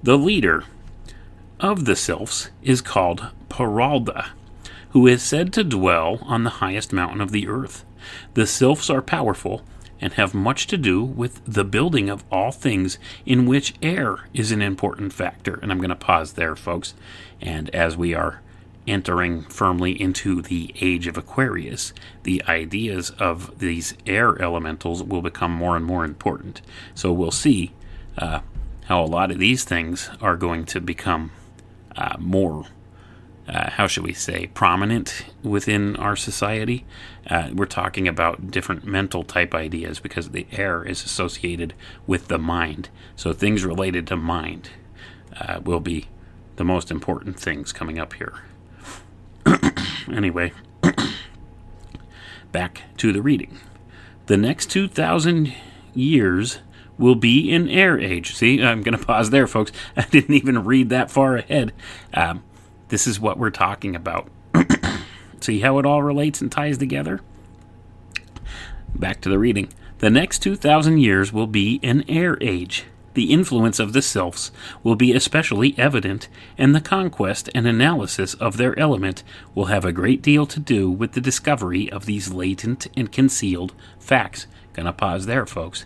The 0.02 0.18
leader 0.18 0.66
of 1.62 1.86
the 1.86 1.96
sylphs 1.96 2.50
is 2.62 2.82
called 2.82 3.28
Paralda, 3.48 4.32
who 4.90 5.08
is 5.08 5.24
said 5.24 5.54
to 5.54 5.64
dwell 5.64 6.20
on 6.24 6.44
the 6.44 6.60
highest 6.60 6.92
mountain 6.92 7.22
of 7.22 7.32
the 7.32 7.48
earth. 7.48 7.86
The 8.34 8.46
sylphs 8.46 8.90
are 8.90 9.02
powerful 9.02 9.64
and 10.02 10.12
have 10.14 10.34
much 10.34 10.68
to 10.68 10.78
do 10.78 11.02
with 11.02 11.40
the 11.46 11.64
building 11.64 12.10
of 12.10 12.26
all 12.30 12.52
things 12.52 12.98
in 13.26 13.46
which 13.46 13.74
air 13.82 14.28
is 14.34 14.52
an 14.52 14.62
important 14.62 15.14
factor. 15.14 15.56
And 15.62 15.72
I'm 15.72 15.78
going 15.78 15.90
to 15.90 15.96
pause 15.96 16.34
there, 16.34 16.58
folks. 16.58 16.94
And 17.40 17.70
as 17.70 17.96
we 17.96 18.14
are 18.14 18.42
entering 18.88 19.44
firmly 19.44 20.00
into 20.00 20.42
the 20.42 20.74
age 20.82 21.08
of 21.08 21.18
Aquarius, 21.18 21.94
the 22.24 22.44
ideas 22.48 23.10
of 23.12 23.60
these 23.60 23.96
air 24.06 24.42
elementals 24.42 25.04
will 25.04 25.22
become 25.22 25.52
more 25.52 25.76
and 25.76 25.86
more 25.86 26.06
important. 26.06 26.62
So 26.96 27.12
we'll 27.12 27.32
see 27.32 27.74
uh, 28.18 28.42
how 28.86 29.04
a 29.04 29.06
lot 29.06 29.32
of 29.32 29.40
these 29.40 29.64
things 29.64 30.10
are 30.22 30.36
going 30.36 30.66
to 30.66 30.82
become 30.82 31.32
uh, 31.96 32.18
more. 32.20 32.66
Uh, 33.46 33.70
how 33.72 33.88
should 33.88 34.06
we 34.06 34.14
say, 34.14 34.48
prominent 34.54 35.26
within 35.44 35.98
our 35.98 36.16
society. 36.16 36.86
Uh, 37.30 37.50
we're 37.54 37.66
talking 37.66 38.08
about 38.08 38.50
different 38.50 38.86
mental 38.86 39.22
type 39.22 39.54
ideas 39.54 40.00
because 40.00 40.30
the 40.30 40.48
air 40.54 40.82
is 40.82 41.04
associated 41.04 41.74
with 42.08 42.30
the 42.30 42.38
mind. 42.38 42.88
So 43.18 43.34
things 43.34 43.66
related 43.66 44.08
to 44.08 44.16
mind 44.16 44.70
uh, 45.38 45.60
will 45.62 45.82
be 45.82 46.08
the 46.56 46.64
most 46.64 46.90
important 46.90 47.38
things 47.38 47.74
coming 47.74 48.00
up 48.00 48.14
here. 48.14 48.44
Anyway, 50.12 50.54
back 52.52 52.84
to 52.98 53.12
the 53.12 53.22
reading. 53.22 53.60
The 54.26 54.38
next 54.38 54.68
2,000 54.72 55.54
years 55.94 56.60
will 56.98 57.16
be 57.16 57.54
an 57.54 57.68
air 57.70 58.00
age. 58.00 58.36
See, 58.36 58.64
I'm 58.64 58.82
going 58.82 58.98
to 58.98 59.06
pause 59.06 59.30
there, 59.30 59.48
folks. 59.48 59.72
I 59.98 60.04
didn't 60.04 60.36
even 60.36 60.64
read 60.64 60.90
that 60.90 61.12
far 61.12 61.38
ahead. 61.38 61.74
Um, 62.14 62.44
this 62.90 63.08
is 63.08 63.20
what 63.20 63.38
we're 63.38 63.50
talking 63.50 63.96
about. 63.96 64.30
See 65.42 65.60
how 65.60 65.80
it 65.80 65.86
all 65.86 66.04
relates 66.04 66.42
and 66.42 66.52
ties 66.52 66.78
together? 66.78 67.22
Back 68.96 69.22
to 69.22 69.30
the 69.30 69.40
reading. 69.40 69.70
The 70.00 70.10
next 70.10 70.40
2,000 70.40 71.00
years 71.00 71.34
will 71.34 71.48
be 71.48 71.80
an 71.84 72.04
air 72.08 72.38
age. 72.42 72.86
The 73.14 73.32
influence 73.32 73.80
of 73.80 73.94
the 73.94 74.02
sylphs 74.02 74.52
will 74.82 74.96
be 74.96 75.14
especially 75.14 75.76
evident, 75.78 76.28
and 76.58 76.74
the 76.74 76.82
conquest 76.82 77.50
and 77.54 77.68
analysis 77.68 78.34
of 78.36 78.58
their 78.58 78.78
element 78.80 79.24
will 79.54 79.66
have 79.66 79.86
a 79.86 79.92
great 79.92 80.22
deal 80.22 80.46
to 80.48 80.60
do 80.60 80.90
with 80.90 81.14
the 81.14 81.22
discovery 81.22 81.92
of 81.92 82.06
these 82.06 82.34
latent 82.34 82.88
and 82.96 83.12
concealed 83.12 83.74
facts. 84.00 84.48
Gonna 84.74 84.94
pause 84.94 85.26
there, 85.26 85.46
folks. 85.46 85.86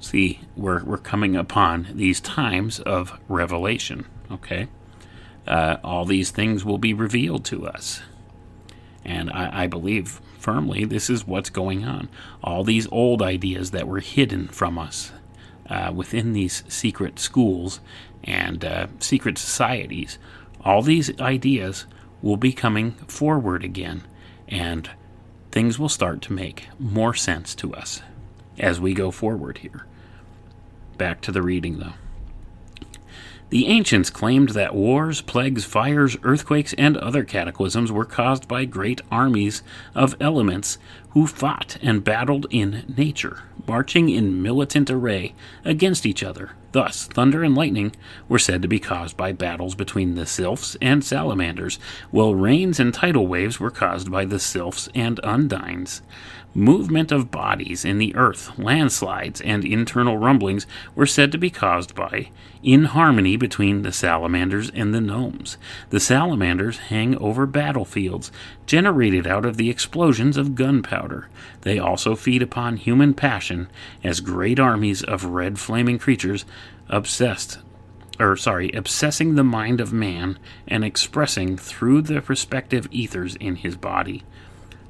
See, 0.00 0.40
we're, 0.56 0.82
we're 0.84 0.98
coming 0.98 1.36
upon 1.36 1.88
these 1.92 2.20
times 2.20 2.80
of 2.80 3.18
revelation, 3.28 4.06
okay? 4.30 4.68
Uh, 5.46 5.76
all 5.84 6.04
these 6.04 6.30
things 6.30 6.64
will 6.64 6.78
be 6.78 6.94
revealed 6.94 7.44
to 7.46 7.66
us. 7.66 8.00
And 9.04 9.30
I, 9.30 9.64
I 9.64 9.66
believe 9.66 10.20
firmly 10.38 10.84
this 10.84 11.10
is 11.10 11.26
what's 11.26 11.50
going 11.50 11.84
on. 11.84 12.08
All 12.42 12.64
these 12.64 12.88
old 12.90 13.22
ideas 13.22 13.70
that 13.72 13.88
were 13.88 14.00
hidden 14.00 14.48
from 14.48 14.78
us 14.78 15.12
uh, 15.70 15.92
within 15.94 16.32
these 16.32 16.64
secret 16.68 17.18
schools 17.18 17.80
and 18.24 18.64
uh, 18.64 18.88
secret 18.98 19.38
societies, 19.38 20.18
all 20.64 20.82
these 20.82 21.18
ideas 21.20 21.86
will 22.20 22.36
be 22.36 22.52
coming 22.52 22.92
forward 23.06 23.64
again, 23.64 24.02
and 24.48 24.90
things 25.50 25.78
will 25.78 25.88
start 25.88 26.20
to 26.22 26.32
make 26.32 26.68
more 26.78 27.14
sense 27.14 27.54
to 27.54 27.74
us 27.74 28.02
as 28.58 28.80
we 28.80 28.92
go 28.92 29.10
forward 29.10 29.58
here. 29.58 29.86
Back 30.98 31.22
to 31.22 31.32
the 31.32 31.42
reading, 31.42 31.78
though. 31.78 31.94
The 33.48 33.66
ancients 33.66 34.10
claimed 34.10 34.50
that 34.50 34.76
wars, 34.76 35.22
plagues, 35.22 35.64
fires, 35.64 36.16
earthquakes, 36.22 36.72
and 36.74 36.96
other 36.96 37.24
cataclysms 37.24 37.90
were 37.90 38.04
caused 38.04 38.46
by 38.46 38.64
great 38.64 39.00
armies 39.10 39.64
of 39.92 40.14
elements 40.20 40.78
who 41.10 41.26
fought 41.26 41.76
and 41.82 42.04
battled 42.04 42.46
in 42.50 42.94
nature, 42.96 43.42
marching 43.66 44.08
in 44.08 44.42
militant 44.42 44.90
array 44.90 45.34
against 45.64 46.06
each 46.06 46.22
other. 46.22 46.50
Thus, 46.72 47.06
thunder 47.06 47.42
and 47.42 47.54
lightning 47.54 47.92
were 48.28 48.38
said 48.38 48.62
to 48.62 48.68
be 48.68 48.78
caused 48.78 49.16
by 49.16 49.32
battles 49.32 49.74
between 49.74 50.14
the 50.14 50.26
sylphs 50.26 50.76
and 50.80 51.04
salamanders, 51.04 51.80
while 52.10 52.34
rains 52.34 52.78
and 52.78 52.94
tidal 52.94 53.26
waves 53.26 53.58
were 53.58 53.72
caused 53.72 54.10
by 54.10 54.24
the 54.24 54.38
sylphs 54.38 54.88
and 54.94 55.18
undines. 55.24 56.00
Movement 56.54 57.12
of 57.12 57.30
bodies 57.30 57.84
in 57.84 57.98
the 57.98 58.14
earth, 58.16 58.58
landslides, 58.58 59.40
and 59.40 59.64
internal 59.64 60.18
rumblings 60.18 60.66
were 60.96 61.06
said 61.06 61.30
to 61.30 61.38
be 61.38 61.48
caused 61.48 61.94
by 61.94 62.30
inharmony 62.62 63.36
between 63.36 63.82
the 63.82 63.92
salamanders 63.92 64.68
and 64.70 64.92
the 64.92 65.00
gnomes. 65.00 65.58
The 65.90 66.00
salamanders 66.00 66.78
hang 66.78 67.16
over 67.18 67.46
battlefields 67.46 68.32
generated 68.66 69.28
out 69.28 69.44
of 69.44 69.58
the 69.58 69.70
explosions 69.70 70.36
of 70.36 70.56
gunpowder. 70.56 71.28
They 71.60 71.78
also 71.78 72.16
feed 72.16 72.42
upon 72.42 72.78
human 72.78 73.14
passion 73.14 73.68
as 74.02 74.20
great 74.20 74.58
armies 74.58 75.04
of 75.04 75.26
red 75.26 75.56
flaming 75.58 76.00
creatures 76.00 76.44
obsessed 76.88 77.60
or 78.20 78.36
sorry, 78.36 78.70
obsessing 78.72 79.34
the 79.34 79.44
mind 79.44 79.80
of 79.80 79.92
man 79.92 80.38
and 80.68 80.84
expressing 80.84 81.56
through 81.56 82.02
the 82.02 82.20
respective 82.22 82.86
ethers 82.90 83.34
in 83.36 83.56
his 83.56 83.76
body. 83.76 84.22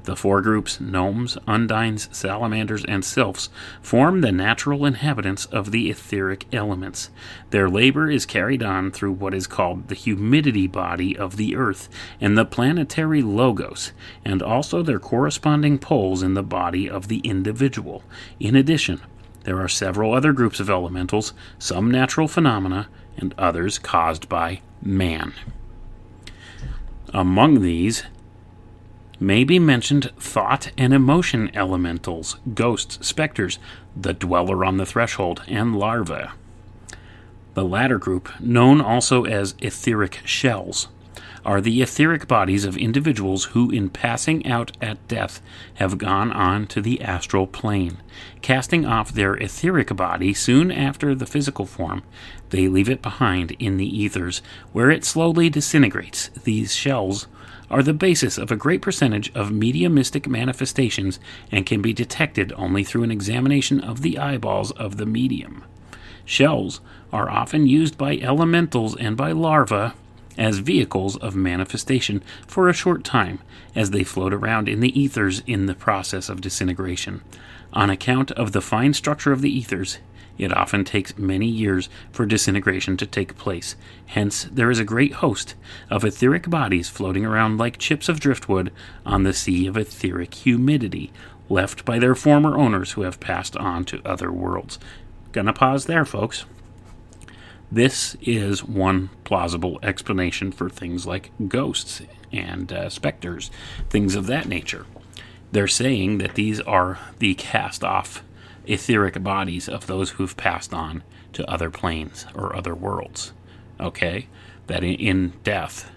The 0.03 0.15
four 0.15 0.41
groups, 0.41 0.81
gnomes, 0.81 1.37
undines, 1.47 2.09
salamanders, 2.11 2.83
and 2.85 3.05
sylphs, 3.05 3.49
form 3.83 4.21
the 4.21 4.31
natural 4.31 4.85
inhabitants 4.85 5.45
of 5.45 5.71
the 5.71 5.91
etheric 5.91 6.47
elements. 6.51 7.11
Their 7.51 7.69
labor 7.69 8.09
is 8.09 8.25
carried 8.25 8.63
on 8.63 8.91
through 8.91 9.11
what 9.11 9.35
is 9.35 9.45
called 9.45 9.89
the 9.89 9.95
humidity 9.95 10.65
body 10.65 11.15
of 11.15 11.37
the 11.37 11.55
earth 11.55 11.87
and 12.19 12.35
the 12.35 12.45
planetary 12.45 13.21
logos, 13.21 13.91
and 14.25 14.41
also 14.41 14.81
their 14.81 14.99
corresponding 14.99 15.77
poles 15.77 16.23
in 16.23 16.33
the 16.33 16.41
body 16.41 16.89
of 16.89 17.07
the 17.07 17.19
individual. 17.19 18.03
In 18.39 18.55
addition, 18.55 19.01
there 19.43 19.59
are 19.59 19.67
several 19.67 20.13
other 20.13 20.33
groups 20.33 20.59
of 20.59 20.69
elementals, 20.69 21.33
some 21.59 21.91
natural 21.91 22.27
phenomena, 22.27 22.87
and 23.17 23.35
others 23.37 23.77
caused 23.77 24.27
by 24.27 24.61
man. 24.81 25.33
Among 27.13 27.61
these, 27.61 28.03
may 29.21 29.43
be 29.43 29.59
mentioned 29.59 30.11
thought 30.17 30.71
and 30.77 30.93
emotion 30.93 31.51
elementals, 31.55 32.37
ghosts, 32.55 33.07
specters, 33.07 33.59
the 33.95 34.13
dweller 34.13 34.65
on 34.65 34.77
the 34.77 34.85
threshold, 34.85 35.43
and 35.47 35.75
larvae. 35.75 36.27
The 37.53 37.63
latter 37.63 37.99
group, 37.99 38.29
known 38.39 38.81
also 38.81 39.25
as 39.25 39.53
etheric 39.59 40.21
shells, 40.25 40.87
are 41.45 41.61
the 41.61 41.81
etheric 41.81 42.27
bodies 42.27 42.65
of 42.65 42.77
individuals 42.77 43.45
who, 43.45 43.69
in 43.69 43.89
passing 43.89 44.45
out 44.47 44.71
at 44.81 45.07
death, 45.07 45.41
have 45.75 45.97
gone 45.97 46.31
on 46.31 46.65
to 46.67 46.81
the 46.81 47.01
astral 47.01 47.45
plane. 47.45 47.97
Casting 48.41 48.85
off 48.85 49.11
their 49.11 49.35
etheric 49.35 49.95
body 49.95 50.33
soon 50.33 50.71
after 50.71 51.13
the 51.13 51.25
physical 51.25 51.65
form, 51.65 52.03
they 52.49 52.67
leave 52.67 52.89
it 52.89 53.01
behind 53.01 53.51
in 53.59 53.77
the 53.77 54.01
ethers, 54.01 54.41
where 54.71 54.89
it 54.89 55.05
slowly 55.05 55.49
disintegrates. 55.49 56.29
These 56.43 56.73
shells 56.73 57.27
are 57.71 57.81
the 57.81 57.93
basis 57.93 58.37
of 58.37 58.51
a 58.51 58.55
great 58.55 58.81
percentage 58.81 59.33
of 59.33 59.51
mediumistic 59.51 60.27
manifestations 60.27 61.19
and 61.51 61.65
can 61.65 61.81
be 61.81 61.93
detected 61.93 62.53
only 62.57 62.83
through 62.83 63.03
an 63.03 63.11
examination 63.11 63.79
of 63.79 64.01
the 64.01 64.19
eyeballs 64.19 64.71
of 64.71 64.97
the 64.97 65.05
medium. 65.05 65.63
Shells 66.25 66.81
are 67.11 67.29
often 67.29 67.65
used 67.65 67.97
by 67.97 68.17
elementals 68.17 68.95
and 68.97 69.17
by 69.17 69.31
larvae 69.31 69.93
as 70.37 70.59
vehicles 70.59 71.17
of 71.17 71.35
manifestation 71.35 72.23
for 72.45 72.69
a 72.69 72.73
short 72.73 73.03
time 73.03 73.39
as 73.75 73.91
they 73.91 74.03
float 74.03 74.33
around 74.33 74.69
in 74.69 74.79
the 74.79 74.97
ethers 74.99 75.41
in 75.47 75.65
the 75.65 75.73
process 75.73 76.29
of 76.29 76.41
disintegration. 76.41 77.21
On 77.73 77.89
account 77.89 78.31
of 78.31 78.51
the 78.51 78.61
fine 78.61 78.93
structure 78.93 79.31
of 79.31 79.41
the 79.41 79.49
ethers, 79.49 79.97
it 80.37 80.55
often 80.55 80.83
takes 80.83 81.17
many 81.17 81.47
years 81.47 81.89
for 82.11 82.25
disintegration 82.25 82.97
to 82.97 83.05
take 83.05 83.37
place. 83.37 83.75
Hence, 84.07 84.47
there 84.51 84.71
is 84.71 84.79
a 84.79 84.83
great 84.83 85.13
host 85.13 85.55
of 85.89 86.03
etheric 86.03 86.49
bodies 86.49 86.89
floating 86.89 87.25
around 87.25 87.57
like 87.57 87.77
chips 87.77 88.09
of 88.09 88.19
driftwood 88.19 88.71
on 89.05 89.23
the 89.23 89.33
sea 89.33 89.67
of 89.67 89.77
etheric 89.77 90.33
humidity, 90.33 91.11
left 91.49 91.85
by 91.85 91.99
their 91.99 92.15
former 92.15 92.57
owners 92.57 92.93
who 92.93 93.01
have 93.01 93.19
passed 93.19 93.55
on 93.57 93.85
to 93.85 94.01
other 94.05 94.31
worlds. 94.31 94.79
Gonna 95.31 95.53
pause 95.53 95.85
there, 95.85 96.05
folks. 96.05 96.45
This 97.71 98.17
is 98.21 98.65
one 98.65 99.09
plausible 99.23 99.79
explanation 99.81 100.51
for 100.51 100.69
things 100.69 101.05
like 101.05 101.31
ghosts 101.47 102.01
and 102.33 102.71
uh, 102.71 102.89
specters, 102.89 103.49
things 103.89 104.15
of 104.15 104.27
that 104.27 104.47
nature. 104.47 104.85
They're 105.53 105.67
saying 105.67 106.17
that 106.17 106.35
these 106.35 106.59
are 106.61 106.99
the 107.19 107.33
cast 107.35 107.83
off 107.83 108.23
etheric 108.65 109.21
bodies 109.23 109.67
of 109.67 109.87
those 109.87 110.11
who've 110.11 110.37
passed 110.37 110.73
on 110.73 111.03
to 111.33 111.49
other 111.49 111.69
planes 111.69 112.25
or 112.35 112.55
other 112.55 112.75
worlds. 112.75 113.33
Okay? 113.79 114.27
That 114.67 114.83
in, 114.83 115.33
death, 115.43 115.91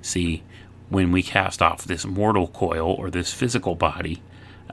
see, 0.00 0.42
when 0.88 1.12
we 1.12 1.22
cast 1.22 1.62
off 1.62 1.84
this 1.84 2.04
mortal 2.04 2.48
coil 2.48 2.92
or 2.92 3.10
this 3.10 3.32
physical 3.32 3.74
body, 3.74 4.22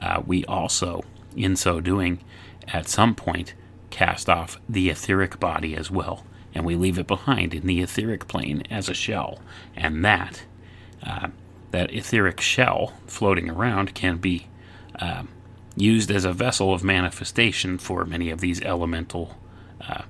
uh, 0.00 0.22
we 0.26 0.44
also, 0.44 1.02
in 1.36 1.56
so 1.56 1.80
doing, 1.80 2.20
at 2.68 2.88
some 2.88 3.14
point, 3.14 3.54
cast 3.90 4.28
off 4.28 4.60
the 4.68 4.90
etheric 4.90 5.40
body 5.40 5.74
as 5.74 5.90
well 5.90 6.24
and 6.54 6.64
we 6.64 6.74
leave 6.74 6.98
it 6.98 7.06
behind 7.06 7.54
in 7.54 7.66
the 7.66 7.80
etheric 7.80 8.26
plane 8.28 8.62
as 8.70 8.88
a 8.88 8.94
shell. 8.94 9.38
And 9.76 10.04
that, 10.04 10.42
uh, 11.02 11.28
that 11.70 11.92
etheric 11.92 12.40
shell 12.40 12.94
floating 13.06 13.48
around 13.48 13.94
can 13.94 14.16
be 14.16 14.48
uh, 14.98 15.24
used 15.80 16.10
as 16.10 16.24
a 16.24 16.32
vessel 16.32 16.72
of 16.74 16.84
manifestation 16.84 17.78
for 17.78 18.04
many 18.04 18.30
of 18.30 18.40
these 18.40 18.60
elemental 18.62 19.36
uh, 19.80 20.02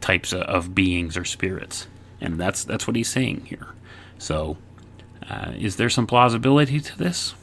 types 0.00 0.32
of 0.32 0.74
beings 0.74 1.16
or 1.16 1.24
spirits. 1.24 1.86
And 2.20 2.38
that's 2.38 2.64
that's 2.64 2.86
what 2.86 2.96
he's 2.96 3.08
saying 3.08 3.46
here. 3.46 3.68
So, 4.18 4.58
uh, 5.28 5.52
is 5.56 5.76
there 5.76 5.90
some 5.90 6.06
plausibility 6.06 6.80
to 6.80 6.98
this? 6.98 7.34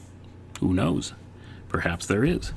Who 0.60 0.74
knows? 0.74 1.14
Perhaps 1.68 2.06
there 2.06 2.24
is. 2.24 2.52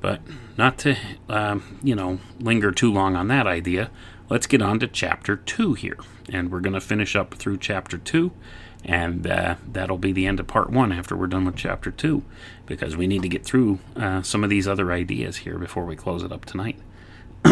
But 0.00 0.20
not 0.56 0.78
to, 0.78 0.96
um, 1.28 1.78
you 1.82 1.94
know, 1.94 2.20
linger 2.38 2.70
too 2.70 2.92
long 2.92 3.16
on 3.16 3.28
that 3.28 3.46
idea, 3.46 3.90
let's 4.28 4.46
get 4.46 4.62
on 4.62 4.78
to 4.80 4.86
chapter 4.86 5.36
2 5.36 5.74
here. 5.74 5.98
And 6.30 6.50
we're 6.50 6.60
going 6.60 6.74
to 6.74 6.80
finish 6.80 7.16
up 7.16 7.34
through 7.34 7.58
chapter 7.58 7.98
2, 7.98 8.32
and 8.86 9.26
uh, 9.26 9.56
that'll 9.70 9.98
be 9.98 10.12
the 10.12 10.26
end 10.26 10.40
of 10.40 10.46
part 10.46 10.70
1 10.70 10.92
after 10.92 11.16
we're 11.16 11.26
done 11.26 11.44
with 11.44 11.56
chapter 11.56 11.90
2, 11.90 12.22
because 12.64 12.96
we 12.96 13.06
need 13.06 13.22
to 13.22 13.28
get 13.28 13.44
through 13.44 13.80
uh, 13.96 14.22
some 14.22 14.42
of 14.42 14.50
these 14.50 14.66
other 14.66 14.92
ideas 14.92 15.38
here 15.38 15.58
before 15.58 15.84
we 15.84 15.96
close 15.96 16.22
it 16.22 16.32
up 16.32 16.44
tonight. 16.44 16.78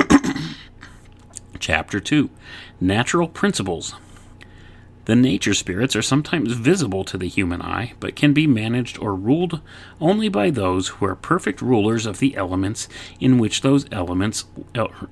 chapter 1.59 2.01
2 2.01 2.31
Natural 2.81 3.29
Principles 3.29 3.95
the 5.05 5.15
nature 5.15 5.53
spirits 5.53 5.95
are 5.95 6.03
sometimes 6.03 6.53
visible 6.53 7.05
to 7.05 7.19
the 7.19 7.29
human 7.29 7.61
eye, 7.61 7.93
but 8.01 8.17
can 8.17 8.33
be 8.33 8.47
managed 8.47 8.99
or 8.99 9.15
ruled 9.15 9.61
only 10.01 10.31
by 10.31 10.49
those 10.49 10.89
who 10.89 11.05
are 11.05 11.15
perfect 11.15 11.61
rulers 11.61 12.07
of 12.07 12.21
the 12.21 12.37
elements 12.37 12.89
in 13.21 13.37
which 13.37 13.61
those 13.61 13.85
elements 13.93 14.47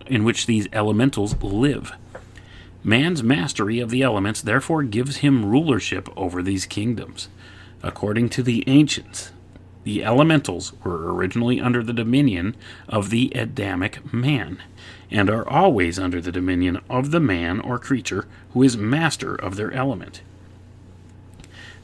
in 0.07 0.25
which 0.25 0.47
these 0.47 0.67
elementals 0.73 1.37
live. 1.43 1.93
Man's 2.85 3.23
mastery 3.23 3.79
of 3.79 3.91
the 3.91 4.03
elements 4.03 4.41
therefore 4.43 4.83
gives 4.83 5.19
him 5.19 5.47
rulership 5.47 6.09
over 6.17 6.43
these 6.43 6.67
kingdoms. 6.67 7.29
According 7.83 8.29
to 8.31 8.43
the 8.43 8.65
ancients, 8.67 9.31
The 9.85 10.05
elementals 10.05 10.73
were 10.85 11.13
originally 11.13 11.61
under 11.61 11.83
the 11.83 11.93
dominion 11.93 12.57
of 12.89 13.11
the 13.11 13.33
Adamic 13.35 14.13
man, 14.13 14.59
and 15.11 15.29
are 15.29 15.49
always 15.49 15.99
under 15.99 16.21
the 16.21 16.31
dominion 16.31 16.81
of 16.89 17.11
the 17.11 17.21
man 17.21 17.61
or 17.61 17.79
creature 17.79 18.27
who 18.53 18.63
is 18.63 18.77
master 18.77 19.35
of 19.35 19.57
their 19.57 19.73
element. 19.73 20.23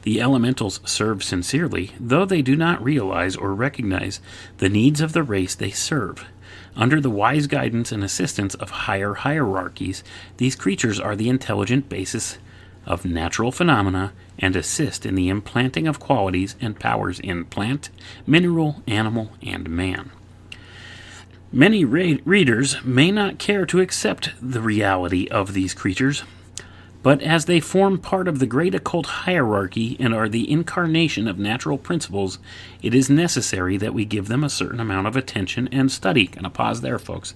The 0.03 0.21
elementals 0.21 0.79
serve 0.85 1.23
sincerely, 1.23 1.91
though 1.99 2.23
they 2.25 2.41
do 2.41 2.55
not 2.55 2.83
realize 2.83 3.35
or 3.35 3.53
recognize 3.53 4.21
the 4.57 4.69
needs 4.69 5.01
of 5.01 5.11
the 5.11 5.23
race 5.23 5.55
they 5.55 5.71
serve. 5.71 6.25
Under 6.75 7.01
the 7.01 7.09
wise 7.09 7.47
guidance 7.47 7.91
and 7.91 8.03
assistance 8.03 8.55
of 8.55 8.69
higher 8.69 9.15
hierarchies, 9.15 10.03
these 10.37 10.55
creatures 10.55 10.99
are 10.99 11.15
the 11.15 11.29
intelligent 11.29 11.89
basis 11.89 12.37
of 12.85 13.05
natural 13.05 13.51
phenomena 13.51 14.13
and 14.37 14.55
assist 14.55 15.05
in 15.05 15.15
the 15.15 15.29
implanting 15.29 15.87
of 15.87 15.99
qualities 15.99 16.55
and 16.61 16.79
powers 16.79 17.19
in 17.19 17.45
plant, 17.45 17.89
mineral, 18.25 18.81
animal, 18.87 19.31
and 19.41 19.69
man. 19.69 20.11
Many 21.51 21.83
re- 21.83 22.21
readers 22.25 22.83
may 22.83 23.11
not 23.11 23.39
care 23.39 23.65
to 23.65 23.81
accept 23.81 24.31
the 24.41 24.61
reality 24.61 25.27
of 25.29 25.53
these 25.53 25.73
creatures, 25.73 26.23
but 27.01 27.21
as 27.21 27.45
they 27.45 27.59
form 27.59 27.97
part 27.97 28.27
of 28.27 28.39
the 28.39 28.45
great 28.45 28.75
occult 28.75 29.05
hierarchy 29.05 29.95
and 29.99 30.13
are 30.13 30.27
the 30.27 30.49
incarnation 30.51 31.27
of 31.27 31.39
natural 31.39 31.77
principles, 31.77 32.39
it 32.81 32.93
is 32.93 33.09
necessary 33.09 33.77
that 33.77 33.93
we 33.93 34.05
give 34.05 34.27
them 34.27 34.43
a 34.43 34.49
certain 34.49 34.79
amount 34.79 35.07
of 35.07 35.15
attention 35.15 35.69
and 35.71 35.91
study. 35.91 36.27
Gonna 36.27 36.49
pause 36.49 36.81
there, 36.81 36.99
folks. 36.99 37.35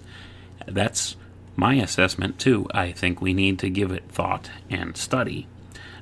That's 0.68 1.16
my 1.56 1.76
assessment, 1.76 2.40
too. 2.40 2.68
I 2.74 2.92
think 2.92 3.22
we 3.22 3.34
need 3.34 3.60
to 3.60 3.70
give 3.70 3.92
it 3.92 4.10
thought 4.10 4.50
and 4.70 4.98
study. 4.98 5.48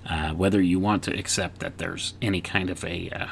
Uh, 0.09 0.33
whether 0.33 0.59
you 0.59 0.79
want 0.79 1.03
to 1.03 1.17
accept 1.17 1.59
that 1.59 1.77
there's 1.77 2.15
any 2.21 2.41
kind 2.41 2.71
of 2.71 2.83
a, 2.83 3.09
uh, 3.11 3.27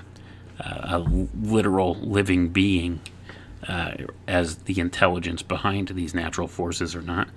a 0.60 1.00
literal 1.00 1.96
living 1.96 2.50
being 2.50 3.02
uh, 3.68 3.94
as 4.28 4.58
the 4.58 4.80
intelligence 4.80 5.42
behind 5.42 5.90
these 5.90 6.14
natural 6.14 6.48
forces 6.48 6.96
or 6.96 7.02
not, 7.02 7.28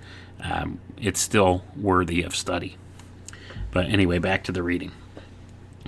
um, 0.43 0.79
it's 1.01 1.19
still 1.19 1.63
worthy 1.75 2.21
of 2.21 2.35
study. 2.35 2.77
But 3.71 3.87
anyway, 3.87 4.19
back 4.19 4.43
to 4.45 4.51
the 4.51 4.63
reading. 4.63 4.91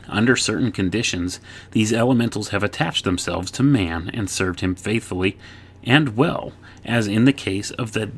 Under 0.07 0.35
certain 0.35 0.71
conditions, 0.71 1.39
these 1.71 1.93
elementals 1.93 2.49
have 2.49 2.63
attached 2.63 3.05
themselves 3.05 3.51
to 3.51 3.63
man 3.63 4.09
and 4.13 4.29
served 4.29 4.61
him 4.61 4.75
faithfully 4.75 5.37
and 5.83 6.15
well, 6.15 6.53
as 6.83 7.07
in 7.07 7.25
the 7.25 7.33
case 7.33 7.71
of 7.71 7.91
the 7.91 8.11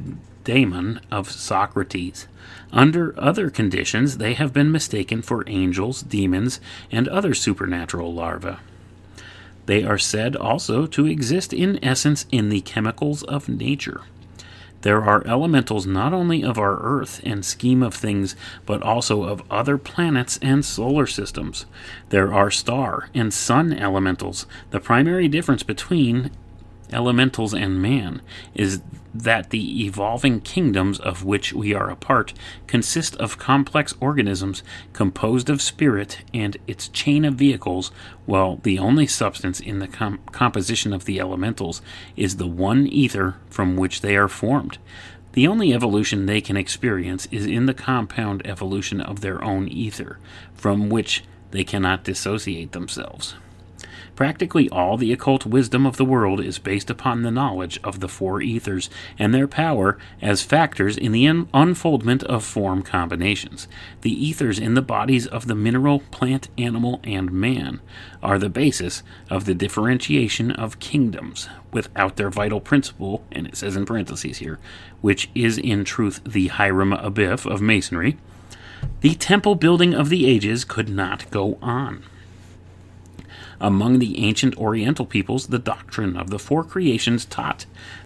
daemon 0.44 1.02
of 1.12 1.30
Socrates. 1.30 2.28
Under 2.72 3.18
other 3.20 3.50
conditions, 3.50 4.18
they 4.18 4.34
have 4.34 4.54
been 4.54 4.72
mistaken 4.72 5.22
for 5.22 5.44
angels, 5.48 6.02
demons, 6.02 6.60
and 6.92 7.08
other 7.08 7.34
supernatural 7.34 8.14
larvae. 8.14 8.58
They 9.66 9.84
are 9.84 9.98
said 9.98 10.36
also 10.36 10.88
to 10.88 11.06
exist 11.06 11.52
in 11.52 11.84
essence 11.84 12.26
in 12.32 12.50
the 12.50 12.62
chemicals 12.62 13.24
of 13.24 13.50
nature. 13.50 14.02
There 14.82 15.04
are 15.04 15.26
elementals 15.26 15.88
not 15.88 16.14
only 16.14 16.44
of 16.44 16.58
our 16.58 16.78
Earth 16.82 17.20
and 17.24 17.44
scheme 17.44 17.82
of 17.82 17.94
things, 17.94 18.36
but 18.66 18.82
also 18.84 19.24
of 19.24 19.44
other 19.50 19.78
planets 19.78 20.38
and 20.42 20.64
solar 20.64 21.08
systems. 21.08 21.66
There 22.10 22.34
are 22.34 22.52
star 22.52 23.10
and 23.14 23.34
sun 23.34 23.74
elementals. 23.74 24.46
The 24.72 24.80
primary 24.80 25.28
difference 25.28 25.64
between 25.64 26.32
elementals 26.92 27.54
and 27.54 27.82
man 27.82 28.22
is 28.54 28.82
that 29.14 29.50
the 29.50 29.86
evolving 29.86 30.40
kingdoms 30.40 31.00
of 31.00 31.24
which 31.24 31.54
we 31.54 31.74
are 31.74 31.90
a 31.90 31.96
part 31.96 32.34
consist 32.68 33.16
of 33.16 33.40
complex 33.40 33.94
organisms 34.00 34.64
composed 34.94 35.50
of 35.50 35.62
spirit 35.62 36.20
and 36.34 36.58
its 36.68 36.88
chain 36.90 37.26
of 37.26 37.36
vehicles, 37.36 37.92
while 38.26 38.58
the 38.58 38.78
only 38.78 39.08
substance 39.08 39.60
in 39.60 39.80
the 39.80 39.88
com- 39.88 40.20
composition 40.32 40.94
of 40.94 41.06
the 41.06 41.20
elementals 41.20 41.82
is 42.16 42.38
the 42.38 42.48
one 42.48 42.86
ether 42.88 43.36
from 43.50 43.76
which 43.76 44.02
they 44.02 44.16
are 44.16 44.28
formed. 44.28 44.78
The 45.34 45.48
only 45.48 45.74
evolution 45.74 46.26
they 46.26 46.42
can 46.42 46.58
experience 46.58 47.28
is 47.32 47.46
in 47.46 47.66
the 47.66 47.74
compound 47.74 48.46
evolution 48.46 49.02
of 49.02 49.22
their 49.22 49.44
own 49.44 49.68
ether, 49.68 50.20
from 50.54 50.90
which 50.90 51.24
they 51.52 51.64
cannot 51.64 52.04
dissociate 52.04 52.72
themselves. 52.72 53.36
Practically 54.18 54.68
all 54.70 54.98
the 54.98 55.14
occult 55.14 55.46
wisdom 55.46 55.86
of 55.86 55.98
the 55.98 56.04
world 56.04 56.42
is 56.42 56.58
based 56.58 56.90
upon 56.90 57.22
the 57.22 57.30
knowledge 57.30 57.80
of 57.84 58.00
the 58.00 58.08
four 58.08 58.42
ethers 58.42 58.90
and 59.20 59.32
their 59.32 59.48
power 59.48 60.00
as 60.24 60.42
factors 60.42 60.98
in 60.98 61.12
the 61.12 61.28
un- 61.28 61.48
unfoldment 61.54 62.24
of 62.24 62.44
form 62.44 62.82
combinations. 62.82 63.68
The 64.02 64.10
ethers 64.12 64.58
in 64.58 64.74
the 64.74 64.82
bodies 64.82 65.28
of 65.28 65.46
the 65.46 65.54
mineral, 65.54 66.00
plant, 66.10 66.50
animal, 66.58 67.00
and 67.04 67.32
man 67.32 67.80
are 68.24 68.40
the 68.40 68.50
basis 68.50 69.04
of 69.30 69.46
the 69.46 69.54
differentiation 69.54 70.50
of 70.50 70.80
kingdoms. 70.80 71.48
Without 71.72 72.16
their 72.16 72.32
vital 72.32 72.60
principle, 72.60 73.24
and 73.32 73.46
it 73.46 73.56
says 73.56 73.76
in 73.76 73.86
parentheses 73.86 74.40
here, 74.40 74.58
which 75.02 75.30
is 75.36 75.60
in 75.60 75.84
truth 75.84 76.22
the 76.26 76.48
Hiram 76.48 76.92
Abiff 76.92 77.46
of 77.46 77.62
Masonry, 77.62 78.18
the 79.02 79.14
temple 79.14 79.54
building 79.54 79.94
of 79.94 80.10
the 80.10 80.26
ages 80.26 80.66
could 80.66 80.90
not 80.90 81.30
go 81.30 81.60
on. 81.62 82.04
Among 83.60 84.00
the 84.00 84.20
ancient 84.24 84.58
Oriental 84.58 85.06
peoples, 85.06 85.48
the 85.48 85.60
doctrine 85.60 86.16
of 86.16 86.30
the 86.30 86.40
four 86.40 86.64
creations 86.64 87.26
taught 87.26 87.66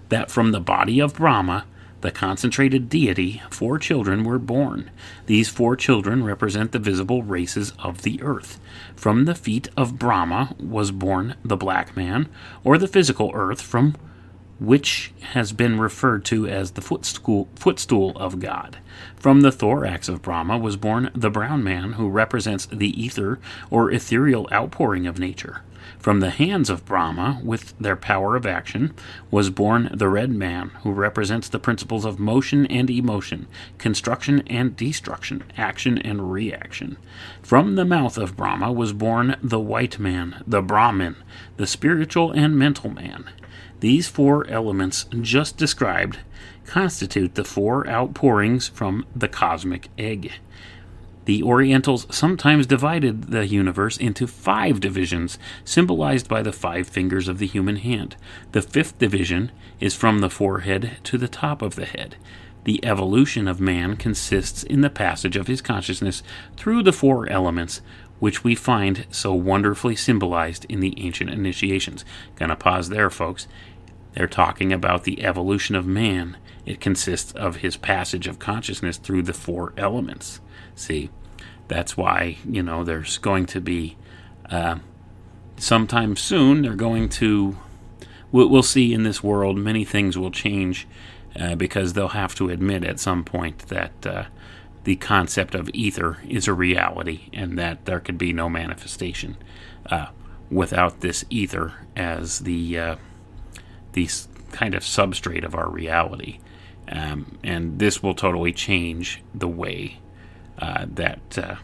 that 0.10 0.32
from 0.32 0.52
the 0.52 0.62
body 0.62 1.00
of 1.00 1.16
Brahma, 1.16 1.66
the 2.02 2.12
concentrated 2.12 2.90
deity, 2.90 3.42
four 3.52 3.78
children 3.78 4.24
were 4.24 4.40
born. 4.40 4.90
These 5.28 5.50
four 5.50 5.76
children 5.76 6.24
represent 6.24 6.72
the 6.72 6.80
visible 6.80 7.22
races 7.22 7.74
of 7.78 8.02
the 8.02 8.22
earth. 8.24 8.60
From 8.96 9.26
the 9.26 9.36
feet 9.36 9.70
of 9.78 10.00
Brahma 10.00 10.56
was 10.60 10.92
born 10.92 11.36
the 11.46 11.58
black 11.58 11.96
man, 11.96 12.28
or 12.64 12.78
the 12.78 12.88
physical 12.88 13.32
earth, 13.34 13.62
from 13.62 13.96
which 14.62 15.12
has 15.34 15.52
been 15.52 15.80
referred 15.80 16.24
to 16.24 16.48
as 16.48 16.72
the 16.72 16.82
footstool, 16.82 17.50
footstool 17.56 18.14
of 18.16 18.40
God. 18.40 18.78
From 19.16 19.42
the 19.42 19.52
thorax 19.52 20.08
of 20.08 20.22
Brahma 20.22 20.60
was 20.60 20.78
born 20.78 21.10
the 21.16 21.32
brown 21.32 21.64
man, 21.64 21.94
who 21.94 22.08
represents 22.08 22.68
the 22.68 22.90
ether 23.02 23.40
or 23.72 23.92
ethereal 23.92 24.48
outpouring 24.52 25.08
of 25.08 25.18
nature. 25.18 25.64
From 25.98 26.20
the 26.20 26.30
hands 26.30 26.70
of 26.70 26.86
Brahma, 26.86 27.42
with 27.44 27.78
their 27.80 27.96
power 27.96 28.36
of 28.36 28.46
action, 28.46 28.94
was 29.32 29.50
born 29.50 29.90
the 29.94 30.10
red 30.10 30.30
man, 30.30 30.70
who 30.84 30.92
represents 30.92 31.50
the 31.50 31.60
principles 31.60 32.06
of 32.06 32.20
motion 32.20 32.68
and 32.68 32.90
emotion, 32.90 33.48
construction 33.80 34.44
and 34.46 34.76
destruction, 34.76 35.44
action 35.58 35.98
and 35.98 36.32
reaction. 36.32 36.98
From 37.42 37.76
the 37.76 37.86
mouth 37.86 38.18
of 38.18 38.38
Brahma 38.38 38.72
was 38.72 38.94
born 38.94 39.38
the 39.42 39.60
white 39.60 39.98
man, 39.98 40.44
the 40.46 40.62
Brahmin, 40.62 41.16
the 41.58 41.68
spiritual 41.68 42.32
and 42.32 42.56
mental 42.56 42.92
man. 42.92 43.30
These 43.82 44.08
four 44.08 44.48
elements 44.48 45.08
just 45.22 45.58
described 45.58 46.20
constitute 46.66 47.34
the 47.34 47.44
four 47.44 47.88
outpourings 47.88 48.68
from 48.68 49.06
the 49.16 49.28
cosmic 49.28 49.90
egg. 49.98 50.34
The 51.26 51.42
Orientals 51.42 52.06
sometimes 52.16 52.68
divided 52.68 53.32
the 53.32 53.48
universe 53.48 53.98
into 53.98 54.28
five 54.28 54.80
divisions, 54.80 55.40
symbolized 55.66 56.30
by 56.30 56.44
the 56.44 56.54
five 56.54 56.88
fingers 56.88 57.28
of 57.28 57.40
the 57.40 57.48
human 57.48 57.78
hand. 57.78 58.16
The 58.52 58.62
fifth 58.62 59.00
division 59.00 59.52
is 59.80 59.96
from 59.96 60.20
the 60.20 60.30
forehead 60.30 60.98
to 61.06 61.18
the 61.18 61.28
top 61.28 61.64
of 61.64 61.76
the 61.76 61.86
head. 61.86 62.18
The 62.66 62.86
evolution 62.86 63.48
of 63.48 63.60
man 63.60 63.96
consists 63.98 64.62
in 64.62 64.82
the 64.82 64.90
passage 64.92 65.36
of 65.36 65.48
his 65.48 65.62
consciousness 65.62 66.22
through 66.56 66.84
the 66.84 66.94
four 66.94 67.28
elements, 67.30 67.82
which 68.20 68.44
we 68.44 68.54
find 68.54 69.08
so 69.10 69.34
wonderfully 69.34 69.96
symbolized 69.96 70.66
in 70.70 70.80
the 70.80 70.94
ancient 71.04 71.32
initiations. 71.32 72.06
Gonna 72.36 72.56
pause 72.56 72.90
there, 72.90 73.10
folks. 73.10 73.48
They're 74.14 74.28
talking 74.28 74.74
about 74.74 75.04
the 75.04 75.24
evolution 75.24 75.76
of 75.76 75.86
man. 75.86 76.38
It 76.66 76.82
consists 76.82 77.32
of 77.34 77.58
his 77.58 77.78
passage 77.78 78.28
of 78.28 78.40
consciousness 78.40 78.98
through 78.98 79.24
the 79.24 79.34
four 79.34 79.74
elements. 79.78 80.42
See, 80.76 81.10
that's 81.68 81.96
why, 81.96 82.38
you 82.46 82.62
know, 82.62 82.84
there's 82.84 83.18
going 83.18 83.46
to 83.48 83.62
be, 83.62 83.98
uh, 84.50 84.80
sometime 85.58 86.16
soon, 86.16 86.62
they're 86.62 86.76
going 86.76 87.08
to, 87.10 87.58
we'll, 88.32 88.64
see 88.64 88.94
in 88.94 89.04
this 89.04 89.24
world, 89.24 89.58
many 89.58 89.86
things 89.86 90.18
will 90.18 90.32
change 90.32 90.88
uh, 91.40 91.56
because 91.56 91.94
they'll 91.94 92.10
have 92.10 92.36
to 92.36 92.50
admit 92.50 92.84
at 92.84 93.00
some 93.00 93.24
point 93.24 93.60
that 93.70 94.06
uh, 94.06 94.26
the 94.84 94.98
concept 94.98 95.56
of 95.56 95.70
ether 95.74 96.18
is 96.28 96.48
a 96.48 96.54
reality 96.54 97.30
and 97.32 97.58
that 97.58 97.86
there 97.86 98.00
could 98.00 98.18
be 98.18 98.34
no 98.34 98.50
manifestation 98.50 99.38
uh, 99.86 100.08
without 100.50 101.00
this 101.00 101.24
ether 101.30 101.74
as 101.96 102.40
the 102.40 102.78
uh, 102.78 102.96
the 103.94 104.10
kind 104.52 104.76
of 104.76 104.84
substrate 104.84 105.46
of 105.46 105.56
our 105.56 105.70
reality. 105.70 106.40
Um, 106.90 107.38
and 107.44 107.80
this 107.80 108.04
will 108.04 108.16
totally 108.16 108.52
change 108.52 109.24
the 109.34 109.48
way 109.48 110.00
uh, 110.60 110.86
that 110.90 111.38
uh, 111.38 111.56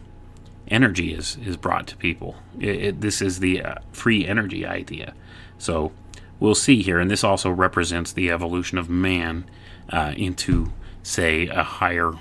energy 0.68 1.12
is, 1.12 1.36
is 1.44 1.56
brought 1.56 1.86
to 1.88 1.96
people. 1.96 2.36
It, 2.58 2.82
it, 2.82 3.00
this 3.00 3.20
is 3.20 3.40
the 3.40 3.62
uh, 3.62 3.74
free 3.92 4.26
energy 4.26 4.66
idea. 4.66 5.14
So 5.58 5.92
we'll 6.40 6.54
see 6.54 6.82
here, 6.82 6.98
and 6.98 7.10
this 7.10 7.24
also 7.24 7.50
represents 7.50 8.12
the 8.12 8.30
evolution 8.30 8.78
of 8.78 8.88
man 8.88 9.44
uh, 9.90 10.14
into, 10.16 10.72
say, 11.02 11.46
a 11.48 11.62
higher 11.62 12.12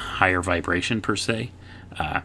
higher 0.00 0.40
vibration 0.40 1.00
per 1.02 1.14
se, 1.14 1.50
uh, 1.98 2.22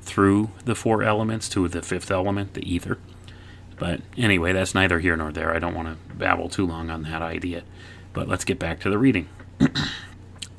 through 0.00 0.50
the 0.64 0.74
four 0.74 1.02
elements 1.02 1.48
to 1.48 1.66
the 1.68 1.82
fifth 1.82 2.10
element, 2.10 2.54
the 2.54 2.72
ether. 2.72 2.98
But 3.78 4.00
anyway, 4.16 4.52
that's 4.52 4.74
neither 4.74 4.98
here 4.98 5.16
nor 5.16 5.32
there. 5.32 5.54
I 5.54 5.58
don't 5.58 5.74
want 5.74 5.88
to 5.88 6.14
babble 6.14 6.48
too 6.48 6.66
long 6.66 6.90
on 6.90 7.02
that 7.02 7.22
idea. 7.22 7.62
But 8.12 8.28
let's 8.28 8.44
get 8.44 8.58
back 8.58 8.80
to 8.80 8.90
the 8.90 8.98
reading. 8.98 9.28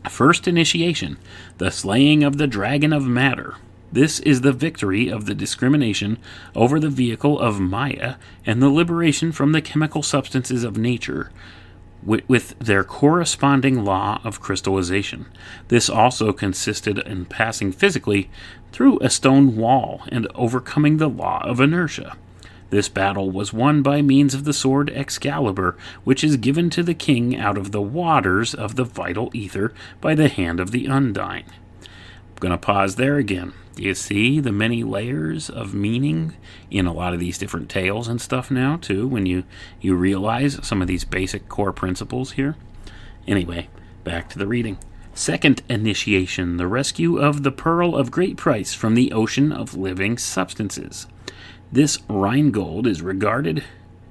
First 0.10 0.48
initiation 0.48 1.18
the 1.58 1.72
slaying 1.72 2.24
of 2.24 2.38
the 2.38 2.48
dragon 2.48 2.94
of 2.94 3.06
matter. 3.06 3.56
This 3.92 4.20
is 4.20 4.42
the 4.42 4.52
victory 4.52 5.10
of 5.10 5.26
the 5.26 5.34
discrimination 5.34 6.18
over 6.56 6.80
the 6.80 6.90
vehicle 6.90 7.40
of 7.40 7.60
Maya 7.60 8.16
and 8.46 8.62
the 8.62 8.70
liberation 8.70 9.32
from 9.32 9.54
the 9.54 9.62
chemical 9.62 10.04
substances 10.04 10.64
of 10.64 10.78
nature 10.78 11.32
with 12.04 12.58
their 12.60 12.84
corresponding 12.84 13.84
law 13.84 14.22
of 14.24 14.40
crystallization. 14.40 15.26
This 15.68 15.90
also 15.90 16.32
consisted 16.32 17.00
in 17.00 17.26
passing 17.26 17.72
physically 17.72 18.30
through 18.72 19.00
a 19.00 19.10
stone 19.10 19.58
wall 19.58 20.04
and 20.10 20.28
overcoming 20.36 20.98
the 20.98 21.10
law 21.10 21.42
of 21.44 21.60
inertia. 21.60 22.16
This 22.70 22.90
battle 22.90 23.32
was 23.32 23.54
won 23.54 23.82
by 23.82 24.02
means 24.02 24.34
of 24.34 24.44
the 24.44 24.54
sword 24.54 24.90
Excalibur, 24.90 25.78
which 26.04 26.24
is 26.24 26.36
given 26.38 26.70
to 26.72 26.84
the 26.84 26.94
king 26.94 27.36
out 27.36 27.58
of 27.58 27.72
the 27.72 27.82
waters 27.82 28.54
of 28.54 28.76
the 28.76 28.84
vital 28.84 29.32
ether 29.34 29.74
by 30.02 30.16
the 30.16 30.28
hand 30.28 30.60
of 30.60 30.72
the 30.72 30.86
Undying. 30.86 31.46
I'm 31.48 32.40
going 32.40 32.52
to 32.52 32.58
pause 32.58 32.96
there 32.96 33.18
again. 33.18 33.54
Do 33.76 33.84
you 33.84 33.96
see 33.96 34.40
the 34.40 34.52
many 34.52 34.84
layers 34.84 35.50
of 35.50 35.74
meaning 35.74 36.36
in 36.70 36.86
a 36.86 36.94
lot 36.94 37.14
of 37.14 37.20
these 37.20 37.38
different 37.38 37.70
tales 37.70 38.08
and 38.08 38.20
stuff 38.20 38.52
now, 38.52 38.78
too, 38.78 39.08
when 39.08 39.26
you, 39.26 39.44
you 39.80 39.96
realize 39.96 40.60
some 40.66 40.82
of 40.82 40.88
these 40.88 41.06
basic 41.06 41.48
core 41.48 41.72
principles 41.72 42.32
here? 42.34 42.56
Anyway, 43.28 43.70
back 44.04 44.30
to 44.30 44.40
the 44.40 44.48
reading. 44.48 44.78
Second 45.14 45.64
initiation 45.70 46.58
the 46.58 46.68
rescue 46.68 47.18
of 47.18 47.44
the 47.44 47.52
pearl 47.52 47.96
of 47.96 48.12
great 48.12 48.36
price 48.38 48.74
from 48.74 48.94
the 48.94 49.12
ocean 49.12 49.52
of 49.52 49.76
living 49.76 50.18
substances. 50.18 51.08
This 51.72 52.00
Rheingold 52.10 52.88
is 52.88 53.02
regarded, 53.02 53.64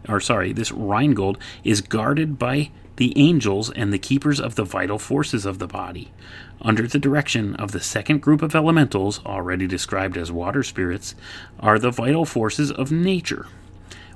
or 0.09 0.21
sorry, 0.21 0.53
this 0.53 0.73
Rheingold 0.73 1.39
is 1.65 1.81
guarded 1.81 2.39
by 2.39 2.71
the 2.97 3.13
angels 3.17 3.71
and 3.71 3.93
the 3.93 3.99
keepers 3.99 4.41
of 4.41 4.55
the 4.55 4.65
vital 4.65 4.99
forces 4.99 5.47
of 5.47 5.59
the 5.59 5.67
body. 5.67 6.13
Under 6.61 6.87
the 6.87 6.99
direction 6.99 7.55
of 7.57 7.73
the 7.73 7.81
second 7.81 8.21
group 8.23 8.43
of 8.43 8.55
elementals, 8.55 9.25
already 9.25 9.67
described 9.67 10.17
as 10.17 10.33
water 10.33 10.63
spirits, 10.63 11.15
are 11.61 11.79
the 11.79 11.91
vital 11.91 12.25
forces 12.25 12.71
of 12.71 12.93
nature, 12.93 13.47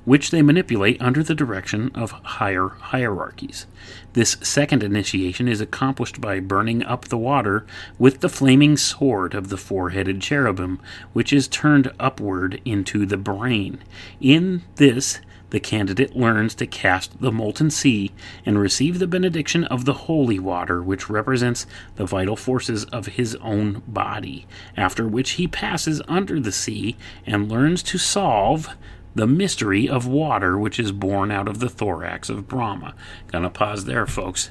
which 0.05 0.31
they 0.31 0.43
manipulate 0.43 1.01
under 1.01 1.23
the 1.23 1.35
direction 1.35 1.91
of 1.95 2.11
higher 2.11 2.69
hierarchies. 2.69 3.67
This 4.13 4.37
second 4.43 4.83
initiation 4.83 5.47
is 5.49 5.61
accomplished 5.61 6.21
by 6.21 6.41
burning 6.41 6.83
up 6.83 7.07
the 7.07 7.19
water 7.19 7.67
with 7.99 8.21
the 8.21 8.29
flaming 8.29 8.77
sword 8.77 9.35
of 9.35 9.49
the 9.49 9.57
four 9.57 9.91
headed 9.91 10.21
cherubim, 10.21 10.81
which 11.13 11.33
is 11.33 11.49
turned 11.49 11.93
upward 12.01 12.61
into 12.65 13.07
the 13.07 13.17
brain. 13.17 13.79
In 14.21 14.63
this, 14.77 15.21
the 15.51 15.61
candidate 15.61 16.15
learns 16.15 16.55
to 16.55 16.67
cast 16.67 17.21
the 17.21 17.33
molten 17.33 17.71
sea 17.71 18.13
and 18.47 18.59
receive 18.59 18.99
the 18.99 19.07
benediction 19.07 19.65
of 19.65 19.85
the 19.85 19.93
holy 19.93 20.39
water, 20.39 20.81
which 20.83 21.11
represents 21.11 21.67
the 21.97 22.07
vital 22.07 22.37
forces 22.37 22.85
of 22.87 23.07
his 23.07 23.35
own 23.37 23.83
body, 23.87 24.47
after 24.77 25.07
which 25.07 25.33
he 25.33 25.49
passes 25.49 26.01
under 26.07 26.39
the 26.39 26.53
sea 26.53 26.97
and 27.27 27.51
learns 27.51 27.83
to 27.83 27.99
solve 27.99 28.77
the 29.15 29.27
mystery 29.27 29.89
of 29.89 30.07
water 30.07 30.59
which 30.59 30.79
is 30.79 30.93
born 30.93 31.31
out 31.31 31.49
of 31.49 31.59
the 31.59 31.69
thorax 31.69 32.29
of 32.29 32.49
Brahma. 32.49 32.95
Gonna 33.29 33.51
pause 33.51 33.85
there, 33.85 34.07
folks. 34.07 34.51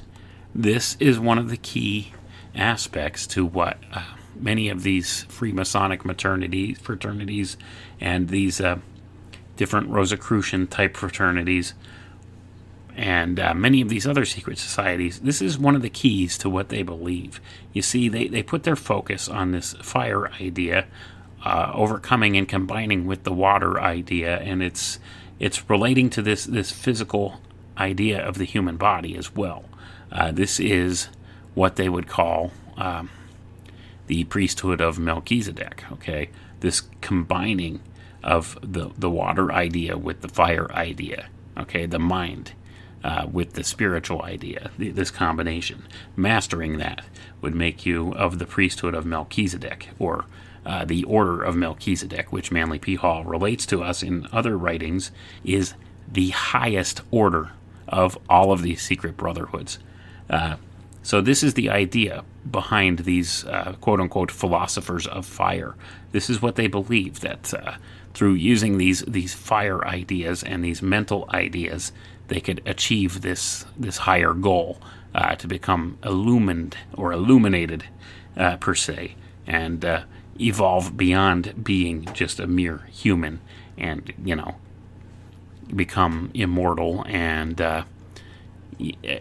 This 0.54 0.96
is 1.00 1.18
one 1.18 1.38
of 1.38 1.50
the 1.50 1.56
key 1.56 2.12
aspects 2.54 3.26
to 3.28 3.44
what 3.46 3.78
uh, 3.92 4.02
many 4.36 4.68
of 4.68 4.82
these 4.82 5.24
Freemasonic 5.26 5.98
maternities, 5.98 6.78
fraternities, 6.78 7.56
and 8.00 8.28
these 8.28 8.60
uh, 8.60 8.78
different 9.56 9.88
Rosicrucian 9.88 10.66
type 10.66 10.96
fraternities, 10.96 11.74
and 12.96 13.38
uh, 13.38 13.54
many 13.54 13.80
of 13.80 13.88
these 13.88 14.06
other 14.06 14.24
secret 14.24 14.58
societies, 14.58 15.20
this 15.20 15.40
is 15.40 15.58
one 15.58 15.76
of 15.76 15.82
the 15.82 15.90
keys 15.90 16.36
to 16.38 16.50
what 16.50 16.68
they 16.68 16.82
believe. 16.82 17.40
You 17.72 17.82
see, 17.82 18.08
they, 18.08 18.28
they 18.28 18.42
put 18.42 18.64
their 18.64 18.76
focus 18.76 19.28
on 19.28 19.52
this 19.52 19.74
fire 19.74 20.30
idea 20.40 20.86
uh, 21.44 21.72
overcoming 21.74 22.36
and 22.36 22.48
combining 22.48 23.06
with 23.06 23.24
the 23.24 23.32
water 23.32 23.80
idea, 23.80 24.38
and 24.38 24.62
it's 24.62 24.98
it's 25.38 25.68
relating 25.70 26.10
to 26.10 26.22
this 26.22 26.44
this 26.44 26.70
physical 26.70 27.40
idea 27.78 28.22
of 28.22 28.36
the 28.36 28.44
human 28.44 28.76
body 28.76 29.16
as 29.16 29.34
well. 29.34 29.64
Uh, 30.12 30.30
this 30.30 30.60
is 30.60 31.08
what 31.54 31.76
they 31.76 31.88
would 31.88 32.06
call 32.06 32.52
um, 32.76 33.08
the 34.06 34.24
priesthood 34.24 34.80
of 34.80 34.98
Melchizedek. 34.98 35.84
Okay, 35.92 36.28
this 36.60 36.82
combining 37.00 37.80
of 38.22 38.58
the 38.62 38.90
the 38.98 39.10
water 39.10 39.50
idea 39.50 39.96
with 39.96 40.20
the 40.20 40.28
fire 40.28 40.70
idea. 40.72 41.28
Okay, 41.58 41.86
the 41.86 41.98
mind. 41.98 42.52
Uh, 43.02 43.26
with 43.32 43.54
the 43.54 43.64
spiritual 43.64 44.20
idea, 44.20 44.70
th- 44.76 44.94
this 44.94 45.10
combination, 45.10 45.86
mastering 46.16 46.76
that 46.76 47.02
would 47.40 47.54
make 47.54 47.86
you 47.86 48.12
of 48.12 48.38
the 48.38 48.44
priesthood 48.44 48.94
of 48.94 49.06
Melchizedek, 49.06 49.88
or 49.98 50.26
uh, 50.70 50.84
the 50.84 51.02
order 51.02 51.42
of 51.42 51.56
Melchizedek, 51.56 52.30
which 52.30 52.52
Manly 52.52 52.78
P. 52.78 52.94
Hall 52.94 53.24
relates 53.24 53.66
to 53.66 53.82
us 53.82 54.04
in 54.04 54.28
other 54.30 54.56
writings, 54.56 55.10
is 55.42 55.74
the 56.12 56.30
highest 56.30 57.02
order 57.10 57.50
of 57.88 58.16
all 58.28 58.52
of 58.52 58.62
these 58.62 58.80
secret 58.80 59.16
brotherhoods. 59.16 59.80
Uh, 60.28 60.54
so, 61.02 61.20
this 61.20 61.42
is 61.42 61.54
the 61.54 61.70
idea 61.70 62.22
behind 62.48 63.00
these 63.00 63.44
uh, 63.46 63.74
quote 63.80 63.98
unquote 63.98 64.30
philosophers 64.30 65.08
of 65.08 65.26
fire. 65.26 65.74
This 66.12 66.30
is 66.30 66.40
what 66.40 66.54
they 66.54 66.68
believe 66.68 67.18
that 67.18 67.52
uh, 67.52 67.74
through 68.14 68.34
using 68.34 68.78
these, 68.78 69.00
these 69.08 69.34
fire 69.34 69.84
ideas 69.84 70.44
and 70.44 70.64
these 70.64 70.82
mental 70.82 71.28
ideas, 71.34 71.90
they 72.28 72.40
could 72.40 72.62
achieve 72.64 73.22
this, 73.22 73.66
this 73.76 73.98
higher 73.98 74.34
goal 74.34 74.80
uh, 75.16 75.34
to 75.34 75.48
become 75.48 75.98
illumined 76.04 76.76
or 76.94 77.10
illuminated, 77.10 77.86
uh, 78.36 78.56
per 78.58 78.76
se. 78.76 79.16
And 79.48 79.84
evolve 80.38 80.96
beyond 80.96 81.64
being 81.64 82.06
just 82.12 82.40
a 82.40 82.46
mere 82.46 82.88
human 82.90 83.40
and, 83.76 84.12
you 84.24 84.36
know, 84.36 84.56
become 85.74 86.30
immortal 86.34 87.04
and 87.06 87.60
uh, 87.60 87.84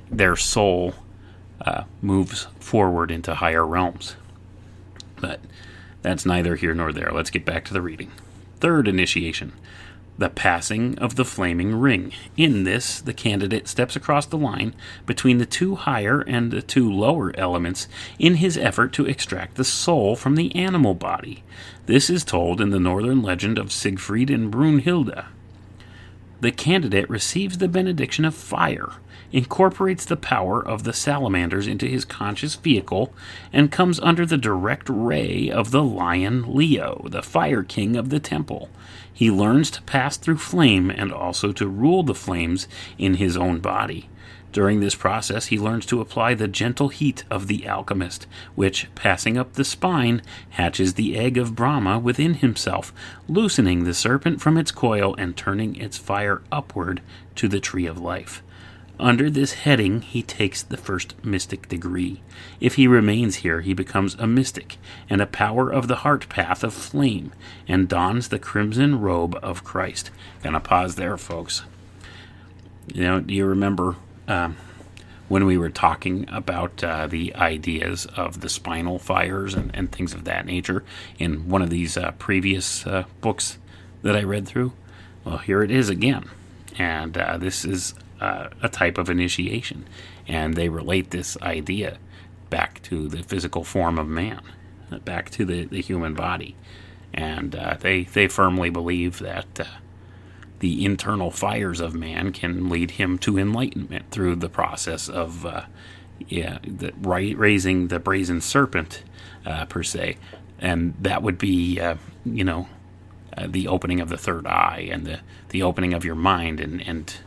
their 0.10 0.36
soul 0.36 0.94
uh, 1.62 1.84
moves 2.02 2.48
forward 2.60 3.12
into 3.12 3.36
higher 3.36 3.66
realms. 3.66 4.16
But 5.20 5.42
that's 6.02 6.26
neither 6.26 6.56
here 6.56 6.74
nor 6.74 6.92
there. 6.94 7.12
Let's 7.12 7.30
get 7.30 7.46
back 7.46 7.66
to 7.66 7.74
the 7.74 7.82
reading. 7.82 8.12
Third 8.60 8.88
initiation 8.88 9.54
the 10.20 10.30
passing 10.30 10.98
of 11.00 11.16
the 11.16 11.26
flaming 11.26 11.74
ring. 11.76 12.12
In 12.36 12.66
this, 12.66 13.00
the 13.00 13.14
candidate 13.14 13.68
steps 13.68 13.96
across 13.96 14.26
the 14.26 14.38
line 14.38 14.76
between 15.06 15.38
the 15.38 15.46
two 15.46 15.76
higher 15.76 16.22
and 16.22 16.52
the 16.52 16.62
two 16.62 16.92
lower 16.92 17.34
elements 17.38 17.88
in 18.20 18.36
his 18.36 18.58
effort 18.58 18.94
to 18.94 19.06
extract 19.06 19.56
the 19.56 19.64
soul 19.64 20.16
from 20.16 20.36
the 20.36 20.54
animal 20.56 20.94
body. 20.94 21.44
This 21.86 22.10
is 22.10 22.24
told 22.24 22.60
in 22.60 22.70
the 22.70 22.80
northern 22.80 23.22
legend 23.22 23.58
of 23.58 23.72
Siegfried 23.72 24.30
and 24.30 24.52
Brunhilde. 24.52 25.26
The 26.42 26.52
candidate 26.52 27.10
receives 27.10 27.58
the 27.58 27.68
benediction 27.68 28.24
of 28.24 28.34
fire, 28.34 28.94
incorporates 29.32 30.06
the 30.06 30.16
power 30.16 30.66
of 30.66 30.84
the 30.84 30.94
salamanders 30.94 31.68
into 31.68 31.86
his 31.86 32.06
conscious 32.06 32.56
vehicle, 32.56 33.14
and 33.52 33.72
comes 33.72 34.00
under 34.00 34.26
the 34.26 34.38
direct 34.38 34.88
ray 34.90 35.50
of 35.52 35.72
the 35.72 35.84
lion 35.84 36.56
Leo, 36.56 37.06
the 37.10 37.22
fire 37.22 37.64
king 37.64 37.98
of 37.98 38.10
the 38.10 38.22
temple. 38.22 38.70
He 39.12 39.30
learns 39.30 39.70
to 39.72 39.82
pass 39.82 40.16
through 40.16 40.38
flame 40.38 40.90
and 40.90 41.12
also 41.12 41.52
to 41.52 41.68
rule 41.68 42.04
the 42.04 42.16
flames 42.16 42.70
in 42.98 43.16
his 43.16 43.36
own 43.36 43.60
body. 43.60 44.08
During 44.52 44.80
this 44.80 44.96
process, 44.96 45.48
he 45.48 45.60
learns 45.60 45.86
to 45.88 46.02
apply 46.02 46.34
the 46.34 46.48
gentle 46.48 46.90
heat 46.90 47.24
of 47.30 47.48
the 47.48 47.68
alchemist, 47.68 48.26
which, 48.56 48.88
passing 48.96 49.38
up 49.38 49.54
the 49.54 49.64
spine, 49.64 50.24
hatches 50.52 50.96
the 50.96 51.18
egg 51.18 51.38
of 51.38 51.56
Brahma 51.56 52.00
within 52.00 52.36
himself, 52.36 52.92
loosening 53.28 53.84
the 53.84 53.94
serpent 53.94 54.42
from 54.42 54.58
its 54.58 54.72
coil 54.72 55.16
and 55.18 55.38
turning 55.38 55.76
its 55.76 55.98
fire 55.98 56.42
upward 56.52 57.02
to 57.36 57.48
the 57.48 57.60
tree 57.60 57.86
of 57.86 58.00
life. 58.00 58.42
Under 59.00 59.30
this 59.30 59.54
heading, 59.54 60.02
he 60.02 60.22
takes 60.22 60.62
the 60.62 60.76
first 60.76 61.16
mystic 61.24 61.70
degree. 61.70 62.22
If 62.60 62.76
he 62.76 62.86
remains 62.86 63.38
here, 63.38 63.62
he 63.62 63.74
becomes 63.74 64.16
a 64.16 64.28
mystic 64.28 64.78
and 65.10 65.22
a 65.22 65.26
power 65.26 65.72
of 65.72 65.88
the 65.88 65.98
heart 65.98 66.28
path 66.28 66.66
of 66.66 66.74
flame 66.74 67.32
and 67.66 67.88
dons 67.88 68.28
the 68.28 68.40
crimson 68.40 69.00
robe 69.00 69.40
of 69.42 69.64
Christ. 69.64 70.12
Gonna 70.44 70.60
pause 70.60 70.96
there, 70.96 71.18
folks. 71.18 71.64
You 72.94 73.04
know, 73.04 73.20
do 73.22 73.34
you 73.34 73.46
remember 73.46 73.96
um, 74.30 74.58
when 75.28 75.46
we 75.46 75.58
were 75.58 75.70
talking 75.70 76.26
about 76.30 76.84
uh, 76.84 77.08
the 77.08 77.36
ideas 77.36 78.06
of 78.16 78.42
the 78.42 78.50
spinal 78.50 79.00
fires 79.00 79.54
and, 79.54 79.72
and, 79.76 79.92
things 79.92 80.14
of 80.14 80.24
that 80.24 80.46
nature 80.46 80.84
in 81.18 81.48
one 81.50 81.62
of 81.62 81.70
these 81.70 81.98
uh, 81.98 82.12
previous 82.18 82.86
uh, 82.88 83.04
books 83.22 83.58
that 84.02 84.16
I 84.16 84.24
read 84.24 84.48
through? 84.48 84.74
Well, 85.24 85.38
here 85.38 85.62
it 85.62 85.72
is 85.72 85.90
again. 85.90 86.30
And 86.78 87.18
uh, 87.18 87.38
this 87.38 87.66
is 87.66 87.94
uh, 88.20 88.50
a 88.62 88.70
type 88.70 88.98
of 88.98 89.10
initiation. 89.10 89.86
And 90.28 90.56
they 90.56 90.70
relate 90.70 91.12
this 91.12 91.38
idea 91.42 91.98
back 92.50 92.82
to 92.84 93.08
the 93.08 93.24
physical 93.24 93.64
form 93.64 94.00
of 94.00 94.08
man, 94.08 94.42
back 95.06 95.30
to 95.32 95.46
the, 95.46 95.66
the 95.66 95.82
human 95.82 96.14
body. 96.14 96.56
And 97.14 97.56
uh, 97.56 97.78
they, 97.80 98.04
they 98.04 98.28
firmly 98.28 98.70
believe 98.70 99.20
that 99.20 99.68
the 100.60 100.86
internal 100.86 101.32
fires 101.32 101.80
of 101.80 101.94
man 101.94 102.32
can 102.32 102.70
lead 102.70 102.92
him 102.92 103.18
to 103.20 103.38
enlightenment 103.38 104.12
through 104.12 104.36
the 104.36 104.50
process 104.50 105.08
of 105.08 105.46
uh, 105.46 105.64
yeah, 106.28 106.60
the, 106.68 106.94
ra- 107.02 107.34
raising 107.36 107.88
the 107.88 108.00
brazen 108.00 108.42
serpent 108.42 109.04
uh, 109.46 109.66
per 109.66 109.84
se, 109.84 110.18
and 110.60 110.94
that 111.00 111.24
would 111.24 111.38
be 111.38 111.80
uh, 111.80 111.96
you 112.26 112.44
know 112.44 112.68
uh, 113.38 113.48
the 113.48 113.68
opening 113.68 114.00
of 114.00 114.10
the 114.10 114.18
third 114.18 114.46
eye 114.46 114.88
and 114.92 115.06
the 115.06 115.20
the 115.50 115.64
opening 115.64 115.94
of 115.94 116.04
your 116.04 116.16
mind 116.16 116.60
and 116.60 116.82
and 116.88 117.18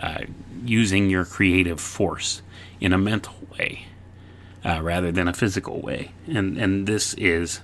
uh, 0.00 0.22
using 0.64 1.08
your 1.10 1.24
creative 1.24 1.80
force 1.80 2.42
in 2.80 2.92
a 2.92 2.98
mental 2.98 3.34
way 3.58 3.86
uh, 4.64 4.80
rather 4.82 5.12
than 5.12 5.28
a 5.28 5.32
physical 5.32 5.80
way, 5.80 6.12
and 6.26 6.58
and 6.58 6.86
this 6.86 7.14
is 7.14 7.60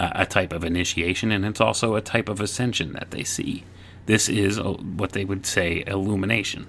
a 0.00 0.24
type 0.24 0.52
of 0.52 0.62
initiation, 0.62 1.32
and 1.32 1.44
it's 1.44 1.60
also 1.60 1.96
a 1.96 2.00
type 2.00 2.28
of 2.28 2.40
ascension 2.40 2.92
that 2.92 3.10
they 3.10 3.24
see. 3.24 3.64
This 4.08 4.30
is 4.30 4.58
what 4.58 5.12
they 5.12 5.26
would 5.26 5.44
say 5.44 5.84
illumination. 5.86 6.66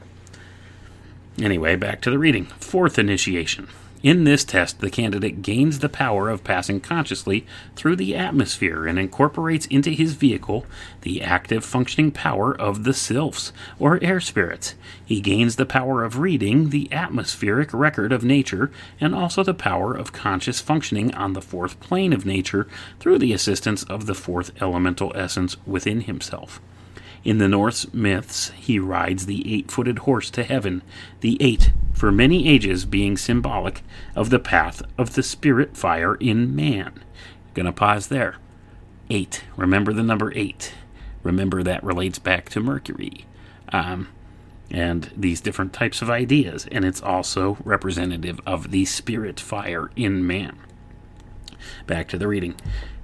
Anyway, 1.42 1.78
back 1.78 2.02
to 2.02 2.10
the 2.10 2.20
reading. 2.20 2.48
Fourth 2.60 3.00
initiation. 3.00 3.70
In 4.04 4.26
this 4.26 4.44
test, 4.44 4.82
the 4.82 4.90
candidate 4.90 5.42
gains 5.42 5.80
the 5.80 5.88
power 5.88 6.28
of 6.30 6.44
passing 6.44 6.82
consciously 6.82 7.48
through 7.78 7.96
the 7.96 8.14
atmosphere 8.14 8.86
and 8.86 9.00
incorporates 9.00 9.68
into 9.68 9.92
his 9.92 10.16
vehicle 10.16 10.66
the 11.04 11.22
active 11.22 11.64
functioning 11.64 12.12
power 12.12 12.54
of 12.54 12.84
the 12.84 12.94
sylphs, 12.94 13.54
or 13.80 14.04
air 14.04 14.20
spirits. 14.20 14.76
He 15.06 15.22
gains 15.22 15.56
the 15.56 15.66
power 15.66 16.04
of 16.04 16.20
reading 16.20 16.72
the 16.72 16.92
atmospheric 16.92 17.74
record 17.74 18.12
of 18.12 18.22
nature 18.22 18.70
and 19.00 19.16
also 19.16 19.44
the 19.44 19.54
power 19.54 19.96
of 19.96 20.12
conscious 20.12 20.60
functioning 20.60 21.16
on 21.16 21.32
the 21.32 21.42
fourth 21.42 21.80
plane 21.80 22.12
of 22.12 22.26
nature 22.26 22.68
through 23.00 23.20
the 23.20 23.32
assistance 23.32 23.84
of 23.84 24.08
the 24.08 24.16
fourth 24.16 24.62
elemental 24.62 25.14
essence 25.16 25.56
within 25.66 26.02
himself. 26.02 26.60
In 27.30 27.38
the 27.38 27.48
Norse 27.48 27.94
myths, 27.94 28.50
he 28.58 28.80
rides 28.80 29.28
the 29.28 29.54
eight 29.54 29.70
footed 29.70 30.00
horse 30.00 30.32
to 30.32 30.42
heaven, 30.42 30.82
the 31.20 31.38
eight 31.40 31.70
for 31.94 32.12
many 32.12 32.48
ages 32.48 32.86
being 32.86 33.18
symbolic 33.18 33.84
of 34.16 34.32
the 34.32 34.40
path 34.40 34.82
of 34.98 35.14
the 35.14 35.22
spirit 35.22 35.78
fire 35.78 36.16
in 36.16 36.56
man. 36.56 37.04
Gonna 37.54 37.72
pause 37.72 38.08
there. 38.08 38.38
Eight. 39.12 39.44
Remember 39.56 39.94
the 39.94 40.02
number 40.02 40.34
eight. 40.36 40.74
Remember 41.22 41.62
that 41.62 41.84
relates 41.84 42.18
back 42.18 42.50
to 42.50 42.60
Mercury. 42.60 43.28
Um, 43.72 44.08
and 44.72 45.12
these 45.16 45.40
different 45.40 45.72
types 45.72 46.02
of 46.02 46.10
ideas, 46.10 46.68
and 46.72 46.84
it's 46.84 47.00
also 47.00 47.60
representative 47.64 48.42
of 48.44 48.72
the 48.72 48.86
spirit 48.86 49.40
fire 49.40 49.92
in 49.96 50.26
man. 50.26 50.58
Back 51.86 52.08
to 52.08 52.18
the 52.18 52.28
reading. 52.28 52.56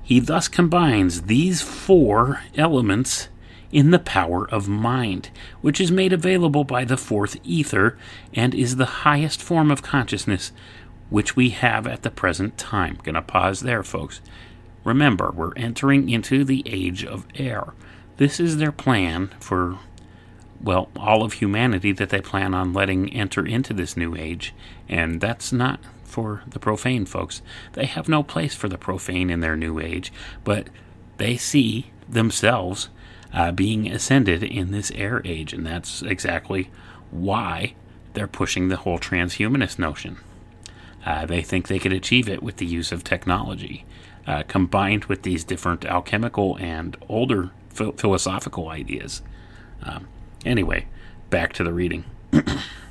He 0.02 0.20
thus 0.20 0.48
combines 0.48 1.24
these 1.24 1.62
four 1.62 2.42
elements 2.58 3.30
in 3.76 3.92
the 3.92 4.00
power 4.00 4.50
of 4.52 4.70
mind, 4.70 5.30
which 5.60 5.82
is 5.82 5.92
made 5.92 6.14
available 6.14 6.64
by 6.64 6.86
the 6.86 6.96
fourth 6.96 7.36
ether 7.44 7.98
and 8.34 8.56
is 8.56 8.78
the 8.78 9.04
highest 9.04 9.42
form 9.42 9.70
of 9.70 9.84
consciousness 9.84 10.54
which 11.10 11.36
we 11.36 11.50
have 11.50 11.86
at 11.86 12.02
the 12.02 12.10
present 12.10 12.58
time. 12.58 12.98
Gonna 13.04 13.22
pause 13.22 13.60
there, 13.60 13.84
folks. 13.84 14.22
Remember, 14.86 15.30
we're 15.30 15.54
entering 15.58 16.10
into 16.10 16.46
the 16.46 16.64
age 16.66 17.04
of 17.04 17.28
air. 17.36 17.74
This 18.16 18.40
is 18.40 18.58
their 18.58 18.72
plan 18.72 19.32
for, 19.42 19.78
well, 20.62 20.90
all 20.96 21.22
of 21.22 21.34
humanity 21.34 21.92
that 21.92 22.12
they 22.12 22.22
plan 22.22 22.54
on 22.54 22.72
letting 22.72 23.12
enter 23.12 23.46
into 23.46 23.74
this 23.74 23.98
new 23.98 24.16
age, 24.16 24.54
and 24.88 25.20
that's 25.20 25.52
not 25.52 25.82
for 26.06 26.44
the 26.48 26.60
profane 26.60 27.06
folks. 27.06 27.42
They 27.74 27.88
have 27.88 28.08
no 28.08 28.24
place 28.24 28.56
for 28.56 28.70
the 28.70 28.78
profane 28.78 29.30
in 29.30 29.42
their 29.42 29.58
new 29.58 29.82
age, 29.82 30.14
but 30.46 30.70
they 31.18 31.36
see 31.36 31.92
themselves 32.08 32.88
uh, 33.36 33.52
being 33.52 33.92
ascended 33.92 34.42
in 34.42 34.72
this 34.72 34.92
air 34.92 35.22
age, 35.26 35.54
and 35.54 35.66
that's 35.66 36.02
exactly 36.02 36.72
why 37.12 37.76
they're 38.14 38.28
pushing 38.28 38.70
the 38.70 38.78
whole 38.78 38.98
transhumanist 38.98 39.78
notion. 39.78 40.18
Uh, 41.06 41.26
they 41.26 41.42
think 41.42 41.68
they 41.68 41.78
could 41.78 41.94
achieve 41.94 42.30
it 42.30 42.42
with 42.42 42.58
the 42.58 42.66
use 42.66 42.92
of 42.92 43.04
technology, 43.04 43.86
uh, 44.26 44.42
combined 44.48 45.06
with 45.06 45.22
these 45.24 45.44
different 45.44 45.86
alchemical 45.86 46.58
and 46.58 46.98
older 47.10 47.52
ph- 47.76 47.96
philosophical 47.98 48.70
ideas. 48.70 49.22
Um, 49.84 50.08
anyway, 50.46 50.88
back 51.30 51.52
to 51.54 51.64
the 51.64 51.74
reading. 51.74 52.06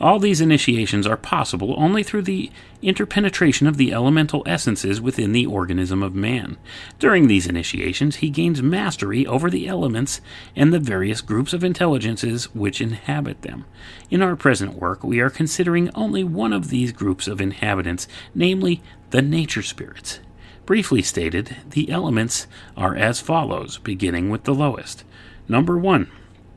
All 0.00 0.20
these 0.20 0.40
initiations 0.40 1.08
are 1.08 1.16
possible 1.16 1.74
only 1.76 2.04
through 2.04 2.22
the 2.22 2.52
interpenetration 2.82 3.66
of 3.66 3.76
the 3.76 3.92
elemental 3.92 4.44
essences 4.46 5.00
within 5.00 5.32
the 5.32 5.46
organism 5.46 6.04
of 6.04 6.14
man. 6.14 6.56
During 7.00 7.26
these 7.26 7.48
initiations, 7.48 8.16
he 8.16 8.30
gains 8.30 8.62
mastery 8.62 9.26
over 9.26 9.50
the 9.50 9.66
elements 9.66 10.20
and 10.54 10.72
the 10.72 10.78
various 10.78 11.20
groups 11.20 11.52
of 11.52 11.64
intelligences 11.64 12.54
which 12.54 12.80
inhabit 12.80 13.42
them. 13.42 13.64
In 14.08 14.22
our 14.22 14.36
present 14.36 14.74
work, 14.74 15.02
we 15.02 15.18
are 15.18 15.30
considering 15.30 15.90
only 15.96 16.22
one 16.22 16.52
of 16.52 16.68
these 16.68 16.92
groups 16.92 17.26
of 17.26 17.40
inhabitants, 17.40 18.06
namely 18.36 18.80
the 19.10 19.22
nature 19.22 19.62
spirits. 19.62 20.20
Briefly 20.64 21.02
stated, 21.02 21.56
the 21.70 21.90
elements 21.90 22.46
are 22.76 22.94
as 22.94 23.20
follows, 23.20 23.78
beginning 23.78 24.30
with 24.30 24.44
the 24.44 24.54
lowest. 24.54 25.02
Number 25.48 25.76
one, 25.76 26.08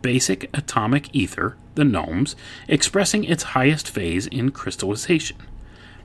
basic 0.01 0.49
atomic 0.53 1.09
ether, 1.15 1.55
the 1.75 1.83
gnomes, 1.83 2.35
expressing 2.67 3.23
its 3.23 3.43
highest 3.43 3.89
phase 3.89 4.27
in 4.27 4.51
crystallization. 4.51 5.37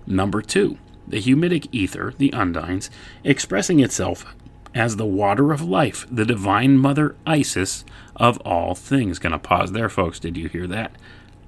Number 0.07 0.43
two, 0.43 0.79
the 1.07 1.21
humidic 1.21 1.69
ether, 1.73 2.15
the 2.19 2.31
undines, 2.31 2.91
expressing 3.25 3.81
itself 3.81 4.35
as 4.75 4.97
the 4.97 5.07
water 5.07 5.53
of 5.53 5.63
life, 5.63 6.07
the 6.11 6.27
divine 6.27 6.77
mother 6.77 7.17
Isis 7.27 7.85
of 8.15 8.39
all 8.41 8.75
things. 8.75 9.19
Gonna 9.19 9.39
pause 9.39 9.73
there, 9.73 9.89
folks. 9.89 10.19
Did 10.21 10.37
you 10.37 10.49
hear 10.49 10.67
that? 10.67 10.93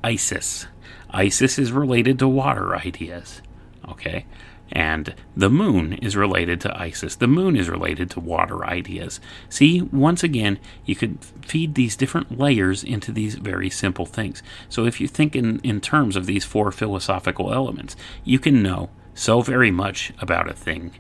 Isis. 0.03 0.67
Isis 1.11 1.59
is 1.59 1.73
related 1.73 2.19
to 2.19 2.29
water 2.29 2.75
ideas. 2.75 3.43
Okay? 3.89 4.25
And 4.71 5.15
the 5.37 5.51
moon 5.51 5.95
is 5.95 6.17
related 6.17 6.61
to 6.63 6.81
Isis. 6.81 7.17
The 7.17 7.27
moon 7.27 7.57
is 7.57 7.69
related 7.69 8.11
to 8.11 8.21
water 8.21 8.65
ideas. 8.65 9.21
See, 9.49 9.83
once 9.83 10.23
again, 10.23 10.59
you 10.85 10.95
could 10.95 11.25
feed 11.45 11.75
these 11.75 11.97
different 11.97 12.39
layers 12.39 12.85
into 12.85 13.11
these 13.13 13.37
very 13.37 13.71
simple 13.71 14.07
things. 14.07 14.43
So 14.69 14.85
if 14.85 15.01
you 15.01 15.09
think 15.09 15.35
in, 15.35 15.61
in 15.61 15.81
terms 15.81 16.17
of 16.17 16.27
these 16.27 16.45
four 16.45 16.71
philosophical 16.71 17.53
elements, 17.53 17.97
you 18.25 18.39
can 18.39 18.63
know 18.63 18.91
so 19.15 19.41
very 19.41 19.71
much 19.71 20.13
about 20.21 20.51
a 20.51 20.55
thing 20.55 20.93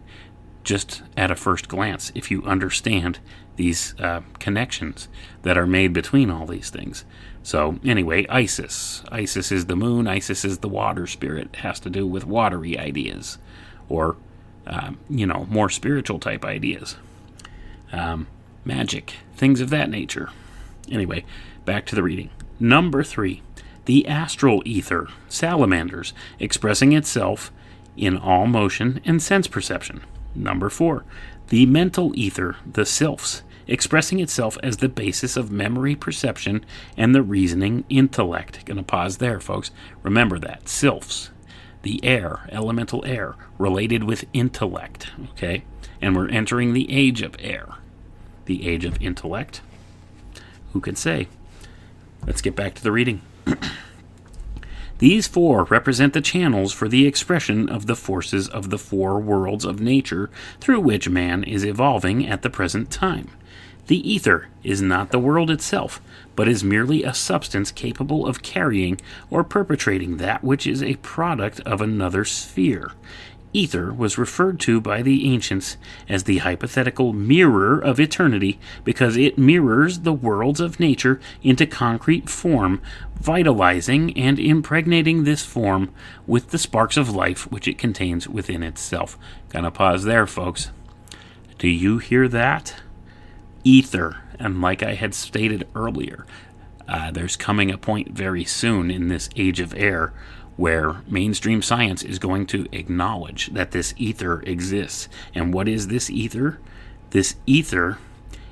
just 0.64 1.02
at 1.16 1.30
a 1.30 1.36
first 1.36 1.68
glance 1.68 2.12
if 2.14 2.30
you 2.30 2.42
understand 2.44 3.18
these 3.58 3.94
uh, 4.00 4.22
connections 4.38 5.08
that 5.42 5.58
are 5.58 5.66
made 5.66 5.92
between 5.92 6.30
all 6.30 6.46
these 6.46 6.70
things. 6.70 7.04
So, 7.42 7.78
anyway, 7.84 8.26
Isis. 8.28 9.02
Isis 9.10 9.52
is 9.52 9.66
the 9.66 9.76
moon, 9.76 10.06
Isis 10.06 10.44
is 10.44 10.58
the 10.58 10.68
water 10.68 11.06
spirit. 11.06 11.48
It 11.52 11.56
has 11.56 11.80
to 11.80 11.90
do 11.90 12.06
with 12.06 12.24
watery 12.24 12.78
ideas 12.78 13.38
or, 13.88 14.16
um, 14.66 14.98
you 15.10 15.26
know, 15.26 15.46
more 15.50 15.68
spiritual 15.68 16.18
type 16.18 16.44
ideas. 16.44 16.96
Um, 17.92 18.28
magic, 18.64 19.14
things 19.34 19.60
of 19.60 19.70
that 19.70 19.90
nature. 19.90 20.30
Anyway, 20.90 21.24
back 21.64 21.84
to 21.86 21.94
the 21.94 22.02
reading. 22.02 22.30
Number 22.60 23.02
three, 23.02 23.42
the 23.86 24.06
astral 24.06 24.62
ether, 24.64 25.08
salamanders, 25.28 26.12
expressing 26.38 26.92
itself 26.92 27.50
in 27.96 28.16
all 28.16 28.46
motion 28.46 29.00
and 29.04 29.20
sense 29.20 29.48
perception. 29.48 30.02
Number 30.34 30.70
four, 30.70 31.04
the 31.48 31.66
mental 31.66 32.12
ether, 32.14 32.56
the 32.70 32.84
sylphs, 32.84 33.42
expressing 33.68 34.18
itself 34.18 34.58
as 34.62 34.78
the 34.78 34.88
basis 34.88 35.36
of 35.36 35.52
memory 35.52 35.94
perception 35.94 36.64
and 36.96 37.14
the 37.14 37.22
reasoning 37.22 37.84
intellect. 37.88 38.64
Gonna 38.64 38.82
pause 38.82 39.18
there, 39.18 39.38
folks. 39.38 39.70
Remember 40.02 40.38
that. 40.38 40.68
Sylphs, 40.68 41.30
the 41.82 42.04
air, 42.04 42.48
elemental 42.50 43.04
air, 43.04 43.36
related 43.58 44.04
with 44.04 44.24
intellect. 44.32 45.10
Okay? 45.32 45.64
And 46.00 46.16
we're 46.16 46.28
entering 46.28 46.72
the 46.72 46.90
age 46.92 47.22
of 47.22 47.36
air. 47.38 47.74
The 48.46 48.66
age 48.66 48.84
of 48.84 49.00
intellect. 49.00 49.60
Who 50.72 50.80
can 50.80 50.96
say? 50.96 51.28
Let's 52.26 52.42
get 52.42 52.56
back 52.56 52.74
to 52.74 52.82
the 52.82 52.92
reading. 52.92 53.22
These 54.98 55.28
four 55.28 55.64
represent 55.64 56.12
the 56.12 56.20
channels 56.20 56.72
for 56.72 56.88
the 56.88 57.06
expression 57.06 57.68
of 57.68 57.86
the 57.86 57.94
forces 57.94 58.48
of 58.48 58.70
the 58.70 58.78
four 58.78 59.20
worlds 59.20 59.64
of 59.64 59.80
nature 59.80 60.28
through 60.60 60.80
which 60.80 61.08
man 61.08 61.44
is 61.44 61.64
evolving 61.64 62.26
at 62.26 62.42
the 62.42 62.50
present 62.50 62.90
time. 62.90 63.30
The 63.88 64.08
ether 64.10 64.48
is 64.62 64.82
not 64.82 65.12
the 65.12 65.18
world 65.18 65.50
itself, 65.50 66.02
but 66.36 66.46
is 66.46 66.62
merely 66.62 67.04
a 67.04 67.14
substance 67.14 67.72
capable 67.72 68.26
of 68.26 68.42
carrying 68.42 69.00
or 69.30 69.42
perpetrating 69.42 70.18
that 70.18 70.44
which 70.44 70.66
is 70.66 70.82
a 70.82 70.96
product 70.96 71.60
of 71.60 71.80
another 71.80 72.26
sphere. 72.26 72.92
Ether 73.54 73.90
was 73.90 74.18
referred 74.18 74.60
to 74.60 74.78
by 74.78 75.00
the 75.00 75.32
ancients 75.32 75.78
as 76.06 76.24
the 76.24 76.38
hypothetical 76.38 77.14
mirror 77.14 77.78
of 77.78 77.98
eternity 77.98 78.60
because 78.84 79.16
it 79.16 79.38
mirrors 79.38 80.00
the 80.00 80.12
worlds 80.12 80.60
of 80.60 80.78
nature 80.78 81.18
into 81.42 81.66
concrete 81.66 82.28
form, 82.28 82.82
vitalizing 83.18 84.14
and 84.18 84.38
impregnating 84.38 85.24
this 85.24 85.42
form 85.42 85.90
with 86.26 86.50
the 86.50 86.58
sparks 86.58 86.98
of 86.98 87.08
life 87.08 87.50
which 87.50 87.66
it 87.66 87.78
contains 87.78 88.28
within 88.28 88.62
itself. 88.62 89.16
Gonna 89.48 89.70
pause 89.70 90.04
there, 90.04 90.26
folks. 90.26 90.70
Do 91.56 91.68
you 91.68 91.96
hear 91.96 92.28
that? 92.28 92.74
Ether. 93.64 94.22
And 94.38 94.60
like 94.60 94.82
I 94.82 94.94
had 94.94 95.14
stated 95.14 95.66
earlier, 95.74 96.26
uh, 96.88 97.10
there's 97.10 97.36
coming 97.36 97.70
a 97.70 97.78
point 97.78 98.12
very 98.12 98.44
soon 98.44 98.90
in 98.90 99.08
this 99.08 99.28
age 99.36 99.60
of 99.60 99.74
air 99.74 100.12
where 100.56 101.02
mainstream 101.06 101.62
science 101.62 102.02
is 102.02 102.18
going 102.18 102.44
to 102.44 102.66
acknowledge 102.72 103.46
that 103.52 103.70
this 103.70 103.94
ether 103.96 104.40
exists. 104.42 105.08
And 105.34 105.54
what 105.54 105.68
is 105.68 105.86
this 105.86 106.10
ether? 106.10 106.58
This 107.10 107.36
ether 107.46 107.98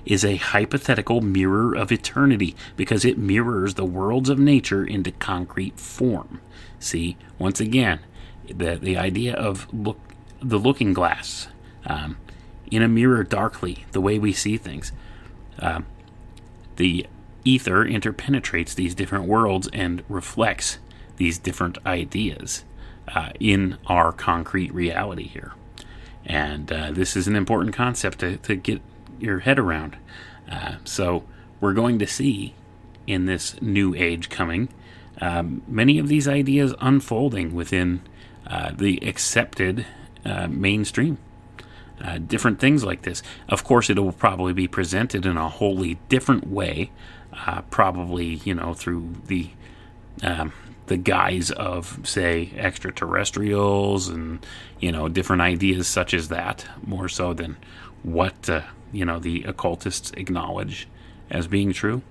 is 0.04 0.24
a 0.24 0.36
hypothetical 0.36 1.20
mirror 1.20 1.74
of 1.74 1.90
eternity 1.90 2.54
because 2.76 3.04
it 3.04 3.18
mirrors 3.18 3.74
the 3.74 3.84
worlds 3.84 4.28
of 4.28 4.38
nature 4.38 4.84
into 4.84 5.10
concrete 5.10 5.80
form. 5.80 6.40
See, 6.78 7.16
once 7.38 7.60
again, 7.60 8.00
the, 8.46 8.76
the 8.76 8.96
idea 8.96 9.34
of 9.34 9.66
look, 9.74 9.98
the 10.40 10.58
looking 10.58 10.92
glass 10.92 11.48
um, 11.86 12.16
in 12.70 12.82
a 12.82 12.88
mirror 12.88 13.22
darkly, 13.22 13.84
the 13.92 14.00
way 14.00 14.18
we 14.18 14.32
see 14.32 14.56
things. 14.56 14.92
Um, 15.58 15.86
the 16.76 17.06
ether 17.44 17.84
interpenetrates 17.84 18.74
these 18.74 18.94
different 18.94 19.24
worlds 19.24 19.68
and 19.72 20.02
reflects 20.08 20.78
these 21.16 21.38
different 21.38 21.78
ideas 21.86 22.64
uh, 23.08 23.30
in 23.40 23.78
our 23.86 24.12
concrete 24.12 24.74
reality 24.74 25.28
here. 25.28 25.52
And 26.24 26.70
uh, 26.72 26.90
this 26.90 27.16
is 27.16 27.28
an 27.28 27.36
important 27.36 27.74
concept 27.74 28.18
to, 28.18 28.36
to 28.38 28.56
get 28.56 28.82
your 29.20 29.40
head 29.40 29.58
around. 29.58 29.96
Uh, 30.50 30.76
so, 30.84 31.24
we're 31.60 31.72
going 31.72 31.98
to 31.98 32.06
see 32.06 32.54
in 33.06 33.26
this 33.26 33.60
new 33.62 33.94
age 33.94 34.28
coming 34.28 34.68
um, 35.20 35.62
many 35.66 35.98
of 35.98 36.08
these 36.08 36.28
ideas 36.28 36.74
unfolding 36.80 37.54
within 37.54 38.02
uh, 38.46 38.72
the 38.76 38.98
accepted 39.06 39.86
uh, 40.24 40.46
mainstream. 40.48 41.18
Uh, 42.02 42.18
different 42.18 42.58
things 42.58 42.84
like 42.84 43.02
this. 43.02 43.22
Of 43.48 43.64
course, 43.64 43.88
it 43.88 43.98
will 43.98 44.12
probably 44.12 44.52
be 44.52 44.68
presented 44.68 45.24
in 45.24 45.38
a 45.38 45.48
wholly 45.48 45.98
different 46.08 46.46
way, 46.46 46.90
uh, 47.32 47.62
probably 47.62 48.34
you 48.44 48.54
know 48.54 48.74
through 48.74 49.14
the 49.26 49.50
um, 50.22 50.52
the 50.86 50.96
guise 50.96 51.50
of 51.50 52.00
say 52.04 52.52
extraterrestrials 52.56 54.08
and 54.08 54.44
you 54.78 54.92
know 54.92 55.08
different 55.08 55.42
ideas 55.42 55.88
such 55.88 56.12
as 56.12 56.28
that, 56.28 56.66
more 56.86 57.08
so 57.08 57.32
than 57.32 57.56
what 58.02 58.48
uh, 58.50 58.62
you 58.92 59.04
know 59.04 59.18
the 59.18 59.42
occultists 59.44 60.10
acknowledge 60.16 60.88
as 61.30 61.46
being 61.46 61.72
true. 61.72 62.02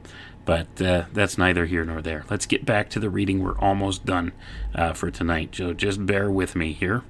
But 0.46 0.80
uh, 0.80 1.06
that's 1.12 1.38
neither 1.40 1.66
here 1.66 1.84
nor 1.86 2.02
there. 2.02 2.24
Let's 2.30 2.46
get 2.46 2.66
back 2.66 2.90
to 2.92 3.00
the 3.00 3.10
reading. 3.10 3.44
We're 3.44 3.58
almost 3.58 4.06
done 4.06 4.32
uh, 4.76 4.94
for 4.94 5.10
tonight, 5.10 5.56
so 5.56 5.74
just 5.74 6.06
bear 6.06 6.30
with 6.30 6.56
me 6.56 6.74
here. 6.74 7.04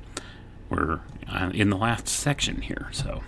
We're 0.69 0.99
uh, 1.27 1.51
in 1.53 1.69
the 1.69 1.77
last 1.77 2.07
section 2.07 2.61
here, 2.61 2.89
so. 2.91 3.23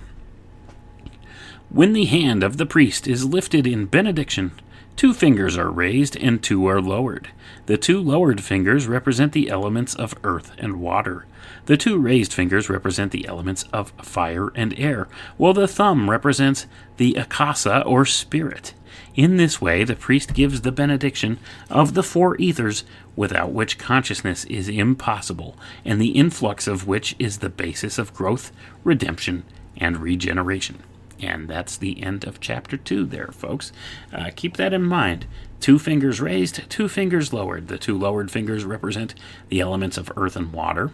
When 1.69 1.93
the 1.93 2.05
hand 2.05 2.43
of 2.43 2.57
the 2.57 2.65
priest 2.65 3.07
is 3.07 3.25
lifted 3.25 3.67
in 3.67 3.87
benediction, 3.87 4.51
two 4.95 5.13
fingers 5.13 5.57
are 5.57 5.69
raised 5.69 6.15
and 6.15 6.41
two 6.41 6.65
are 6.67 6.81
lowered. 6.81 7.29
The 7.65 7.77
two 7.77 8.01
lowered 8.01 8.41
fingers 8.41 8.87
represent 8.87 9.33
the 9.33 9.49
elements 9.49 9.93
of 9.93 10.15
earth 10.23 10.53
and 10.57 10.79
water. 10.79 11.25
The 11.65 11.77
two 11.77 11.97
raised 11.97 12.33
fingers 12.33 12.69
represent 12.69 13.11
the 13.11 13.27
elements 13.27 13.63
of 13.73 13.91
fire 14.01 14.49
and 14.55 14.73
air, 14.79 15.07
while 15.35 15.53
the 15.53 15.67
thumb 15.67 16.09
represents 16.09 16.65
the 16.95 17.15
akasa 17.15 17.83
or 17.83 18.05
spirit. 18.05 18.73
In 19.17 19.37
this 19.37 19.59
way, 19.59 19.83
the 19.83 19.95
priest 19.95 20.35
gives 20.35 20.61
the 20.61 20.71
benediction 20.71 21.39
of 21.71 21.95
the 21.95 22.03
four 22.03 22.37
ethers, 22.37 22.83
without 23.15 23.51
which 23.51 23.79
consciousness 23.79 24.45
is 24.45 24.69
impossible, 24.69 25.57
and 25.83 25.99
the 25.99 26.11
influx 26.11 26.67
of 26.67 26.87
which 26.87 27.15
is 27.17 27.39
the 27.39 27.49
basis 27.49 27.97
of 27.97 28.13
growth, 28.13 28.51
redemption, 28.83 29.43
and 29.75 29.97
regeneration. 29.97 30.83
And 31.19 31.47
that's 31.47 31.77
the 31.77 32.03
end 32.03 32.25
of 32.25 32.39
chapter 32.39 32.77
two, 32.77 33.05
there, 33.05 33.29
folks. 33.31 33.71
Uh, 34.13 34.29
keep 34.35 34.55
that 34.57 34.71
in 34.71 34.83
mind. 34.83 35.25
Two 35.59 35.79
fingers 35.79 36.21
raised, 36.21 36.69
two 36.69 36.87
fingers 36.87 37.33
lowered. 37.33 37.69
The 37.69 37.79
two 37.79 37.97
lowered 37.97 38.29
fingers 38.29 38.65
represent 38.65 39.15
the 39.49 39.59
elements 39.59 39.97
of 39.97 40.11
earth 40.15 40.35
and 40.35 40.53
water, 40.53 40.91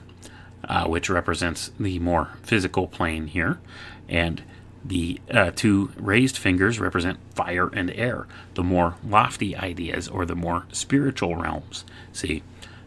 uh, 0.63 0.85
which 0.85 1.09
represents 1.09 1.71
the 1.77 1.99
more 1.99 2.29
physical 2.41 2.87
plane 2.87 3.27
here. 3.27 3.59
And 4.07 4.43
the 4.85 5.19
uh, 5.31 5.51
two 5.55 5.91
raised 5.95 6.37
fingers 6.37 6.79
represent 6.79 7.17
fire 7.33 7.67
and 7.69 7.89
air, 7.91 8.27
the 8.55 8.63
more 8.63 8.95
lofty 9.07 9.55
ideas 9.55 10.07
or 10.07 10.25
the 10.25 10.35
more 10.35 10.65
spiritual 10.71 11.35
realms. 11.35 11.85
See, 12.11 12.43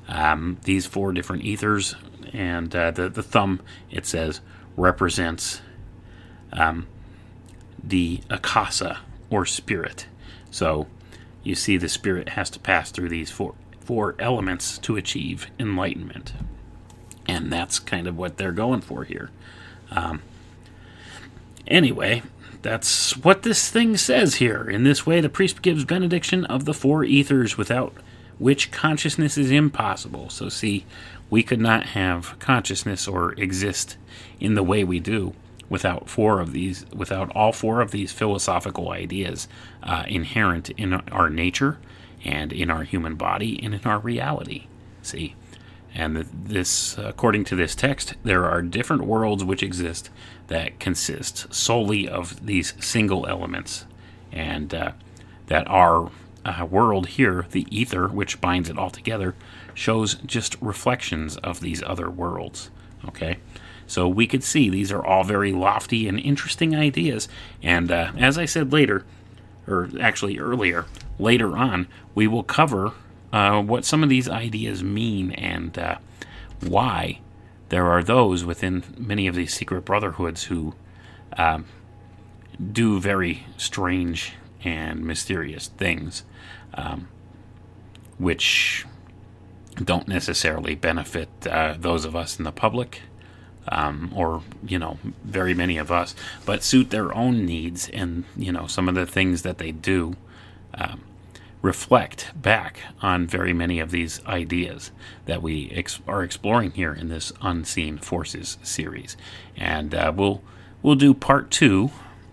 um, 0.08 0.58
these 0.64 0.86
four 0.86 1.12
different 1.12 1.44
ethers, 1.44 1.94
and 2.32 2.74
uh, 2.74 2.90
the, 2.90 3.08
the 3.08 3.22
thumb, 3.22 3.60
it 3.90 4.06
says, 4.06 4.40
represents 4.76 5.62
um, 6.52 6.86
the 7.82 8.20
akasa 8.28 8.98
or 9.30 9.46
spirit. 9.46 10.06
So 10.50 10.86
you 11.42 11.54
see, 11.54 11.76
the 11.76 11.88
spirit 11.88 12.30
has 12.30 12.50
to 12.50 12.58
pass 12.58 12.90
through 12.90 13.08
these 13.08 13.30
four, 13.30 13.54
four 13.80 14.16
elements 14.18 14.78
to 14.78 14.96
achieve 14.96 15.46
enlightenment. 15.58 16.34
And 17.26 17.52
that's 17.52 17.78
kind 17.78 18.06
of 18.06 18.16
what 18.16 18.36
they're 18.36 18.52
going 18.52 18.82
for 18.82 19.04
here. 19.04 19.30
Um, 19.90 20.22
Anyway, 21.68 22.22
that's 22.62 23.16
what 23.16 23.42
this 23.42 23.70
thing 23.70 23.96
says 23.96 24.36
here. 24.36 24.68
In 24.68 24.84
this 24.84 25.06
way, 25.06 25.20
the 25.20 25.28
priest 25.28 25.62
gives 25.62 25.84
benediction 25.84 26.44
of 26.46 26.64
the 26.64 26.74
four 26.74 27.04
ethers 27.04 27.56
without 27.56 27.92
which 28.38 28.70
consciousness 28.70 29.38
is 29.38 29.50
impossible. 29.50 30.28
So, 30.30 30.48
see, 30.48 30.84
we 31.30 31.42
could 31.42 31.60
not 31.60 31.86
have 31.86 32.38
consciousness 32.38 33.08
or 33.08 33.32
exist 33.34 33.96
in 34.40 34.54
the 34.54 34.62
way 34.62 34.84
we 34.84 35.00
do 35.00 35.34
without 35.68 36.08
four 36.08 36.40
of 36.40 36.52
these, 36.52 36.86
without 36.94 37.30
all 37.34 37.52
four 37.52 37.80
of 37.80 37.90
these 37.90 38.12
philosophical 38.12 38.90
ideas 38.90 39.48
uh, 39.82 40.04
inherent 40.06 40.70
in 40.70 40.94
our 40.94 41.30
nature 41.30 41.78
and 42.24 42.52
in 42.52 42.70
our 42.70 42.84
human 42.84 43.16
body 43.16 43.60
and 43.62 43.74
in 43.74 43.84
our 43.84 43.98
reality. 43.98 44.66
See, 45.02 45.34
and 45.94 46.16
this, 46.16 46.98
according 46.98 47.44
to 47.44 47.56
this 47.56 47.74
text, 47.74 48.14
there 48.22 48.44
are 48.44 48.60
different 48.60 49.04
worlds 49.04 49.42
which 49.44 49.62
exist 49.62 50.10
that 50.48 50.78
consists 50.78 51.46
solely 51.56 52.08
of 52.08 52.46
these 52.46 52.74
single 52.80 53.26
elements, 53.26 53.84
and 54.32 54.72
uh, 54.74 54.92
that 55.46 55.66
our 55.68 56.10
uh, 56.44 56.64
world 56.64 57.08
here, 57.08 57.46
the 57.50 57.66
ether, 57.70 58.08
which 58.08 58.40
binds 58.40 58.68
it 58.68 58.78
all 58.78 58.90
together, 58.90 59.34
shows 59.74 60.14
just 60.26 60.56
reflections 60.60 61.36
of 61.38 61.60
these 61.60 61.82
other 61.82 62.08
worlds. 62.08 62.70
Okay, 63.04 63.38
so 63.86 64.08
we 64.08 64.26
could 64.26 64.42
see 64.42 64.68
these 64.68 64.92
are 64.92 65.04
all 65.04 65.24
very 65.24 65.52
lofty 65.52 66.08
and 66.08 66.18
interesting 66.18 66.74
ideas, 66.74 67.28
and 67.62 67.90
uh, 67.90 68.12
as 68.16 68.38
I 68.38 68.44
said 68.44 68.72
later, 68.72 69.04
or 69.66 69.90
actually 70.00 70.38
earlier, 70.38 70.86
later 71.18 71.56
on, 71.56 71.88
we 72.14 72.26
will 72.26 72.42
cover 72.42 72.92
uh, 73.32 73.60
what 73.60 73.84
some 73.84 74.02
of 74.02 74.08
these 74.08 74.28
ideas 74.28 74.82
mean 74.82 75.32
and 75.32 75.78
uh, 75.78 75.98
why 76.60 77.20
there 77.68 77.86
are 77.86 78.02
those 78.02 78.44
within 78.44 78.84
many 78.96 79.26
of 79.26 79.34
these 79.34 79.54
secret 79.54 79.84
brotherhoods 79.84 80.44
who 80.44 80.74
um, 81.36 81.66
do 82.72 83.00
very 83.00 83.46
strange 83.56 84.34
and 84.64 85.04
mysterious 85.04 85.68
things, 85.68 86.24
um, 86.74 87.08
which 88.18 88.86
don't 89.82 90.08
necessarily 90.08 90.74
benefit 90.74 91.28
uh, 91.46 91.74
those 91.78 92.04
of 92.04 92.16
us 92.16 92.38
in 92.38 92.44
the 92.44 92.52
public. 92.52 93.02
Um, 93.68 94.12
or 94.14 94.44
you 94.64 94.78
know, 94.78 94.98
very 95.24 95.52
many 95.52 95.76
of 95.76 95.90
us, 95.90 96.14
but 96.44 96.62
suit 96.62 96.90
their 96.90 97.12
own 97.12 97.44
needs, 97.44 97.88
and 97.88 98.22
you 98.36 98.52
know, 98.52 98.68
some 98.68 98.88
of 98.88 98.94
the 98.94 99.06
things 99.06 99.42
that 99.42 99.58
they 99.58 99.72
do 99.72 100.14
um, 100.74 101.02
reflect 101.66 102.30
back 102.40 102.78
on 103.02 103.26
very 103.26 103.52
many 103.52 103.80
of 103.80 103.90
these 103.90 104.24
ideas 104.24 104.92
that 105.24 105.42
we 105.42 105.68
ex- 105.74 106.00
are 106.06 106.22
exploring 106.22 106.70
here 106.70 106.94
in 106.94 107.08
this 107.08 107.32
Unseen 107.42 107.98
Forces 107.98 108.56
series. 108.62 109.16
And 109.56 109.92
uh, 109.92 110.12
we'll 110.14 110.42
we'll 110.80 110.94
do 110.94 111.12
part 111.12 111.50
two 111.50 111.90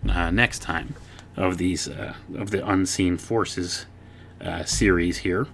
uh, 0.07 0.30
next 0.30 0.60
time 0.60 0.93
of 1.35 1.57
these 1.57 1.88
uh, 1.88 2.14
of 2.35 2.51
the 2.51 2.65
Unseen 2.65 3.18
Forces 3.18 3.88
uh, 4.39 4.64
series 4.65 5.19
here. 5.19 5.47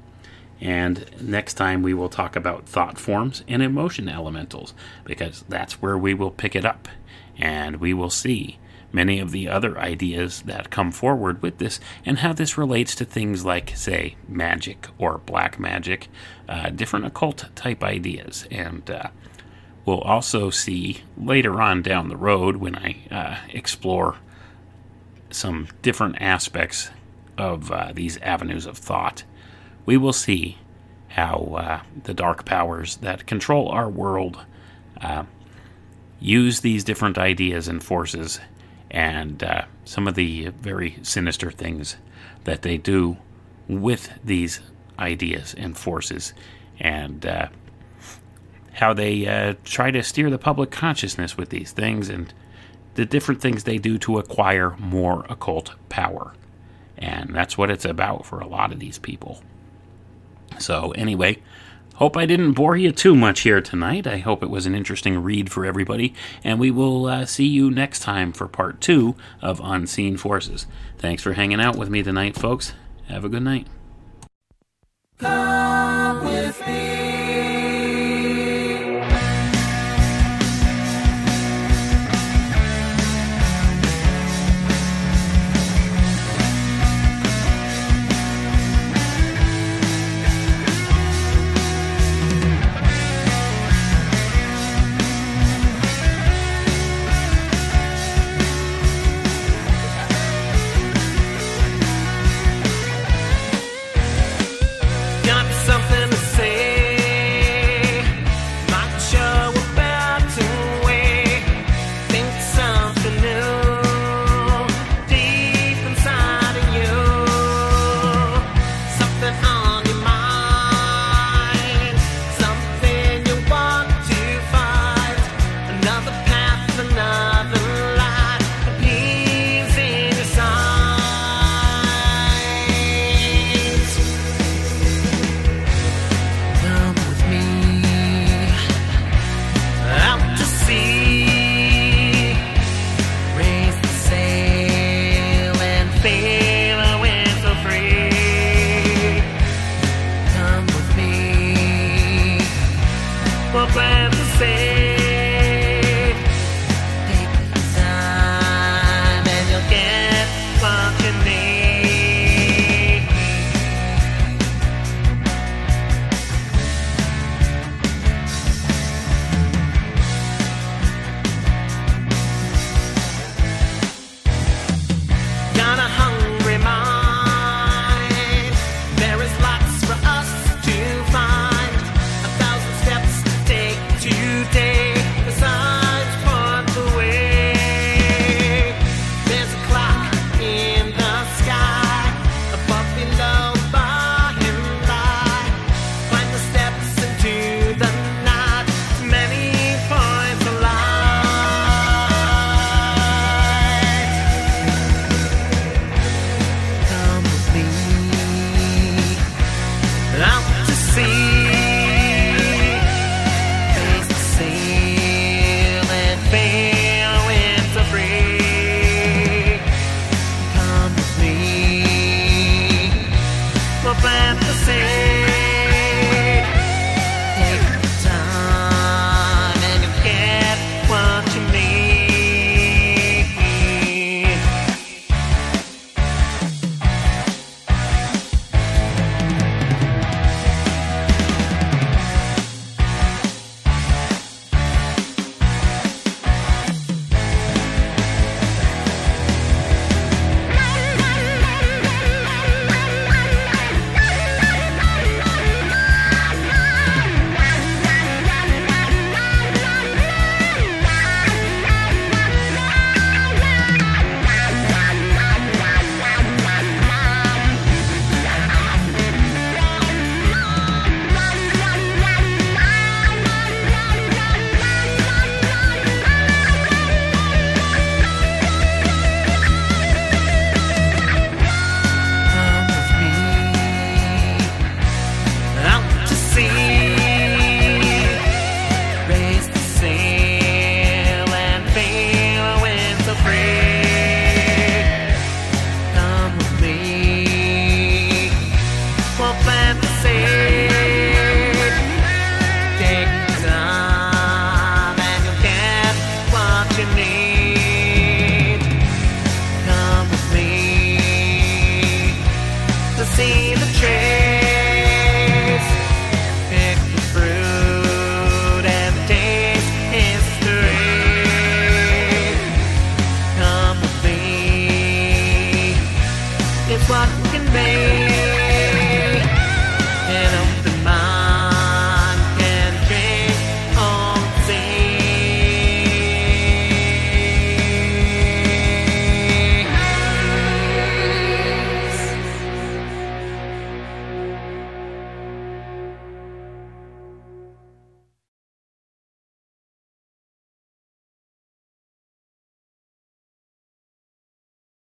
And 0.59 1.05
next 1.21 1.53
time 1.53 1.81
we 1.81 1.93
will 1.93 2.09
talk 2.09 2.35
about 2.35 2.67
thought 2.67 2.99
forms 2.99 3.45
and 3.47 3.63
emotion 3.63 4.09
elementals 4.09 4.73
because 5.05 5.45
that's 5.47 5.81
where 5.81 5.97
we 5.97 6.13
will 6.13 6.31
pick 6.31 6.53
it 6.53 6.65
up 6.65 6.89
and 7.37 7.77
we 7.77 7.93
will 7.93 8.09
see 8.09 8.59
many 8.91 9.19
of 9.19 9.31
the 9.31 9.47
other 9.47 9.77
ideas 9.77 10.41
that 10.43 10.69
come 10.69 10.91
forward 10.91 11.41
with 11.41 11.57
this 11.57 11.79
and 12.05 12.19
how 12.19 12.33
this 12.33 12.57
relates 12.57 12.95
to 12.95 13.05
things 13.05 13.45
like, 13.45 13.75
say, 13.75 14.15
magic 14.27 14.87
or 14.97 15.19
black 15.19 15.59
magic, 15.59 16.07
uh, 16.47 16.69
different 16.69 17.05
occult 17.05 17.45
type 17.55 17.83
ideas. 17.83 18.47
And 18.49 18.89
uh, 18.89 19.09
we'll 19.85 20.01
also 20.01 20.49
see 20.49 21.01
later 21.17 21.61
on 21.61 21.81
down 21.81 22.09
the 22.09 22.17
road 22.17 22.57
when 22.57 22.75
I 22.75 22.97
uh, 23.11 23.37
explore 23.53 24.15
some 25.31 25.67
different 25.81 26.21
aspects 26.21 26.89
of 27.37 27.71
uh, 27.71 27.91
these 27.93 28.17
avenues 28.17 28.65
of 28.65 28.77
thought, 28.77 29.23
we 29.85 29.97
will 29.97 30.13
see 30.13 30.57
how 31.09 31.55
uh, 31.57 31.81
the 32.03 32.13
dark 32.13 32.45
powers 32.45 32.97
that 32.97 33.25
control 33.25 33.69
our 33.69 33.89
world 33.89 34.39
uh, 35.01 35.23
use 36.19 36.59
these 36.59 36.83
different 36.83 37.17
ideas 37.17 37.67
and 37.67 37.83
forces 37.83 38.39
and 38.91 39.43
uh, 39.43 39.65
some 39.85 40.07
of 40.07 40.15
the 40.15 40.47
very 40.49 40.97
sinister 41.01 41.51
things 41.51 41.97
that 42.43 42.61
they 42.61 42.77
do 42.77 43.17
with 43.67 44.11
these 44.23 44.61
ideas 44.97 45.53
and 45.57 45.77
forces, 45.77 46.33
and 46.79 47.25
uh, 47.25 47.47
how 48.73 48.93
they 48.93 49.27
uh, 49.27 49.53
try 49.63 49.91
to 49.91 50.01
steer 50.01 50.29
the 50.29 50.37
public 50.37 50.71
consciousness 50.71 51.37
with 51.37 51.49
these 51.49 51.71
things, 51.71 52.09
and 52.09 52.33
the 52.95 53.05
different 53.05 53.41
things 53.41 53.63
they 53.63 53.77
do 53.77 53.97
to 53.97 54.17
acquire 54.17 54.75
more 54.77 55.25
occult 55.29 55.73
power. 55.89 56.33
And 56.97 57.33
that's 57.33 57.57
what 57.57 57.69
it's 57.69 57.85
about 57.85 58.25
for 58.25 58.39
a 58.39 58.47
lot 58.47 58.71
of 58.71 58.79
these 58.79 58.99
people. 58.99 59.41
So, 60.57 60.91
anyway, 60.91 61.41
hope 61.99 62.15
I 62.15 62.25
didn't 62.25 62.53
bore 62.53 62.77
you 62.77 62.93
too 62.93 63.13
much 63.13 63.41
here 63.41 63.61
tonight. 63.61 64.07
I 64.07 64.19
hope 64.19 64.41
it 64.41 64.49
was 64.49 64.65
an 64.65 64.73
interesting 64.73 65.21
read 65.21 65.51
for 65.51 65.65
everybody. 65.65 66.15
And 66.45 66.57
we 66.57 66.71
will 66.71 67.05
uh, 67.07 67.25
see 67.25 67.45
you 67.45 67.69
next 67.69 67.99
time 67.99 68.31
for 68.31 68.47
part 68.47 68.79
two 68.79 69.15
of 69.41 69.61
Unseen 69.61 70.15
Forces. 70.15 70.65
Thanks 70.97 71.21
for 71.21 71.33
hanging 71.33 71.59
out 71.59 71.75
with 71.75 71.89
me 71.89 72.01
tonight, 72.01 72.35
folks. 72.35 72.73
Have 73.07 73.25
a 73.25 73.29
good 73.29 73.43
night. 73.43 73.67